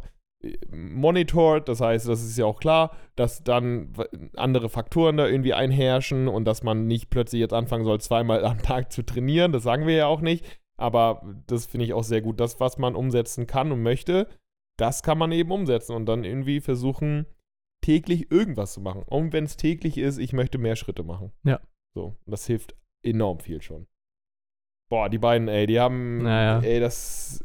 monitored, 0.71 1.69
das 1.69 1.81
heißt, 1.81 2.09
das 2.09 2.22
ist 2.22 2.37
ja 2.37 2.44
auch 2.44 2.61
klar, 2.61 2.90
dass 3.16 3.44
dann 3.44 3.92
andere 4.37 4.68
Faktoren 4.68 5.16
da 5.16 5.27
irgendwie 5.27 5.55
einherrschen 5.55 6.29
und 6.29 6.44
dass 6.44 6.62
man 6.62 6.87
nicht 6.87 7.11
plötzlich 7.11 7.40
jetzt 7.40 7.55
anfangen 7.55 7.85
soll, 7.85 8.01
zweimal 8.01 8.44
am 8.44 8.61
Tag 8.61 8.92
zu 8.92 9.03
trainieren, 9.03 9.53
das 9.53 9.62
sagen 9.62 9.87
wir 9.87 9.94
ja 9.94 10.07
auch 10.07 10.20
nicht, 10.20 10.44
aber 10.77 11.35
das 11.47 11.67
finde 11.67 11.87
ich 11.87 11.93
auch 11.93 12.05
sehr 12.05 12.23
gut. 12.23 12.41
Das, 12.41 12.61
was 12.61 12.79
man 12.79 12.95
umsetzen 12.95 13.47
kann 13.47 13.73
und 13.73 13.83
möchte, 13.83 14.29
das 14.79 15.03
kann 15.03 15.19
man 15.19 15.33
eben 15.33 15.51
umsetzen 15.53 15.95
und 15.95 16.07
dann 16.07 16.25
irgendwie 16.25 16.61
versuchen, 16.61 17.27
täglich 17.85 18.31
irgendwas 18.31 18.73
zu 18.73 18.81
machen. 18.81 19.03
Und 19.07 19.33
wenn 19.33 19.45
es 19.45 19.57
täglich 19.57 19.99
ist, 19.99 20.19
ich 20.19 20.33
möchte 20.33 20.59
mehr 20.59 20.77
Schritte 20.77 21.03
machen. 21.03 21.33
Ja. 21.45 21.61
So, 21.95 22.17
das 22.27 22.47
hilft 22.47 22.75
enorm 23.05 23.41
viel 23.41 23.63
schon. 23.63 23.87
Boah, 24.91 25.09
die 25.09 25.19
beiden, 25.19 25.49
ey, 25.49 25.67
die 25.67 25.79
haben, 25.81 26.23
Naja. 26.23 26.61
ey, 26.61 26.81
das 26.81 27.45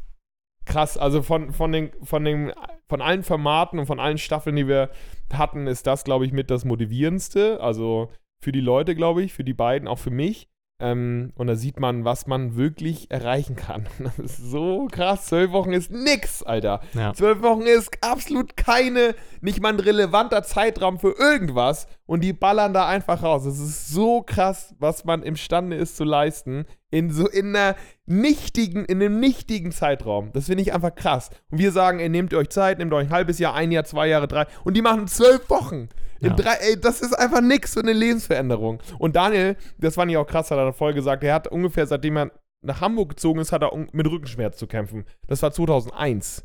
krass. 0.65 0.97
Also 0.97 1.21
von, 1.21 1.51
von, 1.51 1.71
den, 1.71 1.91
von, 2.03 2.23
den, 2.23 2.53
von 2.87 3.01
allen 3.01 3.23
Formaten 3.23 3.79
und 3.79 3.85
von 3.85 3.99
allen 3.99 4.17
Staffeln, 4.17 4.55
die 4.55 4.67
wir 4.67 4.89
hatten, 5.33 5.67
ist 5.67 5.87
das, 5.87 6.03
glaube 6.03 6.25
ich, 6.25 6.31
mit 6.31 6.49
das 6.49 6.63
Motivierendste. 6.65 7.59
Also 7.59 8.09
für 8.41 8.51
die 8.51 8.61
Leute, 8.61 8.95
glaube 8.95 9.23
ich, 9.23 9.33
für 9.33 9.43
die 9.43 9.53
beiden, 9.53 9.87
auch 9.87 9.99
für 9.99 10.11
mich. 10.11 10.47
Ähm, 10.81 11.33
und 11.35 11.47
da 11.47 11.55
sieht 11.55 11.79
man, 11.79 12.05
was 12.05 12.25
man 12.25 12.55
wirklich 12.55 13.11
erreichen 13.11 13.55
kann. 13.55 13.87
Das 13.99 14.17
ist 14.17 14.37
so 14.37 14.87
krass. 14.91 15.25
Zwölf 15.25 15.51
Wochen 15.51 15.73
ist 15.73 15.91
nix, 15.91 16.41
Alter. 16.41 16.81
Ja. 16.93 17.13
Zwölf 17.13 17.41
Wochen 17.41 17.63
ist 17.63 17.91
absolut 18.01 18.55
keine, 18.55 19.13
nicht 19.41 19.61
mal 19.61 19.73
ein 19.73 19.79
relevanter 19.79 20.43
Zeitraum 20.43 20.99
für 20.99 21.15
irgendwas. 21.17 21.87
Und 22.09 22.21
die 22.23 22.33
ballern 22.33 22.73
da 22.73 22.87
einfach 22.87 23.21
raus. 23.21 23.45
Es 23.45 23.59
ist 23.59 23.89
so 23.89 24.23
krass, 24.23 24.73
was 24.79 25.05
man 25.05 25.21
imstande 25.21 25.75
ist 25.75 25.95
zu 25.95 26.03
leisten. 26.03 26.65
In 26.89 27.11
so 27.11 27.27
in 27.27 27.55
einer 27.55 27.75
nichtigen, 28.07 28.83
in 28.85 28.99
einem 28.99 29.19
nichtigen 29.19 29.71
Zeitraum. 29.71 30.31
Das 30.33 30.47
finde 30.47 30.63
ich 30.63 30.73
einfach 30.73 30.95
krass. 30.95 31.29
Und 31.51 31.59
wir 31.59 31.71
sagen, 31.71 31.99
ey, 31.99 32.09
nehmt 32.09 32.33
euch 32.33 32.49
Zeit, 32.49 32.79
nehmt 32.79 32.93
euch 32.93 33.05
ein 33.05 33.11
halbes 33.11 33.37
Jahr, 33.37 33.53
ein 33.53 33.71
Jahr, 33.71 33.83
zwei 33.83 34.07
Jahre, 34.07 34.27
drei. 34.27 34.47
Und 34.63 34.75
die 34.75 34.81
machen 34.81 35.07
zwölf 35.07 35.47
Wochen. 35.51 35.89
In 36.19 36.29
Ja. 36.29 36.33
drei, 36.33 36.55
ey, 36.55 36.81
das 36.81 37.01
ist 37.01 37.13
einfach 37.13 37.41
nix 37.41 37.75
für 37.75 37.81
eine 37.81 37.93
Lebensveränderung. 37.93 38.79
Und 38.97 39.15
Daniel, 39.15 39.55
das 39.77 39.93
fand 39.93 40.09
ich 40.09 40.17
auch 40.17 40.25
krass, 40.25 40.49
hat 40.49 40.57
er 40.57 40.73
voll 40.73 40.95
gesagt, 40.95 41.23
er 41.23 41.35
hat 41.35 41.47
ungefähr, 41.47 41.85
seitdem 41.85 42.17
er 42.17 42.31
nach 42.63 42.81
Hamburg 42.81 43.09
gezogen 43.09 43.39
ist, 43.39 43.51
hat 43.51 43.61
er 43.61 43.69
mit 43.91 44.07
Rückenschmerz 44.07 44.57
zu 44.57 44.65
kämpfen. 44.65 45.05
Das 45.27 45.43
war 45.43 45.51
2001. 45.51 46.43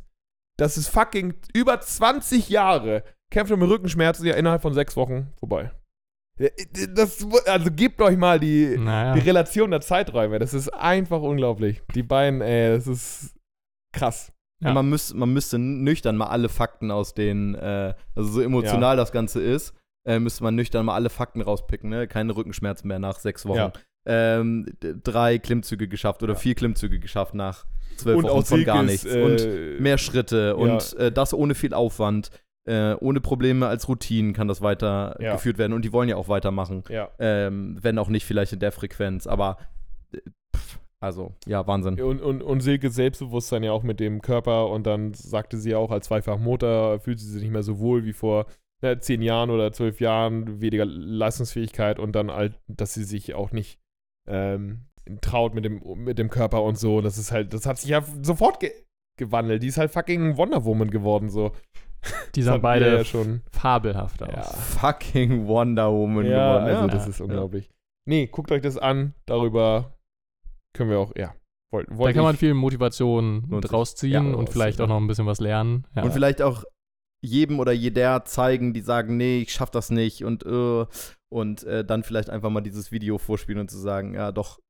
Das 0.58 0.76
ist 0.76 0.88
fucking 0.88 1.32
über 1.54 1.80
20 1.80 2.50
Jahre. 2.50 3.02
Kämpft 3.34 3.54
mit 3.56 3.68
Rückenschmerzen, 3.68 4.24
ja, 4.26 4.34
innerhalb 4.34 4.62
von 4.62 4.72
sechs 4.74 4.96
Wochen 4.96 5.32
vorbei. 5.38 5.70
Ja, 6.38 6.48
Das, 6.94 7.26
also 7.46 7.70
gebt 7.70 8.00
euch 8.00 8.16
mal 8.16 8.38
die, 8.40 8.76
Naja. 8.78 9.14
die 9.14 9.20
Relation 9.20 9.70
der 9.70 9.80
Zeiträume. 9.80 10.38
Das 10.38 10.54
ist 10.54 10.68
einfach 10.68 11.20
unglaublich. 11.20 11.82
Die 11.94 12.02
beiden, 12.02 12.40
ey, 12.40 12.74
das 12.76 12.86
ist 12.86 13.34
krass. 13.92 14.32
Ja. 14.62 14.72
Man, 14.72 14.88
müß, 14.88 15.14
man 15.14 15.32
müsste 15.32 15.58
nüchtern 15.58 16.16
mal 16.16 16.28
alle 16.28 16.48
Fakten 16.48 16.90
aus 16.90 17.14
den, 17.14 17.54
äh, 17.54 17.94
also 18.14 18.30
so 18.30 18.40
emotional 18.40 18.96
das 18.96 19.12
Ganze 19.12 19.42
ist, 19.42 19.74
äh, 20.08 20.18
müsste 20.18 20.42
man 20.44 20.54
nüchtern 20.54 20.86
mal 20.86 20.94
alle 20.94 21.10
Fakten 21.10 21.40
rauspicken, 21.40 21.90
ne? 21.90 22.06
Keine 22.06 22.34
Rückenschmerzen 22.36 22.88
mehr 22.88 22.98
nach 22.98 23.18
sechs 23.18 23.46
Wochen. 23.46 23.56
Ja. 23.58 23.72
Ähm, 24.06 24.66
drei 24.80 25.38
Klimmzüge 25.38 25.88
geschafft 25.88 26.22
oder 26.22 26.34
Ja. 26.34 26.38
vier 26.38 26.54
Klimmzüge 26.54 26.98
geschafft 27.00 27.34
nach 27.34 27.66
zwölf 27.96 28.18
Und 28.18 28.24
Wochen 28.24 28.44
von 28.44 28.64
gar 28.64 28.82
nichts. 28.82 29.04
äh, 29.06 29.22
und 29.22 29.80
mehr 29.80 29.98
Schritte 29.98 30.56
und 30.56 30.94
äh, 30.98 31.10
das 31.12 31.32
ohne 31.34 31.54
viel 31.54 31.72
Aufwand. 31.74 32.30
Äh, 32.66 32.94
ohne 33.00 33.20
Probleme 33.20 33.66
als 33.66 33.88
Routinen 33.88 34.32
kann 34.32 34.48
das 34.48 34.62
weiter 34.62 35.16
Ja. 35.20 35.32
geführt 35.34 35.58
werden 35.58 35.74
und 35.74 35.84
die 35.84 35.92
wollen 35.92 36.08
ja 36.08 36.16
auch 36.16 36.28
weitermachen. 36.28 36.82
Ja. 36.88 37.10
Ähm, 37.18 37.76
wenn 37.82 37.98
auch 37.98 38.08
nicht 38.08 38.24
vielleicht 38.24 38.54
in 38.54 38.60
der 38.60 38.72
Frequenz, 38.72 39.26
aber 39.26 39.58
äh, 40.14 40.18
pff, 40.56 40.78
also, 41.00 41.34
ja, 41.46 41.66
Wahnsinn. 41.66 42.00
Und, 42.00 42.22
und, 42.22 42.42
und 42.42 42.60
Silkes 42.60 42.94
Selbstbewusstsein 42.94 43.62
ja 43.64 43.72
auch 43.72 43.82
mit 43.82 44.00
dem 44.00 44.22
Körper 44.22 44.70
und 44.70 44.86
dann 44.86 45.12
sagte 45.12 45.58
sie 45.58 45.74
auch, 45.74 45.90
als 45.90 46.06
zweifach 46.06 46.38
Mutter 46.38 46.98
fühlt 47.00 47.20
sie 47.20 47.28
sich 47.30 47.42
nicht 47.42 47.52
mehr 47.52 47.62
so 47.62 47.78
wohl 47.78 48.06
wie 48.06 48.14
vor 48.14 48.46
ne, 48.80 48.98
zehn 48.98 49.20
Jahren 49.20 49.50
oder 49.50 49.70
zwölf 49.72 50.00
Jahren, 50.00 50.62
weniger 50.62 50.86
Leistungsfähigkeit 50.86 51.98
und 51.98 52.12
dann 52.12 52.30
halt, 52.30 52.58
dass 52.68 52.94
sie 52.94 53.04
sich 53.04 53.34
auch 53.34 53.52
nicht 53.52 53.78
ähm, 54.26 54.86
traut 55.20 55.54
mit 55.54 55.66
dem, 55.66 55.82
mit 55.96 56.18
dem 56.18 56.30
Körper 56.30 56.62
und 56.62 56.78
so. 56.78 57.02
Das 57.02 57.18
ist 57.18 57.30
halt, 57.30 57.52
das 57.52 57.66
hat 57.66 57.76
sich 57.78 57.90
ja 57.90 58.02
sofort 58.22 58.60
ge 58.60 58.72
gewandelt. 59.16 59.62
Die 59.62 59.68
ist 59.68 59.78
halt 59.78 59.92
fucking 59.92 60.36
Wonder 60.38 60.64
Woman 60.64 60.90
geworden, 60.90 61.28
so. 61.28 61.52
Die 62.34 62.42
sahen 62.42 62.60
beide 62.62 62.96
ja 62.98 63.04
schon. 63.04 63.42
fabelhaft 63.50 64.22
aus. 64.22 64.30
Ja. 64.32 64.42
Fucking 64.42 65.46
Wonder 65.46 65.92
Woman 65.92 66.26
Ja, 66.26 66.58
geworden. 66.58 66.64
also 66.74 66.80
ja. 66.82 66.86
das 66.88 67.08
ist 67.08 67.18
Ja. 67.18 67.24
unglaublich. 67.24 67.70
Nee, 68.06 68.26
guckt 68.26 68.50
euch 68.52 68.62
das 68.62 68.76
an. 68.76 69.14
Darüber 69.26 69.96
können 70.74 70.90
wir 70.90 70.98
auch, 70.98 71.12
ja. 71.16 71.34
Wollt, 71.72 71.90
Da 71.90 71.96
wollt 71.98 72.14
kann 72.14 72.24
man 72.24 72.36
viel 72.36 72.54
Motivation 72.54 73.48
draus 73.60 73.96
ziehen 73.96 74.34
und 74.34 74.50
vielleicht 74.50 74.80
auch 74.80 74.86
noch 74.86 74.98
ein 74.98 75.06
bisschen 75.06 75.26
was 75.26 75.40
lernen. 75.40 75.86
Ja. 75.96 76.02
Und 76.02 76.12
vielleicht 76.12 76.40
auch 76.42 76.64
jedem 77.22 77.58
oder 77.58 77.72
jeder 77.72 78.24
zeigen, 78.26 78.74
die 78.74 78.80
sagen, 78.82 79.16
nee, 79.16 79.38
ich 79.40 79.52
schaff 79.52 79.70
das 79.70 79.90
nicht 79.90 80.24
und 80.24 80.44
äh, 80.44 80.84
und 81.32 81.64
äh, 81.64 81.84
dann 81.84 82.04
vielleicht 82.04 82.30
einfach 82.30 82.50
mal 82.50 82.60
dieses 82.60 82.92
Video 82.92 83.18
vorspielen 83.18 83.60
und 83.60 83.70
zu 83.70 83.78
sagen, 83.78 84.14
ja 84.14 84.30
doch, 84.30 84.60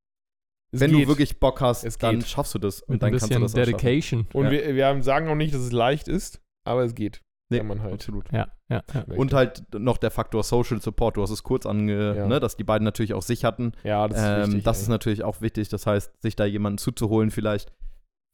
Es 0.72 0.80
wenn 0.80 0.92
geht. 0.92 1.04
du 1.04 1.08
wirklich 1.08 1.40
Bock 1.40 1.60
hast, 1.60 1.84
Es 1.84 1.98
dann 1.98 2.20
geht. 2.20 2.28
schaffst 2.28 2.54
du 2.54 2.58
das. 2.58 2.80
Und 2.82 2.90
Mit 2.94 3.02
dann 3.02 3.08
ein 3.08 3.12
kannst 3.12 3.24
du 3.24 3.28
bisschen 3.28 3.42
das 3.42 3.52
auch 3.54 3.58
schaffen. 3.58 3.72
Dedication. 3.72 4.26
Und 4.32 4.44
Ja. 4.46 4.50
wir, 4.52 4.74
wir 4.76 4.86
haben- 4.86 5.02
sagen 5.02 5.28
auch 5.28 5.34
nicht, 5.34 5.52
dass 5.52 5.60
es 5.60 5.72
leicht 5.72 6.08
ist, 6.08 6.40
aber 6.64 6.84
es 6.84 6.94
geht. 6.94 7.20
Nee, 7.50 7.58
wenn 7.58 7.66
man 7.66 7.82
halt 7.82 7.92
absolut. 7.94 8.32
Ja, 8.32 8.48
ja, 8.70 8.82
ja. 8.94 9.04
Und 9.16 9.32
halt 9.34 9.62
noch 9.74 9.98
der 9.98 10.10
Faktor 10.10 10.42
Social 10.42 10.80
Support. 10.80 11.16
Du 11.18 11.22
hast 11.22 11.30
es 11.30 11.42
kurz 11.42 11.66
ange, 11.66 12.16
Ja. 12.16 12.26
ne, 12.26 12.40
dass 12.40 12.56
die 12.56 12.64
beiden 12.64 12.84
natürlich 12.84 13.12
auch 13.14 13.22
sich 13.22 13.44
hatten. 13.44 13.72
ja, 13.84 14.08
das 14.08 14.18
ist 14.18 14.24
ähm, 14.24 14.46
wichtig. 14.48 14.64
das 14.64 14.78
ey. 14.78 14.82
ist 14.84 14.88
natürlich 14.88 15.24
auch 15.24 15.40
wichtig. 15.42 15.68
Das 15.68 15.86
heißt, 15.86 16.22
sich 16.22 16.36
da 16.36 16.46
jemanden 16.46 16.78
zuzuholen, 16.78 17.30
vielleicht, 17.30 17.72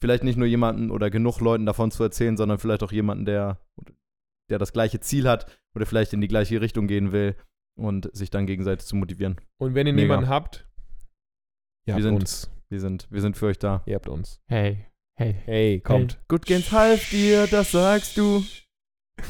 vielleicht 0.01 0.23
nicht 0.23 0.37
nur 0.39 0.47
jemanden 0.47 0.91
oder 0.93 1.11
genug 1.11 1.41
Leuten 1.41 1.67
davon 1.67 1.91
zu 1.91 2.03
erzählen, 2.05 2.37
sondern 2.37 2.59
vielleicht 2.59 2.85
auch 2.85 2.93
jemanden, 2.93 3.25
der, 3.25 3.59
der 4.49 4.59
das 4.59 4.73
gleiche 4.73 5.01
Ziel 5.01 5.29
hat 5.29 5.47
oder 5.75 5.87
vielleicht 5.87 6.13
in 6.13 6.21
die 6.21 6.29
gleiche 6.29 6.61
Richtung 6.61 6.87
gehen 6.87 7.11
will 7.11 7.35
und 7.77 8.09
sich 8.17 8.31
dann 8.31 8.47
gegenseitig 8.47 8.87
zu 8.87 8.95
motivieren. 8.95 9.37
Und 9.59 9.75
wenn 9.75 9.89
ihr 9.89 9.93
Mega. 9.93 10.05
niemanden 10.15 10.31
habt, 10.31 10.69
ihr 11.85 11.89
Wir 11.89 11.95
habt 11.95 12.03
sind- 12.05 12.15
uns. 12.15 12.51
Wir 12.69 12.79
sind, 12.81 13.09
wir 13.11 13.21
sind 13.21 13.37
für 13.37 13.47
euch 13.47 13.59
da. 13.59 13.83
Ihr 13.87 13.97
habt 13.97 14.09
uns. 14.09 14.41
Hey, 14.47 14.87
hey. 15.21 15.37
Hey, 15.45 15.81
kommt. 15.81 16.19
Good 16.29 16.47
Games 16.47 16.73
half 16.73 17.11
dir, 17.11 17.47
das 17.47 17.73
sagst 17.73 18.17
du. 18.17 18.43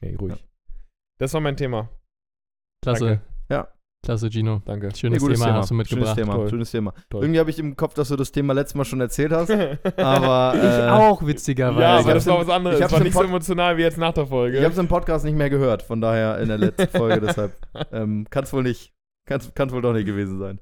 Hey, 0.00 0.16
ruhig. 0.16 0.34
Das 1.18 1.32
war 1.32 1.40
mein 1.40 1.56
Thema. 1.56 1.88
Klasse. 2.82 3.06
Danke. 3.06 3.22
Ja. 3.48 3.68
Klasse, 4.04 4.28
Gino. 4.32 4.62
Danke. 4.64 4.92
Schönes 4.96 5.20
gutes 5.22 5.38
Thema, 5.38 5.54
hast 5.54 5.70
du 5.70 5.74
Schönes 5.74 5.90
mitgebracht. 5.90 6.16
Thema, 6.18 6.34
Toll. 6.34 6.50
schönes 6.50 6.70
Thema. 6.72 6.92
Toll. 7.08 7.22
Irgendwie 7.22 7.38
habe 7.38 7.50
ich 7.50 7.58
im 7.60 7.76
Kopf, 7.76 7.94
dass 7.94 8.08
du 8.08 8.16
das 8.16 8.32
Thema 8.32 8.52
letztes 8.52 8.74
Mal 8.74 8.84
schon 8.84 9.00
erzählt 9.00 9.30
hast. 9.30 9.48
Aber 9.96 10.54
Ich 10.56 10.62
äh, 10.64 10.88
auch, 10.90 11.24
witzigerweise. 11.24 11.80
ja, 11.82 12.00
ich 12.00 12.04
aber 12.04 12.14
das 12.14 12.26
war 12.26 12.40
was 12.40 12.48
anderes. 12.48 12.78
ich 12.78 12.82
Das 12.82 12.90
war 12.92 12.98
nicht 12.98 13.12
so 13.12 13.22
emotional 13.22 13.76
wie 13.76 13.82
jetzt 13.82 13.96
nach 13.98 14.12
der 14.12 14.26
Folge. 14.26 14.58
Ich 14.58 14.64
habe 14.64 14.72
es 14.72 14.78
im 14.78 14.88
Podcast 14.88 15.24
nicht 15.24 15.36
mehr 15.36 15.50
gehört, 15.50 15.84
von 15.84 16.00
daher 16.00 16.38
in 16.40 16.48
der 16.48 16.58
letzten 16.58 16.88
Folge, 16.98 17.20
deshalb 17.20 17.56
ähm, 17.92 18.26
kann 18.28 18.42
es 18.42 18.52
wohl 18.52 18.64
nicht, 18.64 18.92
kann 19.24 19.38
es 19.40 19.72
wohl 19.72 19.82
doch 19.82 19.92
nicht 19.92 20.06
gewesen 20.06 20.40
sein. 20.40 20.58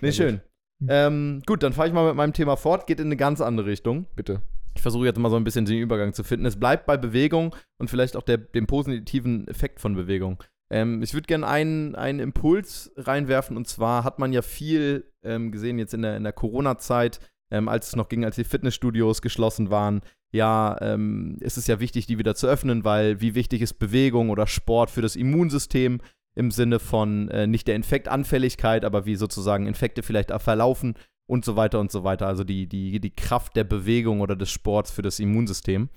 Nee, 0.00 0.10
Sehr 0.10 0.30
schön. 0.30 0.40
Ähm, 0.88 1.42
gut, 1.46 1.62
dann 1.62 1.72
fahre 1.72 1.88
ich 1.88 1.94
mal 1.94 2.06
mit 2.06 2.16
meinem 2.16 2.32
Thema 2.32 2.56
fort, 2.56 2.86
geht 2.86 3.00
in 3.00 3.06
eine 3.06 3.16
ganz 3.16 3.40
andere 3.40 3.66
Richtung. 3.66 4.06
Bitte. 4.16 4.42
Ich 4.74 4.82
versuche 4.82 5.04
jetzt 5.04 5.18
mal 5.18 5.30
so 5.30 5.36
ein 5.36 5.44
bisschen 5.44 5.66
den 5.66 5.78
Übergang 5.78 6.12
zu 6.12 6.22
finden. 6.24 6.46
Es 6.46 6.58
bleibt 6.58 6.86
bei 6.86 6.96
Bewegung 6.96 7.54
und 7.78 7.90
vielleicht 7.90 8.16
auch 8.16 8.22
der, 8.22 8.38
dem 8.38 8.66
positiven 8.66 9.46
Effekt 9.48 9.80
von 9.80 9.94
Bewegung. 9.94 10.42
Ähm, 10.70 11.02
ich 11.02 11.12
würde 11.12 11.26
gerne 11.26 11.46
einen, 11.46 11.94
einen 11.96 12.20
Impuls 12.20 12.92
reinwerfen 12.96 13.56
und 13.56 13.66
zwar 13.66 14.04
hat 14.04 14.18
man 14.18 14.32
ja 14.32 14.42
viel 14.42 15.10
ähm, 15.24 15.50
gesehen 15.50 15.78
jetzt 15.78 15.94
in 15.94 16.02
der, 16.02 16.16
in 16.16 16.22
der 16.22 16.32
Corona-Zeit, 16.32 17.20
ähm, 17.50 17.68
als 17.68 17.88
es 17.88 17.96
noch 17.96 18.08
ging, 18.08 18.24
als 18.24 18.36
die 18.36 18.44
Fitnessstudios 18.44 19.22
geschlossen 19.22 19.70
waren. 19.70 20.02
Ja, 20.32 20.78
ähm, 20.80 21.38
ist 21.40 21.58
es 21.58 21.66
ja 21.66 21.80
wichtig, 21.80 22.06
die 22.06 22.18
wieder 22.18 22.36
zu 22.36 22.46
öffnen, 22.46 22.84
weil 22.84 23.20
wie 23.20 23.34
wichtig 23.34 23.62
ist 23.62 23.74
Bewegung 23.74 24.30
oder 24.30 24.46
Sport 24.46 24.90
für 24.90 25.02
das 25.02 25.16
Immunsystem 25.16 26.00
im 26.36 26.50
Sinne 26.50 26.78
von 26.78 27.28
äh, 27.28 27.46
nicht 27.46 27.68
der 27.68 27.76
Infektanfälligkeit, 27.76 28.84
aber 28.84 29.06
wie 29.06 29.16
sozusagen 29.16 29.66
Infekte 29.66 30.02
vielleicht 30.02 30.30
verlaufen 30.40 30.94
und 31.28 31.44
so 31.44 31.56
weiter 31.56 31.78
und 31.80 31.92
so 31.92 32.02
weiter. 32.04 32.26
Also 32.26 32.44
die, 32.44 32.66
die, 32.66 33.00
die 33.00 33.14
Kraft 33.14 33.56
der 33.56 33.64
Bewegung 33.64 34.20
oder 34.20 34.36
des 34.36 34.50
Sports 34.50 34.90
für 34.90 35.02
das 35.02 35.20
Immunsystem. 35.20 35.88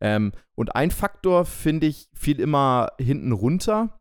Ähm, 0.00 0.32
und 0.56 0.74
ein 0.74 0.90
Faktor, 0.90 1.44
finde 1.44 1.86
ich, 1.86 2.08
fiel 2.14 2.40
immer 2.40 2.92
hinten 2.98 3.32
runter, 3.32 3.98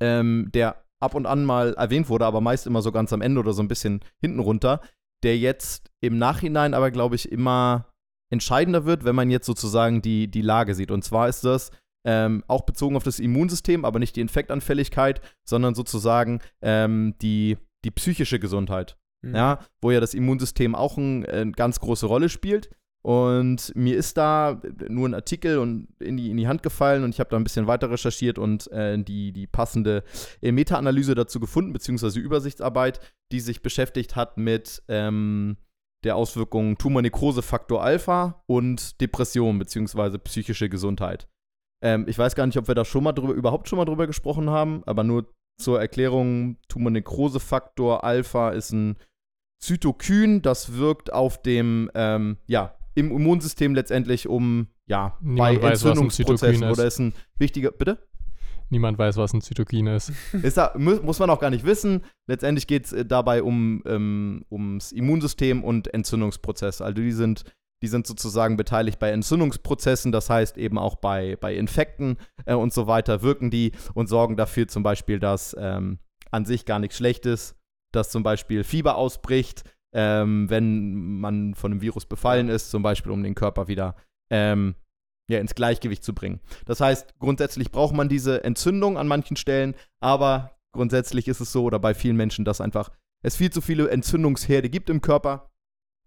ähm, 0.00 0.50
der 0.54 0.84
ab 1.00 1.14
und 1.14 1.26
an 1.26 1.44
mal 1.44 1.74
erwähnt 1.74 2.08
wurde, 2.08 2.26
aber 2.26 2.40
meist 2.40 2.66
immer 2.66 2.82
so 2.82 2.92
ganz 2.92 3.12
am 3.12 3.22
Ende 3.22 3.40
oder 3.40 3.52
so 3.52 3.62
ein 3.62 3.68
bisschen 3.68 4.00
hinten 4.20 4.38
runter, 4.38 4.80
der 5.22 5.38
jetzt 5.38 5.90
im 6.00 6.18
Nachhinein 6.18 6.74
aber, 6.74 6.90
glaube 6.90 7.16
ich, 7.16 7.30
immer 7.30 7.90
entscheidender 8.32 8.84
wird, 8.84 9.04
wenn 9.04 9.16
man 9.16 9.30
jetzt 9.30 9.46
sozusagen 9.46 10.02
die, 10.02 10.28
die 10.28 10.42
Lage 10.42 10.74
sieht. 10.74 10.90
Und 10.90 11.02
zwar 11.02 11.28
ist 11.28 11.44
das 11.44 11.72
ähm, 12.04 12.44
auch 12.48 12.62
bezogen 12.62 12.96
auf 12.96 13.04
das 13.04 13.18
Immunsystem, 13.18 13.84
aber 13.84 13.98
nicht 13.98 14.16
die 14.16 14.20
Infektanfälligkeit, 14.20 15.20
sondern 15.44 15.74
sozusagen 15.74 16.40
ähm, 16.62 17.14
die, 17.20 17.56
die 17.84 17.90
psychische 17.90 18.38
Gesundheit 18.38 18.96
Mhm. 19.22 19.34
ja, 19.34 19.58
wo 19.80 19.90
ja 19.90 20.00
das 20.00 20.14
Immunsystem 20.14 20.74
auch 20.74 20.96
eine 20.96 21.26
äh, 21.28 21.50
ganz 21.50 21.80
große 21.80 22.06
Rolle 22.06 22.28
spielt. 22.28 22.70
Und 23.02 23.72
mir 23.74 23.96
ist 23.96 24.18
da 24.18 24.60
nur 24.88 25.08
ein 25.08 25.14
Artikel 25.14 25.58
und 25.58 25.88
in 26.00 26.18
die, 26.18 26.30
in 26.30 26.36
die 26.36 26.48
Hand 26.48 26.62
gefallen 26.62 27.02
und 27.02 27.14
ich 27.14 27.20
habe 27.20 27.30
da 27.30 27.38
ein 27.38 27.44
bisschen 27.44 27.66
weiter 27.66 27.90
recherchiert 27.90 28.38
und 28.38 28.70
äh, 28.72 29.02
die, 29.02 29.32
die 29.32 29.46
passende 29.46 30.04
äh, 30.42 30.52
Meta-Analyse 30.52 31.14
dazu 31.14 31.40
gefunden, 31.40 31.72
beziehungsweise 31.72 32.20
Übersichtsarbeit, 32.20 33.00
die 33.32 33.40
sich 33.40 33.62
beschäftigt 33.62 34.16
hat 34.16 34.36
mit 34.36 34.82
ähm, 34.88 35.56
der 36.04 36.16
Auswirkung 36.16 36.76
Tumornekrosefaktor 36.76 37.82
Alpha 37.82 38.42
und 38.46 39.00
Depression, 39.00 39.58
beziehungsweise 39.58 40.18
psychische 40.18 40.68
Gesundheit. 40.68 41.26
Ähm, 41.82 42.04
ich 42.08 42.18
weiß 42.18 42.34
gar 42.34 42.46
nicht, 42.46 42.58
ob 42.58 42.68
wir 42.68 42.74
da 42.74 42.84
schon 42.84 43.04
mal 43.04 43.12
drüber, 43.12 43.32
überhaupt 43.32 43.68
schon 43.68 43.78
mal 43.78 43.84
drüber 43.84 44.06
gesprochen 44.06 44.50
haben, 44.50 44.82
aber 44.86 45.04
nur 45.04 45.26
zur 45.58 45.80
Erklärung, 45.80 46.56
Tumornekrosefaktor 46.68 48.04
Alpha 48.04 48.50
ist 48.50 48.72
ein 48.72 48.96
Zytokyn, 49.60 50.42
das 50.42 50.76
wirkt 50.76 51.12
auf 51.12 51.42
dem, 51.42 51.90
ähm, 51.94 52.38
ja, 52.46 52.74
im 52.94 53.10
Immunsystem 53.10 53.74
letztendlich 53.74 54.26
um, 54.26 54.68
ja, 54.86 55.16
Niemand 55.20 55.60
bei 55.60 55.70
weiß, 55.70 55.84
Entzündungsprozessen 55.84 56.62
ist. 56.62 56.78
oder 56.78 56.86
ist 56.86 56.98
ein 56.98 57.14
wichtiger, 57.38 57.70
bitte? 57.70 57.98
Niemand 58.70 58.98
weiß, 58.98 59.16
was 59.16 59.32
ein 59.34 59.40
Zytokin 59.40 59.88
ist. 59.88 60.12
Ist 60.42 60.56
da, 60.56 60.72
mu 60.78 60.94
muss 61.02 61.18
man 61.18 61.28
auch 61.28 61.40
gar 61.40 61.50
nicht 61.50 61.64
wissen. 61.64 62.04
Letztendlich 62.28 62.68
geht 62.68 62.86
es 62.86 62.92
äh, 62.92 63.04
dabei 63.04 63.42
um, 63.42 63.82
ähm, 63.84 64.44
ums 64.48 64.92
Immunsystem 64.92 65.64
und 65.64 65.92
Entzündungsprozesse. 65.92 66.84
Also 66.84 67.02
die 67.02 67.10
sind, 67.10 67.44
die 67.82 67.88
sind 67.88 68.06
sozusagen 68.06 68.56
beteiligt 68.56 68.98
bei 68.98 69.10
Entzündungsprozessen, 69.10 70.12
das 70.12 70.28
heißt 70.28 70.58
eben 70.58 70.78
auch 70.78 70.96
bei, 70.96 71.36
bei 71.40 71.54
Infekten 71.54 72.18
äh, 72.44 72.54
und 72.54 72.72
so 72.72 72.86
weiter 72.86 73.22
wirken 73.22 73.50
die 73.50 73.72
und 73.94 74.08
sorgen 74.08 74.36
dafür 74.36 74.68
zum 74.68 74.82
Beispiel, 74.82 75.18
dass 75.18 75.56
ähm, 75.58 75.98
an 76.30 76.44
sich 76.44 76.66
gar 76.66 76.78
nichts 76.78 76.96
Schlechtes, 76.96 77.56
dass 77.92 78.10
zum 78.10 78.22
Beispiel 78.22 78.64
Fieber 78.64 78.96
ausbricht, 78.96 79.64
ähm, 79.92 80.48
wenn 80.50 81.18
man 81.20 81.54
von 81.54 81.72
einem 81.72 81.80
Virus 81.80 82.06
befallen 82.06 82.48
ist, 82.48 82.70
zum 82.70 82.82
Beispiel 82.82 83.12
um 83.12 83.22
den 83.22 83.34
Körper 83.34 83.66
wieder 83.66 83.96
ähm, 84.30 84.74
ja, 85.28 85.38
ins 85.38 85.54
Gleichgewicht 85.54 86.04
zu 86.04 86.14
bringen. 86.14 86.40
Das 86.66 86.80
heißt, 86.80 87.18
grundsätzlich 87.18 87.70
braucht 87.70 87.94
man 87.94 88.08
diese 88.08 88.44
Entzündung 88.44 88.98
an 88.98 89.08
manchen 89.08 89.36
Stellen, 89.36 89.74
aber 90.00 90.56
grundsätzlich 90.72 91.28
ist 91.28 91.40
es 91.40 91.52
so, 91.52 91.64
oder 91.64 91.78
bei 91.78 91.94
vielen 91.94 92.16
Menschen, 92.16 92.44
dass 92.44 92.60
einfach 92.60 92.90
es 93.22 93.36
viel 93.36 93.50
zu 93.50 93.60
viele 93.60 93.90
Entzündungsherde 93.90 94.70
gibt 94.70 94.90
im 94.90 95.00
Körper 95.00 95.49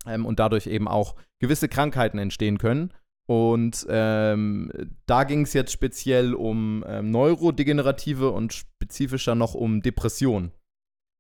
ähm, 0.06 0.26
und 0.26 0.40
dadurch 0.40 0.68
eben 0.68 0.88
auch 0.88 1.16
gewisse 1.40 1.70
Krankheiten 1.70 2.18
entstehen 2.18 2.58
können. 2.58 2.94
Und 3.26 3.86
ähm, 3.90 4.72
da 5.06 5.24
ging 5.24 5.44
es 5.44 5.54
jetzt 5.54 5.72
speziell 5.72 6.34
um 6.34 6.84
ähm, 6.88 7.12
neurodegenerative 7.12 8.32
und 8.32 8.54
spezifischer 8.54 9.36
noch 9.36 9.54
um 9.54 9.82
Depressionen. 9.82 10.52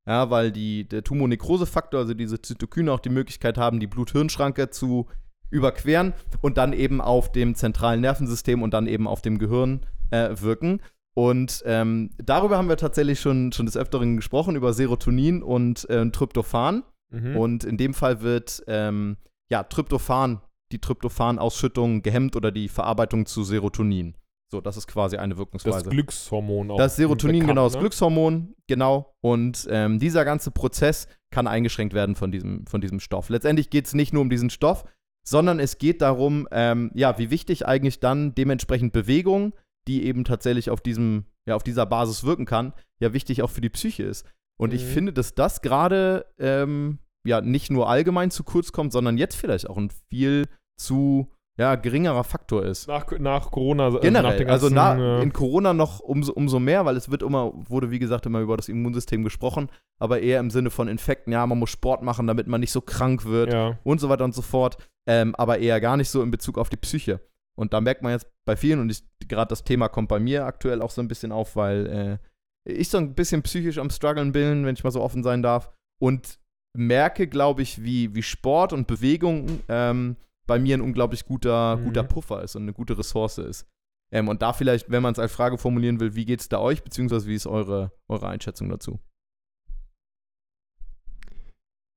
Ja, 0.05 0.29
weil 0.29 0.51
die, 0.51 0.83
der 0.87 1.03
Tumornekrosefaktor, 1.03 2.01
also 2.01 2.13
diese 2.13 2.41
Zytokine, 2.41 2.91
auch 2.91 2.99
die 2.99 3.09
Möglichkeit 3.09 3.57
haben, 3.57 3.79
die 3.79 3.87
Blut-Hirn-Schranke 3.87 4.69
zu 4.69 5.07
überqueren 5.49 6.13
und 6.41 6.57
dann 6.57 6.73
eben 6.73 6.99
auf 6.99 7.31
dem 7.31 7.55
zentralen 7.55 8.01
Nervensystem 8.01 8.61
und 8.63 8.73
dann 8.73 8.87
eben 8.87 9.07
auf 9.07 9.21
dem 9.21 9.37
Gehirn 9.37 9.85
äh, 10.11 10.41
wirken. 10.41 10.81
Und 11.15 11.63
ähm, 11.65 12.09
darüber 12.17 12.57
haben 12.57 12.69
wir 12.69 12.75
tatsächlich 12.75 13.19
schon, 13.19 13.51
schon 13.51 13.67
des 13.67 13.77
Öfteren 13.77 14.17
gesprochen, 14.17 14.55
über 14.55 14.73
Serotonin 14.73 15.43
und 15.43 15.89
äh, 15.89 16.09
Tryptophan. 16.09 16.83
Mhm. 17.13 17.37
Und 17.37 17.63
in 17.63 17.77
dem 17.77 17.93
Fall 17.93 18.21
wird 18.21 18.63
ähm, 18.67 19.17
ja 19.49 19.63
Tryptophan, 19.63 20.41
die 20.71 20.79
Tryptophan-Ausschüttung 20.79 22.01
gehemmt 22.01 22.35
oder 22.35 22.51
die 22.51 22.67
Verarbeitung 22.67 23.25
zu 23.25 23.43
Serotonin. 23.43 24.15
So, 24.51 24.61
das 24.61 24.77
ist 24.77 24.87
quasi 24.87 25.17
eine 25.17 25.37
Wirkungsweise. 25.37 25.83
das 25.83 25.89
Glückshormon 25.89 26.71
auch. 26.71 26.77
Das 26.77 26.95
Serotonin, 26.95 27.39
bekannt, 27.39 27.49
genau, 27.51 27.63
das 27.65 27.73
ne? 27.73 27.79
Glückshormon, 27.79 28.55
genau. 28.67 29.13
Und 29.21 29.67
ähm, 29.69 29.97
dieser 29.99 30.25
ganze 30.25 30.51
Prozess 30.51 31.07
kann 31.31 31.47
eingeschränkt 31.47 31.93
werden 31.95 32.15
von 32.15 32.31
diesem, 32.31 32.67
von 32.67 32.79
diesem 32.81 32.99
Stoff. 32.99 33.29
Letztendlich 33.29 33.69
geht 33.71 33.87
es 33.87 33.93
nicht 33.95 34.13
nur 34.13 34.21
um 34.21 34.29
diesen 34.29 34.51
Stoff, 34.51 34.83
sondern 35.25 35.59
es 35.59 35.77
geht 35.79 36.01
darum, 36.01 36.47
ähm, 36.51 36.91
ja, 36.93 37.17
wie 37.17 37.31
wichtig 37.31 37.65
eigentlich 37.65 37.99
dann 37.99 38.35
dementsprechend 38.35 38.93
Bewegung, 38.93 39.53
die 39.87 40.03
eben 40.05 40.23
tatsächlich 40.23 40.69
auf 40.69 40.81
diesem, 40.81 41.25
ja, 41.47 41.55
auf 41.55 41.63
dieser 41.63 41.85
Basis 41.87 42.23
wirken 42.23 42.45
kann, 42.45 42.73
ja 42.99 43.11
wichtig 43.13 43.41
auch 43.41 43.49
für 43.49 43.61
die 43.61 43.69
Psyche 43.69 44.03
ist. 44.03 44.25
Und 44.59 44.71
ich 44.73 44.83
Mhm. 44.83 44.87
finde, 44.89 45.13
dass 45.13 45.33
das 45.33 45.61
gerade 45.61 46.25
ähm, 46.37 46.99
ja 47.23 47.41
nicht 47.41 47.71
nur 47.71 47.89
allgemein 47.89 48.31
zu 48.31 48.43
kurz 48.43 48.71
kommt, 48.71 48.91
sondern 48.91 49.17
jetzt 49.17 49.35
vielleicht 49.35 49.69
auch 49.69 49.77
ein 49.77 49.89
viel 50.09 50.47
zu 50.77 51.29
ja, 51.57 51.75
geringerer 51.75 52.23
Faktor 52.23 52.65
ist. 52.65 52.87
Nach, 52.87 53.05
nach 53.19 53.51
Corona. 53.51 53.85
Also 53.85 53.97
nach 53.97 54.03
Generell, 54.03 54.37
den 54.37 54.49
also 54.49 54.71
ganzen, 54.71 54.75
na, 54.75 55.19
äh, 55.19 55.23
in 55.23 55.33
Corona 55.33 55.73
noch 55.73 55.99
umso, 55.99 56.33
umso 56.33 56.59
mehr, 56.59 56.85
weil 56.85 56.97
es 56.97 57.11
wird 57.11 57.21
immer, 57.21 57.53
wurde 57.53 57.91
wie 57.91 57.99
gesagt 57.99 58.25
immer 58.25 58.39
über 58.39 58.57
das 58.57 58.69
Immunsystem 58.69 59.23
gesprochen, 59.23 59.69
aber 59.99 60.21
eher 60.21 60.39
im 60.39 60.49
Sinne 60.49 60.71
von 60.71 60.87
Infekten, 60.87 61.31
ja, 61.31 61.45
man 61.45 61.59
muss 61.59 61.69
Sport 61.69 62.01
machen, 62.01 62.25
damit 62.25 62.47
man 62.47 62.59
nicht 62.59 62.71
so 62.71 62.81
krank 62.81 63.25
wird 63.25 63.53
ja. 63.53 63.77
und 63.83 63.99
so 64.01 64.09
weiter 64.09 64.23
und 64.23 64.33
so 64.33 64.41
fort, 64.41 64.77
ähm, 65.05 65.35
aber 65.35 65.59
eher 65.59 65.79
gar 65.79 65.95
nicht 65.95 66.09
so 66.09 66.23
in 66.23 66.31
Bezug 66.31 66.57
auf 66.57 66.69
die 66.69 66.77
Psyche. 66.77 67.19
Und 67.55 67.73
da 67.73 67.81
merkt 67.81 68.01
man 68.01 68.13
jetzt 68.13 68.27
bei 68.45 68.55
vielen, 68.55 68.79
und 68.79 69.03
gerade 69.27 69.49
das 69.49 69.63
Thema 69.63 69.89
kommt 69.89 70.09
bei 70.09 70.19
mir 70.19 70.45
aktuell 70.45 70.81
auch 70.81 70.89
so 70.89 71.01
ein 71.01 71.07
bisschen 71.07 71.31
auf, 71.31 71.55
weil 71.55 72.19
äh, 72.65 72.71
ich 72.71 72.89
so 72.89 72.97
ein 72.97 73.13
bisschen 73.13 73.43
psychisch 73.43 73.77
am 73.77 73.91
struggeln 73.91 74.31
bin, 74.31 74.65
wenn 74.65 74.73
ich 74.73 74.83
mal 74.83 74.89
so 74.89 75.01
offen 75.01 75.21
sein 75.21 75.43
darf, 75.43 75.71
und 75.99 76.39
merke, 76.75 77.27
glaube 77.27 77.61
ich, 77.61 77.83
wie, 77.83 78.13
wie 78.15 78.23
Sport 78.23 78.73
und 78.73 78.87
Bewegung 78.87 79.59
ähm, 79.69 80.15
bei 80.47 80.59
mir 80.59 80.75
ein 80.77 80.81
unglaublich 80.81 81.25
guter, 81.25 81.77
Mhm. 81.77 81.83
guter 81.85 82.03
Puffer 82.03 82.43
ist 82.43 82.55
und 82.55 82.63
eine 82.63 82.73
gute 82.73 82.97
Ressource 82.97 83.37
ist. 83.37 83.65
Ähm, 84.11 84.27
und 84.27 84.41
da 84.41 84.53
vielleicht, 84.53 84.89
wenn 84.91 85.01
man 85.03 85.13
es 85.13 85.19
als 85.19 85.31
Frage 85.33 85.57
formulieren 85.57 85.99
will, 85.99 86.15
wie 86.15 86.25
geht 86.25 86.41
es 86.41 86.49
da 86.49 86.59
euch, 86.59 86.83
beziehungsweise 86.83 87.27
wie 87.27 87.35
ist 87.35 87.47
eure, 87.47 87.91
eure 88.07 88.27
Einschätzung 88.27 88.69
dazu? 88.69 88.99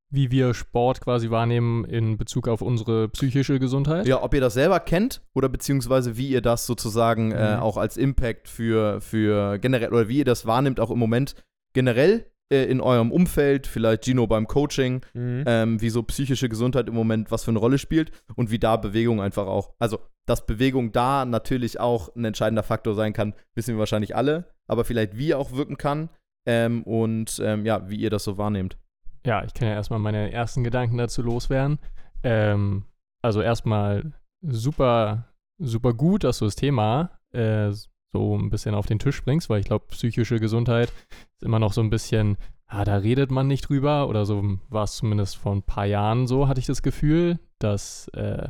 wie 0.08 0.30
wir 0.30 0.54
Sport 0.54 1.00
quasi 1.00 1.30
wahrnehmen 1.30 1.84
in 1.84 2.16
Bezug 2.16 2.46
auf 2.48 2.62
unsere 2.62 3.08
psychische 3.08 3.58
Gesundheit. 3.58 4.06
Ja, 4.06 4.22
ob 4.22 4.32
ihr 4.34 4.40
das 4.40 4.54
selber 4.54 4.78
kennt 4.80 5.20
oder 5.34 5.48
beziehungsweise 5.48 6.16
wie 6.16 6.28
ihr 6.28 6.40
das 6.40 6.64
sozusagen 6.64 7.32
äh, 7.32 7.56
Mhm. 7.56 7.62
auch 7.62 7.76
als 7.76 7.96
Impact 7.96 8.48
für, 8.48 9.00
für 9.00 9.58
generell 9.58 9.92
oder 9.92 10.08
wie 10.08 10.18
ihr 10.18 10.24
das 10.24 10.46
wahrnehmt, 10.46 10.78
auch 10.78 10.90
im 10.92 10.98
Moment 11.00 11.34
generell 11.74 12.30
äh, 12.52 12.64
in 12.64 12.80
eurem 12.80 13.10
Umfeld, 13.12 13.66
vielleicht 13.66 14.04
Gino 14.04 14.26
beim 14.26 14.46
Coaching, 14.46 15.00
Mhm. 15.14 15.44
ähm, 15.46 15.80
wie 15.80 15.90
so 15.90 16.02
psychische 16.02 16.48
Gesundheit 16.48 16.88
im 16.88 16.94
Moment 16.94 17.30
was 17.30 17.44
für 17.44 17.50
eine 17.50 17.58
Rolle 17.58 17.78
spielt 17.78 18.10
und 18.36 18.50
wie 18.50 18.58
da 18.58 18.76
Bewegung 18.76 19.20
einfach 19.20 19.46
auch, 19.46 19.74
also 19.78 19.98
dass 20.26 20.46
Bewegung 20.46 20.90
da 20.92 21.24
natürlich 21.24 21.78
auch 21.78 22.14
ein 22.16 22.24
entscheidender 22.24 22.62
Faktor 22.64 22.94
sein 22.94 23.12
kann, 23.12 23.34
wissen 23.54 23.74
wir 23.74 23.78
wahrscheinlich 23.78 24.16
alle, 24.16 24.44
aber 24.66 24.84
vielleicht 24.84 25.16
wie 25.16 25.34
auch 25.34 25.52
wirken 25.52 25.76
kann 25.76 26.08
ähm, 26.46 26.82
und 26.82 27.40
ähm, 27.44 27.64
ja, 27.66 27.88
wie 27.88 27.96
ihr 27.96 28.10
das 28.10 28.24
so 28.24 28.36
wahrnehmt. 28.38 28.76
Ja, 29.24 29.44
ich 29.44 29.54
kann 29.54 29.68
ja 29.68 29.74
erstmal 29.74 29.98
meine 29.98 30.30
ersten 30.32 30.62
Gedanken 30.64 30.98
dazu 30.98 31.22
loswerden. 31.22 31.78
Ähm, 32.22 32.84
also 33.22 33.40
erstmal 33.42 34.12
super, 34.42 35.28
super 35.58 35.94
gut, 35.94 36.24
dass 36.24 36.38
du 36.38 36.44
das 36.44 36.54
Thema 36.56 37.10
äh, 37.32 37.70
so 38.16 38.36
ein 38.36 38.50
bisschen 38.50 38.74
auf 38.74 38.86
den 38.86 38.98
Tisch 38.98 39.22
bringst, 39.22 39.50
weil 39.50 39.60
ich 39.60 39.66
glaube, 39.66 39.86
psychische 39.90 40.40
Gesundheit 40.40 40.92
ist 41.36 41.42
immer 41.42 41.58
noch 41.58 41.72
so 41.72 41.80
ein 41.80 41.90
bisschen, 41.90 42.36
ah, 42.66 42.84
da 42.84 42.96
redet 42.96 43.30
man 43.30 43.46
nicht 43.46 43.68
drüber 43.68 44.08
oder 44.08 44.24
so 44.24 44.58
war 44.68 44.84
es 44.84 44.96
zumindest 44.96 45.36
vor 45.36 45.52
ein 45.52 45.62
paar 45.62 45.86
Jahren 45.86 46.26
so, 46.26 46.48
hatte 46.48 46.60
ich 46.60 46.66
das 46.66 46.82
Gefühl, 46.82 47.38
dass, 47.58 48.08
äh, 48.08 48.48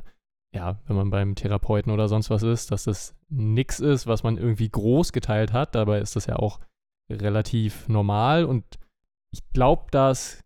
ja, 0.54 0.78
wenn 0.86 0.96
man 0.96 1.10
beim 1.10 1.34
Therapeuten 1.34 1.92
oder 1.92 2.08
sonst 2.08 2.30
was 2.30 2.42
ist, 2.42 2.70
dass 2.70 2.84
das 2.84 3.14
nix 3.28 3.80
ist, 3.80 4.06
was 4.06 4.22
man 4.22 4.38
irgendwie 4.38 4.68
groß 4.68 5.12
geteilt 5.12 5.52
hat. 5.52 5.74
Dabei 5.74 5.98
ist 5.98 6.16
das 6.16 6.26
ja 6.26 6.36
auch 6.36 6.60
relativ 7.10 7.88
normal 7.88 8.44
und 8.44 8.64
ich 9.32 9.42
glaube, 9.52 9.86
dass 9.90 10.42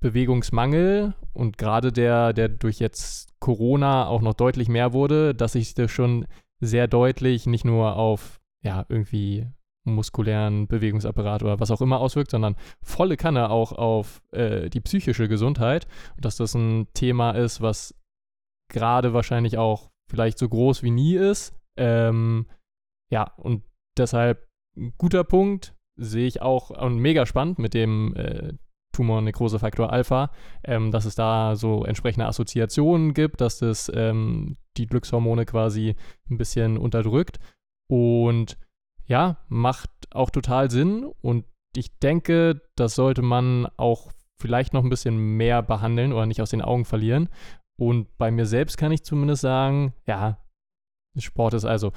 Bewegungsmangel 0.00 1.14
und 1.32 1.58
gerade 1.58 1.92
der, 1.92 2.32
der 2.32 2.48
durch 2.48 2.78
jetzt 2.78 3.28
Corona 3.40 4.06
auch 4.06 4.22
noch 4.22 4.34
deutlich 4.34 4.68
mehr 4.68 4.92
wurde, 4.92 5.34
dass 5.34 5.52
sich 5.52 5.74
das 5.74 5.90
schon 5.90 6.26
sehr 6.60 6.86
deutlich 6.86 7.46
nicht 7.46 7.64
nur 7.64 7.96
auf 7.96 8.40
ja 8.62 8.86
irgendwie 8.88 9.46
muskulären 9.84 10.68
Bewegungsapparat 10.68 11.42
oder 11.42 11.58
was 11.58 11.70
auch 11.70 11.80
immer 11.80 12.00
auswirkt, 12.00 12.30
sondern 12.30 12.56
volle 12.82 13.16
Kanne 13.16 13.50
auch 13.50 13.72
auf 13.72 14.22
äh, 14.30 14.70
die 14.70 14.80
psychische 14.80 15.28
Gesundheit 15.28 15.86
und 16.14 16.24
dass 16.24 16.36
das 16.36 16.54
ein 16.54 16.86
Thema 16.94 17.32
ist, 17.32 17.60
was 17.60 17.94
gerade 18.70 19.12
wahrscheinlich 19.12 19.58
auch 19.58 19.90
vielleicht 20.08 20.38
so 20.38 20.48
groß 20.48 20.82
wie 20.82 20.90
nie 20.90 21.16
ist. 21.16 21.54
Ähm, 21.76 22.46
ja, 23.10 23.32
und 23.36 23.64
deshalb 23.98 24.46
ein 24.76 24.94
guter 24.98 25.24
Punkt, 25.24 25.74
sehe 25.96 26.26
ich 26.26 26.40
auch 26.40 26.70
und 26.70 26.98
mega 26.98 27.26
spannend 27.26 27.58
mit 27.58 27.74
dem 27.74 28.14
äh, 28.16 28.54
Tumor-Nekrose-Faktor 28.92 29.92
Alpha, 29.92 30.30
ähm, 30.64 30.90
dass 30.90 31.04
es 31.04 31.14
da 31.14 31.56
so 31.56 31.84
entsprechende 31.84 32.26
Assoziationen 32.26 33.14
gibt, 33.14 33.40
dass 33.40 33.58
das 33.58 33.90
ähm, 33.94 34.56
die 34.76 34.86
Glückshormone 34.86 35.46
quasi 35.46 35.94
ein 36.30 36.38
bisschen 36.38 36.76
unterdrückt. 36.76 37.38
Und 37.92 38.56
ja, 39.06 39.36
macht 39.48 39.90
auch 40.12 40.30
total 40.30 40.70
Sinn. 40.70 41.04
Und 41.20 41.44
ich 41.76 41.98
denke, 41.98 42.62
das 42.74 42.94
sollte 42.94 43.20
man 43.20 43.66
auch 43.76 44.12
vielleicht 44.40 44.72
noch 44.72 44.82
ein 44.82 44.88
bisschen 44.88 45.36
mehr 45.36 45.60
behandeln 45.62 46.14
oder 46.14 46.24
nicht 46.24 46.40
aus 46.40 46.48
den 46.48 46.62
Augen 46.62 46.86
verlieren. 46.86 47.28
Und 47.78 48.16
bei 48.16 48.30
mir 48.30 48.46
selbst 48.46 48.78
kann 48.78 48.92
ich 48.92 49.04
zumindest 49.04 49.42
sagen, 49.42 49.92
ja, 50.06 50.38
Sport 51.18 51.52
ist 51.52 51.66
also 51.66 51.92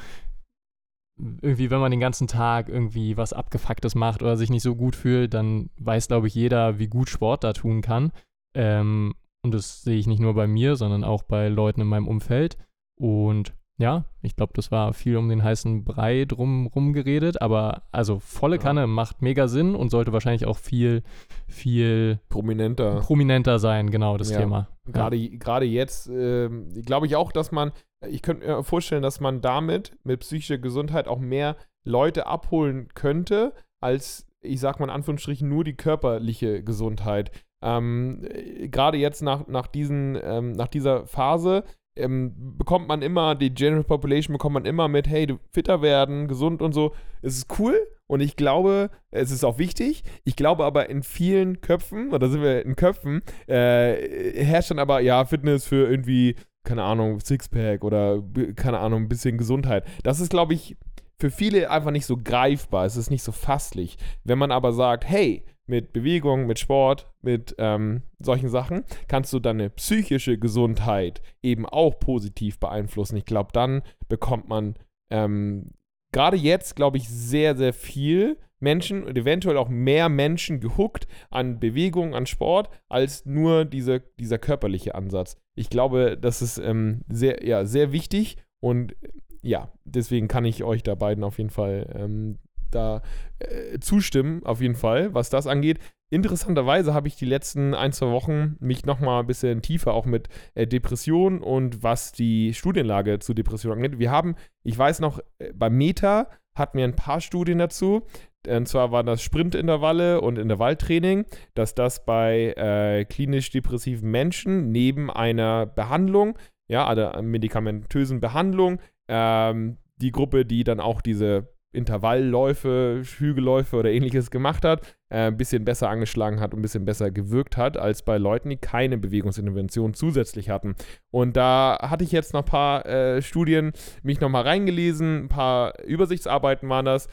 irgendwie, 1.17 1.71
wenn 1.71 1.79
man 1.79 1.91
den 1.91 2.01
ganzen 2.01 2.27
Tag 2.27 2.67
irgendwie 2.67 3.15
was 3.15 3.31
Abgefucktes 3.31 3.95
macht 3.95 4.21
oder 4.21 4.35
sich 4.35 4.49
nicht 4.49 4.63
so 4.63 4.75
gut 4.75 4.97
fühlt, 4.97 5.33
dann 5.33 5.69
weiß, 5.77 6.09
glaube 6.09 6.27
ich, 6.27 6.35
jeder, 6.35 6.77
wie 6.77 6.87
gut 6.87 7.07
Sport 7.07 7.45
da 7.45 7.53
tun 7.53 7.81
kann. 7.81 8.11
Ähm, 8.53 9.15
und 9.45 9.53
das 9.53 9.81
sehe 9.81 9.97
ich 9.97 10.07
nicht 10.07 10.19
nur 10.19 10.33
bei 10.33 10.45
mir, 10.45 10.75
sondern 10.75 11.05
auch 11.05 11.23
bei 11.23 11.47
Leuten 11.47 11.79
in 11.79 11.87
meinem 11.87 12.09
Umfeld. 12.09 12.57
Und 12.99 13.53
ja, 13.77 14.05
ich 14.21 14.35
glaube, 14.35 14.53
das 14.55 14.71
war 14.71 14.93
viel 14.93 15.17
um 15.17 15.27
den 15.27 15.43
heißen 15.43 15.83
Brei 15.83 16.25
drum 16.25 16.67
rum 16.67 16.93
geredet, 16.93 17.41
aber 17.41 17.83
also 17.91 18.19
volle 18.19 18.55
Ja. 18.55 18.61
Kanne 18.61 18.87
macht 18.87 19.21
mega 19.21 19.47
Sinn 19.47 19.75
und 19.75 19.89
sollte 19.89 20.13
wahrscheinlich 20.13 20.45
auch 20.45 20.57
viel, 20.57 21.03
viel 21.47 22.19
Prominenter. 22.29 22.99
prominenter 23.01 23.59
sein, 23.59 23.91
genau 23.91 24.17
das 24.17 24.31
Ja. 24.31 24.39
Thema. 24.39 24.67
Gerade, 24.85 25.17
gerade 25.37 25.65
jetzt 25.65 26.07
ähm, 26.07 26.69
glaube 26.85 27.05
ich 27.07 27.15
auch, 27.15 27.31
dass 27.31 27.51
man, 27.51 27.71
ich 28.07 28.21
könnte 28.21 28.45
mir 28.47 28.63
vorstellen, 28.63 29.03
dass 29.03 29.19
man 29.19 29.41
damit 29.41 29.97
mit 30.03 30.21
psychischer 30.21 30.57
Gesundheit 30.57 31.07
auch 31.07 31.19
mehr 31.19 31.57
Leute 31.83 32.27
abholen 32.27 32.87
könnte, 32.93 33.53
als, 33.81 34.27
ich 34.41 34.59
sag 34.59 34.79
mal 34.79 34.85
in 34.85 34.91
Anführungsstrichen, 34.91 35.47
nur 35.49 35.63
die 35.63 35.75
körperliche 35.75 36.63
Gesundheit. 36.63 37.31
Ähm, 37.61 38.21
äh, 38.23 38.67
gerade 38.69 38.97
jetzt 38.97 39.21
nach, 39.21 39.47
nach, 39.47 39.67
diesen, 39.67 40.17
ähm, 40.23 40.51
nach 40.53 40.67
dieser 40.67 41.05
Phase 41.07 41.63
ähm, 41.95 42.57
bekommt 42.57 42.87
man 42.87 43.01
immer, 43.01 43.35
die 43.35 43.53
General 43.53 43.83
Population 43.83 44.33
bekommt 44.33 44.53
man 44.53 44.65
immer 44.65 44.87
mit, 44.87 45.07
hey, 45.07 45.25
du 45.27 45.39
fitter 45.51 45.81
werden, 45.81 46.27
gesund 46.27 46.61
und 46.61 46.73
so. 46.73 46.93
Es 47.21 47.37
ist 47.37 47.59
cool 47.59 47.75
und 48.07 48.19
ich 48.19 48.35
glaube, 48.35 48.89
es 49.11 49.31
ist 49.31 49.43
auch 49.43 49.57
wichtig. 49.57 50.03
Ich 50.23 50.35
glaube 50.35 50.65
aber 50.65 50.89
in 50.89 51.03
vielen 51.03 51.61
Köpfen, 51.61 52.13
oder 52.13 52.29
sind 52.29 52.41
wir 52.41 52.65
in 52.65 52.75
Köpfen, 52.75 53.21
äh, 53.47 54.43
herrscht 54.43 54.71
dann 54.71 54.79
aber, 54.79 54.99
ja, 54.99 55.25
Fitness 55.25 55.65
für 55.65 55.89
irgendwie, 55.89 56.35
keine 56.63 56.83
Ahnung, 56.83 57.19
Sixpack 57.19 57.83
oder, 57.83 58.21
keine 58.55 58.79
Ahnung, 58.79 59.03
ein 59.03 59.09
bisschen 59.09 59.37
Gesundheit. 59.37 59.85
Das 60.03 60.19
ist, 60.19 60.29
glaube 60.29 60.53
ich, 60.53 60.77
für 61.17 61.31
viele 61.31 61.69
einfach 61.69 61.91
nicht 61.91 62.05
so 62.05 62.17
greifbar. 62.17 62.85
Es 62.85 62.97
ist 62.97 63.09
nicht 63.09 63.23
so 63.23 63.31
fasslich. 63.31 63.97
Wenn 64.23 64.37
man 64.37 64.51
aber 64.51 64.73
sagt, 64.73 65.07
hey, 65.07 65.45
mit 65.67 65.93
Bewegung, 65.93 66.45
mit 66.45 66.59
Sport, 66.59 67.11
mit 67.21 67.55
ähm, 67.57 68.03
solchen 68.19 68.49
Sachen, 68.49 68.83
kannst 69.07 69.33
du 69.33 69.39
deine 69.39 69.69
psychische 69.69 70.37
Gesundheit 70.37 71.21
eben 71.41 71.65
auch 71.65 71.99
positiv 71.99 72.59
beeinflussen. 72.59 73.17
Ich 73.17 73.25
glaube, 73.25 73.49
dann 73.53 73.81
bekommt 74.07 74.47
man 74.47 74.75
ähm, 75.09 75.71
gerade 76.11 76.37
jetzt, 76.37 76.75
glaube 76.75 76.97
ich, 76.97 77.09
sehr, 77.09 77.55
sehr 77.55 77.73
viel 77.73 78.37
Menschen 78.59 79.03
und 79.03 79.17
eventuell 79.17 79.57
auch 79.57 79.69
mehr 79.69 80.09
Menschen 80.09 80.59
gehuckt 80.59 81.07
an 81.29 81.59
Bewegung, 81.59 82.15
an 82.15 82.25
Sport, 82.25 82.69
als 82.87 83.25
nur 83.25 83.65
diese, 83.65 84.01
dieser 84.19 84.39
körperliche 84.39 84.95
Ansatz. 84.95 85.37
Ich 85.55 85.69
glaube, 85.69 86.17
das 86.17 86.41
ist 86.41 86.57
ähm, 86.57 87.01
sehr, 87.09 87.45
ja, 87.45 87.65
sehr 87.65 87.91
wichtig 87.91 88.37
und 88.61 88.95
ja, 89.41 89.71
deswegen 89.83 90.27
kann 90.27 90.45
ich 90.45 90.63
euch 90.63 90.81
da 90.81 90.95
beiden 90.95 91.23
auf 91.23 91.37
jeden 91.37 91.51
Fall 91.51 91.93
ähm, 91.93 92.39
da 92.71 93.01
äh, 93.39 93.79
zustimmen, 93.79 94.43
auf 94.45 94.61
jeden 94.61 94.75
Fall, 94.75 95.13
was 95.13 95.29
das 95.29 95.47
angeht. 95.47 95.79
Interessanterweise 96.09 96.93
habe 96.93 97.07
ich 97.07 97.15
die 97.15 97.25
letzten 97.25 97.73
ein, 97.73 97.91
zwei 97.91 98.11
Wochen 98.11 98.57
mich 98.59 98.85
nochmal 98.85 99.21
ein 99.21 99.27
bisschen 99.27 99.61
tiefer 99.61 99.93
auch 99.93 100.05
mit 100.05 100.29
äh, 100.53 100.67
Depressionen 100.67 101.41
und 101.41 101.83
was 101.83 102.11
die 102.11 102.53
Studienlage 102.53 103.19
zu 103.19 103.33
Depressionen 103.33 103.83
angeht. 103.83 103.99
Wir 103.99 104.11
haben, 104.11 104.35
ich 104.63 104.77
weiß 104.77 104.99
noch, 104.99 105.19
äh, 105.39 105.51
bei 105.53 105.69
Meta 105.69 106.29
hatten 106.55 106.77
wir 106.77 106.85
ein 106.85 106.95
paar 106.95 107.21
Studien 107.21 107.57
dazu. 107.57 108.07
Und 108.47 108.67
zwar 108.67 108.91
waren 108.91 109.07
das 109.07 109.23
Sprintintervalle 109.23 110.21
und 110.21 110.37
Intervalltraining, 110.37 111.25
dass 111.55 111.73
das 111.73 112.05
bei 112.05 112.53
äh, 112.53 113.05
klinisch 113.05 113.49
depressiven 113.49 114.11
Menschen 114.11 114.71
neben 114.71 115.09
einer 115.09 115.65
Behandlung, 115.65 116.37
ja, 116.67 116.85
also 116.85 117.07
einer 117.07 117.21
medikamentösen 117.23 118.19
Behandlung, 118.19 118.79
ähm, 119.07 119.77
die 119.97 120.11
Gruppe, 120.11 120.45
die 120.45 120.63
dann 120.63 120.79
auch 120.79 121.01
diese 121.01 121.54
Intervallläufe, 121.75 123.01
Hügelläufe 123.03 123.75
oder 123.75 123.91
ähnliches 123.91 124.31
gemacht 124.31 124.65
hat, 124.65 124.81
äh, 125.09 125.27
ein 125.27 125.37
bisschen 125.37 125.65
besser 125.65 125.89
angeschlagen 125.89 126.39
hat 126.39 126.53
und 126.53 126.59
ein 126.59 126.61
bisschen 126.61 126.85
besser 126.85 127.11
gewirkt 127.11 127.57
hat, 127.57 127.77
als 127.77 128.03
bei 128.03 128.17
Leuten, 128.17 128.49
die 128.49 128.57
keine 128.57 128.97
Bewegungsintervention 128.97 129.93
zusätzlich 129.93 130.49
hatten. 130.49 130.75
Und 131.11 131.37
da 131.37 131.77
hatte 131.81 132.03
ich 132.03 132.11
jetzt 132.11 132.33
noch 132.33 132.41
ein 132.41 132.49
paar 132.49 132.85
äh, 132.85 133.21
Studien 133.21 133.73
mich 134.01 134.19
nochmal 134.19 134.43
reingelesen, 134.43 135.25
ein 135.25 135.29
paar 135.29 135.79
Übersichtsarbeiten 135.83 136.67
waren 136.69 136.85
das, 136.85 137.07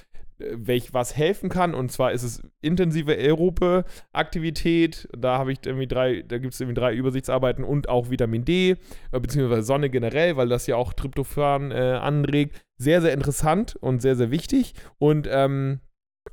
welch 0.53 0.93
was 0.95 1.17
helfen 1.17 1.49
kann. 1.49 1.75
Und 1.75 1.93
zwar 1.93 2.13
ist 2.13 2.23
es 2.23 2.43
intensive 2.61 3.13
aerobe 3.13 3.85
Aktivität. 4.13 5.09
Da 5.17 5.39
habe 5.39 5.53
ich 5.53 5.59
irgendwie 5.65 5.87
drei, 5.87 6.23
da 6.23 6.39
gibt 6.39 6.55
es 6.55 6.61
irgendwie 6.61 6.81
drei 6.81 6.95
Übersichtsarbeiten 6.95 7.65
und 7.65 7.89
auch 7.89 8.11
Vitamin 8.11 8.45
D, 8.45 8.77
äh, 9.13 9.21
beziehungsweise 9.21 9.63
Sonne 9.63 9.91
generell, 9.91 10.37
weil 10.37 10.49
das 10.49 10.67
ja 10.67 10.77
auch 10.77 10.93
Tryptophan 10.93 11.71
äh, 11.71 11.99
anregt. 12.01 12.65
Sehr, 12.77 13.01
sehr 13.01 13.13
interessant 13.13 13.77
und 13.77 14.01
sehr, 14.01 14.17
sehr 14.17 14.31
wichtig. 14.31 14.75
Und 14.99 15.29
ähm, 15.31 15.81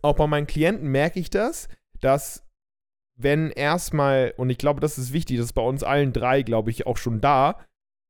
auch 0.01 0.15
bei 0.15 0.27
meinen 0.27 0.47
Klienten 0.47 0.89
merke 0.89 1.19
ich 1.19 1.29
das, 1.29 1.67
dass 2.01 2.45
wenn 3.15 3.51
erstmal, 3.51 4.33
und 4.37 4.49
ich 4.49 4.57
glaube, 4.57 4.79
das 4.79 4.97
ist 4.97 5.11
wichtig, 5.11 5.37
das 5.37 5.47
ist 5.47 5.53
bei 5.53 5.61
uns 5.61 5.83
allen 5.83 6.13
drei, 6.13 6.41
glaube 6.41 6.71
ich, 6.71 6.87
auch 6.87 6.97
schon 6.97 7.19
da, 7.19 7.59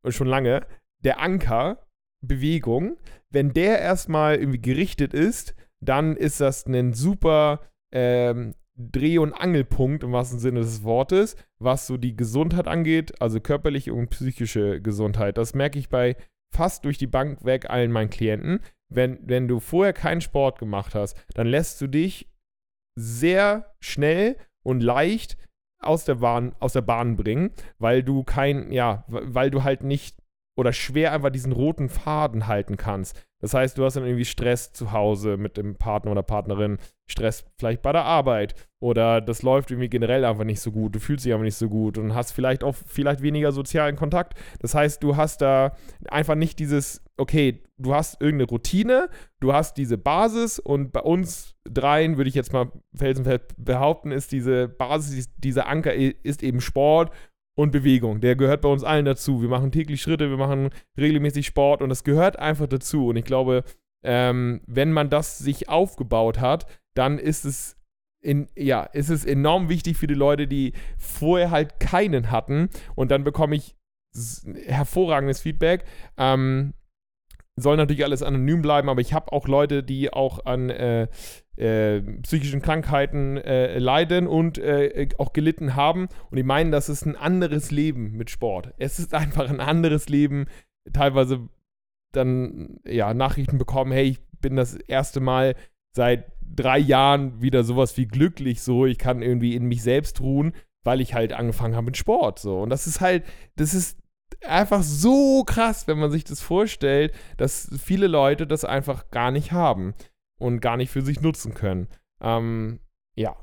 äh, 0.03 0.11
schon 0.11 0.27
lange, 0.27 0.65
der 1.03 1.19
Anker, 1.19 1.85
Bewegung, 2.21 2.97
wenn 3.29 3.53
der 3.53 3.79
erstmal 3.79 4.35
irgendwie 4.35 4.61
gerichtet 4.61 5.13
ist, 5.13 5.55
dann 5.81 6.15
ist 6.15 6.41
das 6.41 6.65
ein 6.65 6.93
super 6.93 7.61
ähm, 7.91 8.53
Dreh- 8.75 9.17
und 9.17 9.33
Angelpunkt 9.33 10.03
im 10.03 10.13
wahrsten 10.13 10.39
Sinne 10.39 10.61
des 10.61 10.83
Wortes, 10.83 11.35
was 11.59 11.85
so 11.85 11.97
die 11.97 12.15
Gesundheit 12.15 12.67
angeht, 12.67 13.21
also 13.21 13.41
körperliche 13.41 13.93
und 13.93 14.09
psychische 14.09 14.81
Gesundheit. 14.81 15.37
Das 15.37 15.53
merke 15.53 15.79
ich 15.79 15.89
bei 15.89 16.15
fast 16.53 16.85
durch 16.85 16.97
die 16.97 17.07
Bank 17.07 17.43
weg 17.43 17.69
allen 17.69 17.91
meinen 17.91 18.09
Klienten. 18.09 18.61
Wenn, 18.89 19.19
wenn 19.21 19.47
du 19.47 19.59
vorher 19.59 19.93
keinen 19.93 20.21
Sport 20.21 20.59
gemacht 20.59 20.95
hast, 20.95 21.15
dann 21.35 21.47
lässt 21.47 21.79
du 21.81 21.87
dich 21.87 22.29
sehr 22.95 23.75
schnell 23.79 24.37
und 24.63 24.81
leicht 24.81 25.37
aus 25.81 26.05
der 26.05 26.15
Bahn, 26.15 26.55
aus 26.59 26.73
der 26.73 26.81
Bahn 26.81 27.15
bringen, 27.15 27.51
weil 27.77 28.03
du 28.03 28.23
kein, 28.23 28.71
ja, 28.71 29.05
weil 29.07 29.51
du 29.51 29.63
halt 29.63 29.83
nicht 29.83 30.18
oder 30.59 30.73
schwer 30.73 31.13
einfach 31.13 31.29
diesen 31.29 31.53
roten 31.53 31.87
Faden 31.87 32.47
halten 32.47 32.75
kannst. 32.75 33.25
Das 33.41 33.53
heißt, 33.53 33.77
du 33.77 33.85
hast 33.85 33.95
dann 33.95 34.03
irgendwie 34.03 34.25
Stress 34.25 34.73
zu 34.73 34.91
Hause 34.91 35.37
mit 35.37 35.55
dem 35.55 35.75
Partner 35.75 36.11
oder 36.11 36.23
Partnerin, 36.23 36.77
Stress 37.07 37.45
vielleicht 37.57 37.81
bei 37.81 37.93
der 37.93 38.03
Arbeit 38.03 38.55
oder 38.79 39.21
das 39.21 39.41
läuft 39.41 39.71
irgendwie 39.71 39.87
generell 39.87 40.25
einfach 40.25 40.43
nicht 40.43 40.59
so 40.59 40.73
gut, 40.73 40.93
du 40.93 40.99
fühlst 40.99 41.25
dich 41.25 41.33
aber 41.33 41.43
nicht 41.43 41.55
so 41.55 41.69
gut 41.69 41.97
und 41.97 42.13
hast 42.13 42.33
vielleicht 42.33 42.65
auch 42.65 42.75
vielleicht 42.75 43.21
weniger 43.21 43.53
sozialen 43.53 43.95
Kontakt. 43.95 44.37
Das 44.59 44.75
heißt, 44.75 45.01
du 45.01 45.15
hast 45.15 45.41
da 45.41 45.73
einfach 46.09 46.35
nicht 46.35 46.59
dieses, 46.59 47.01
okay, 47.15 47.63
du 47.77 47.95
hast 47.95 48.21
irgendeine 48.21 48.49
Routine, 48.49 49.09
du 49.39 49.53
hast 49.53 49.77
diese 49.77 49.97
Basis 49.97 50.59
und 50.59 50.91
bei 50.91 51.01
uns 51.01 51.55
dreien 51.63 52.17
würde 52.17 52.27
ich 52.29 52.35
jetzt 52.35 52.51
mal 52.51 52.71
felsenfest 52.93 53.55
behaupten, 53.57 54.11
ist 54.11 54.33
diese 54.33 54.67
Basis, 54.67 55.33
dieser 55.37 55.67
Anker 55.67 55.93
ist 55.93 56.43
eben 56.43 56.59
Sport 56.59 57.11
und 57.59 57.71
Bewegung. 57.71 58.21
Der 58.21 58.37
gehört 58.37 58.61
bei 58.61 58.69
uns 58.69 58.85
allen 58.85 59.03
dazu. 59.03 59.41
Wir 59.41 59.49
machen 59.49 59.73
täglich 59.73 60.01
Schritte, 60.01 60.29
wir 60.29 60.37
machen 60.37 60.69
regelmäßig 60.97 61.45
Sport 61.45 61.81
und 61.81 61.89
das 61.89 62.05
gehört 62.05 62.39
einfach 62.39 62.67
dazu. 62.67 63.09
Und 63.09 63.17
ich 63.17 63.25
glaube, 63.25 63.65
ähm, 64.01 64.61
wenn 64.65 64.93
man 64.93 65.09
das 65.09 65.39
sich 65.39 65.67
aufgebaut 65.67 66.39
hat, 66.39 66.67
dann 66.93 67.19
ist 67.19 67.43
es 67.43 67.75
in, 68.21 68.47
ja, 68.55 68.83
ist 68.83 69.09
es 69.09 69.25
enorm 69.25 69.67
wichtig 69.67 69.97
für 69.97 70.07
die 70.07 70.13
Leute, 70.13 70.47
die 70.47 70.71
vorher 70.97 71.51
halt 71.51 71.81
keinen 71.81 72.31
hatten. 72.31 72.69
Und 72.95 73.11
dann 73.11 73.25
bekomme 73.25 73.57
ich 73.57 73.75
hervorragendes 74.65 75.41
Feedback. 75.41 75.83
Ähm, 76.15 76.73
soll 77.57 77.75
natürlich 77.75 78.05
alles 78.05 78.23
anonym 78.23 78.61
bleiben, 78.61 78.87
aber 78.87 79.01
ich 79.01 79.13
habe 79.13 79.33
auch 79.33 79.49
Leute, 79.49 79.83
die 79.83 80.13
auch 80.13 80.45
an 80.45 80.69
äh, 80.69 81.09
äh, 81.59 82.01
psychischen 82.21 82.61
Krankheiten 82.61 83.37
äh, 83.37 83.77
leiden 83.79 84.27
und 84.27 84.57
äh, 84.57 85.09
auch 85.17 85.33
gelitten 85.33 85.75
haben. 85.75 86.07
Und 86.31 86.37
die 86.37 86.43
meinen, 86.43 86.71
das 86.71 86.87
ist 86.87 87.05
ein 87.05 87.17
anderes 87.17 87.69
Leben 87.69 88.13
mit 88.13 88.29
Sport. 88.29 88.73
Es 88.77 88.97
ist 88.97 89.13
einfach 89.13 89.49
ein 89.49 89.59
anderes 89.59 90.07
Leben. 90.07 90.45
Teilweise 90.93 91.49
dann 92.13 92.79
ja 92.85 93.13
Nachrichten 93.13 93.57
bekommen, 93.57 93.91
hey, 93.91 94.05
ich 94.05 94.21
bin 94.39 94.55
das 94.55 94.75
erste 94.75 95.19
Mal 95.19 95.55
seit 95.91 96.31
drei 96.41 96.79
Jahren 96.79 97.41
wieder 97.41 97.63
sowas 97.63 97.97
wie 97.97 98.07
glücklich 98.07 98.61
so. 98.61 98.85
Ich 98.85 98.97
kann 98.97 99.21
irgendwie 99.21 99.55
in 99.55 99.65
mich 99.65 99.83
selbst 99.83 100.21
ruhen, 100.21 100.53
weil 100.83 101.01
ich 101.01 101.13
halt 101.13 101.33
angefangen 101.33 101.75
habe 101.75 101.87
mit 101.87 101.97
Sport 101.97 102.39
so. 102.39 102.61
Und 102.61 102.69
das 102.69 102.87
ist 102.87 103.01
halt, 103.01 103.25
das 103.57 103.73
ist 103.73 103.99
einfach 104.47 104.81
so 104.81 105.43
krass, 105.43 105.87
wenn 105.87 105.99
man 105.99 106.09
sich 106.09 106.23
das 106.23 106.39
vorstellt, 106.39 107.13
dass 107.35 107.69
viele 107.83 108.07
Leute 108.07 108.47
das 108.47 108.63
einfach 108.63 109.09
gar 109.11 109.31
nicht 109.31 109.51
haben 109.51 109.93
und 110.39 110.59
gar 110.61 110.77
nicht 110.77 110.89
für 110.89 111.01
sich 111.01 111.21
nutzen 111.21 111.53
können. 111.53 111.87
Ähm, 112.21 112.79
ja, 113.15 113.35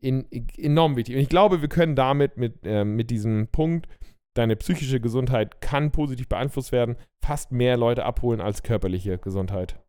in, 0.00 0.26
enorm 0.56 0.96
wichtig. 0.96 1.16
Und 1.16 1.22
ich 1.22 1.28
glaube, 1.28 1.60
wir 1.60 1.68
können 1.68 1.96
damit 1.96 2.36
mit, 2.36 2.64
äh, 2.64 2.84
mit 2.84 3.10
diesem 3.10 3.48
Punkt, 3.48 3.88
deine 4.34 4.56
psychische 4.56 5.00
Gesundheit 5.00 5.60
kann 5.60 5.92
positiv 5.92 6.28
beeinflusst 6.28 6.72
werden, 6.72 6.96
fast 7.24 7.52
mehr 7.52 7.76
Leute 7.76 8.04
abholen 8.04 8.40
als 8.40 8.62
körperliche 8.62 9.18
Gesundheit. 9.18 9.82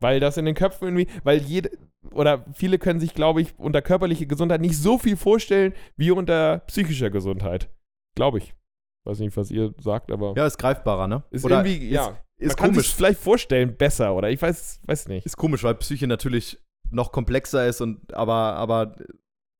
Weil 0.00 0.20
das 0.20 0.36
in 0.36 0.44
den 0.44 0.54
Köpfen 0.54 0.88
irgendwie, 0.88 1.08
weil 1.24 1.38
jede, 1.38 1.70
oder 2.12 2.44
viele 2.52 2.78
können 2.78 3.00
sich, 3.00 3.14
glaube 3.14 3.40
ich, 3.40 3.58
unter 3.58 3.82
körperlicher 3.82 4.26
Gesundheit 4.26 4.60
nicht 4.60 4.76
so 4.76 4.98
viel 4.98 5.16
vorstellen 5.16 5.72
wie 5.96 6.10
unter 6.10 6.60
psychischer 6.66 7.10
Gesundheit. 7.10 7.70
Glaube 8.14 8.38
ich. 8.38 8.54
Weiß 9.04 9.20
nicht, 9.20 9.36
was 9.36 9.50
ihr 9.50 9.72
sagt, 9.78 10.10
aber. 10.10 10.34
Ja, 10.36 10.46
ist 10.46 10.58
greifbarer, 10.58 11.06
ne? 11.06 11.22
Ist 11.30 11.44
oder 11.44 11.64
irgendwie, 11.64 11.90
ja. 11.90 12.18
Ist 12.38 12.48
Man 12.48 12.56
kann 12.56 12.70
komisch. 12.72 12.86
sich 12.86 12.94
vielleicht 12.94 13.20
vorstellen, 13.20 13.76
besser, 13.76 14.14
oder? 14.14 14.30
Ich 14.30 14.42
weiß, 14.42 14.80
weiß 14.84 15.08
nicht. 15.08 15.24
Ist 15.24 15.36
komisch, 15.36 15.62
weil 15.62 15.74
Psyche 15.76 16.06
natürlich 16.06 16.58
noch 16.90 17.12
komplexer 17.12 17.66
ist 17.66 17.80
und 17.80 18.14
aber, 18.14 18.56
aber 18.56 18.96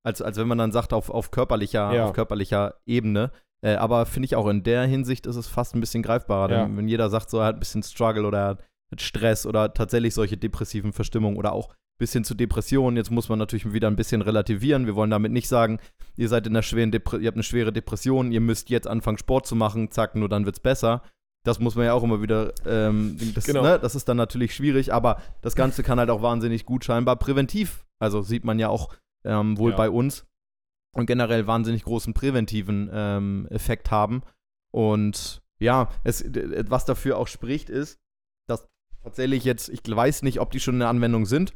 als, 0.04 0.22
als 0.22 0.36
wenn 0.36 0.46
man 0.46 0.58
dann 0.58 0.72
sagt, 0.72 0.92
auf, 0.92 1.10
auf 1.10 1.30
körperlicher, 1.30 1.92
ja. 1.92 2.04
auf 2.06 2.12
körperlicher 2.12 2.74
Ebene. 2.86 3.32
Äh, 3.62 3.74
aber 3.74 4.06
finde 4.06 4.26
ich 4.26 4.36
auch 4.36 4.46
in 4.48 4.62
der 4.62 4.84
Hinsicht 4.84 5.26
ist 5.26 5.36
es 5.36 5.48
fast 5.48 5.74
ein 5.74 5.80
bisschen 5.80 6.02
greifbarer. 6.02 6.50
Ja. 6.52 6.64
Denn 6.64 6.76
wenn 6.76 6.88
jeder 6.88 7.10
sagt, 7.10 7.30
so 7.30 7.38
er 7.38 7.46
hat 7.46 7.56
ein 7.56 7.60
bisschen 7.60 7.82
Struggle 7.82 8.26
oder 8.26 8.58
hat 8.90 9.00
Stress 9.00 9.46
oder 9.46 9.74
tatsächlich 9.74 10.14
solche 10.14 10.36
depressiven 10.36 10.92
Verstimmungen 10.92 11.36
oder 11.36 11.52
auch 11.52 11.74
bis 11.98 12.12
hin 12.12 12.24
zu 12.24 12.34
Depressionen. 12.34 12.96
Jetzt 12.96 13.10
muss 13.10 13.28
man 13.28 13.38
natürlich 13.38 13.72
wieder 13.72 13.88
ein 13.88 13.96
bisschen 13.96 14.22
relativieren. 14.22 14.86
Wir 14.86 14.94
wollen 14.94 15.10
damit 15.10 15.32
nicht 15.32 15.48
sagen, 15.48 15.80
ihr 16.16 16.28
seid 16.28 16.46
in 16.46 16.52
einer 16.52 16.62
schweren 16.62 16.92
Depre 16.92 17.18
ihr 17.18 17.26
habt 17.26 17.36
eine 17.36 17.42
schwere 17.42 17.72
Depression, 17.72 18.32
ihr 18.32 18.40
müsst 18.40 18.70
jetzt 18.70 18.86
anfangen, 18.86 19.18
Sport 19.18 19.46
zu 19.46 19.56
machen, 19.56 19.90
zack, 19.90 20.14
nur 20.14 20.28
dann 20.28 20.44
wird's 20.44 20.60
besser. 20.60 21.02
Das 21.46 21.60
muss 21.60 21.76
man 21.76 21.84
ja 21.84 21.92
auch 21.92 22.02
immer 22.02 22.20
wieder, 22.20 22.52
ähm, 22.66 23.16
das, 23.34 23.44
genau. 23.44 23.62
ne, 23.62 23.78
das 23.78 23.94
ist 23.94 24.08
dann 24.08 24.16
natürlich 24.16 24.52
schwierig, 24.52 24.92
aber 24.92 25.22
das 25.42 25.54
Ganze 25.54 25.84
kann 25.84 26.00
halt 26.00 26.10
auch 26.10 26.20
wahnsinnig 26.20 26.64
gut 26.64 26.84
scheinbar 26.84 27.14
präventiv, 27.16 27.86
also 28.00 28.20
sieht 28.20 28.44
man 28.44 28.58
ja 28.58 28.68
auch 28.68 28.92
ähm, 29.24 29.56
wohl 29.56 29.70
ja. 29.70 29.76
bei 29.76 29.88
uns 29.88 30.26
und 30.92 31.06
generell 31.06 31.46
wahnsinnig 31.46 31.84
großen 31.84 32.14
präventiven 32.14 32.90
ähm, 32.92 33.46
Effekt 33.50 33.92
haben. 33.92 34.22
Und 34.72 35.40
ja, 35.60 35.88
es, 36.02 36.24
was 36.68 36.84
dafür 36.84 37.16
auch 37.16 37.28
spricht, 37.28 37.70
ist, 37.70 38.00
dass 38.48 38.66
tatsächlich 39.04 39.44
jetzt, 39.44 39.68
ich 39.68 39.82
weiß 39.86 40.22
nicht, 40.22 40.40
ob 40.40 40.50
die 40.50 40.58
schon 40.58 40.74
in 40.74 40.80
der 40.80 40.88
Anwendung 40.88 41.26
sind, 41.26 41.54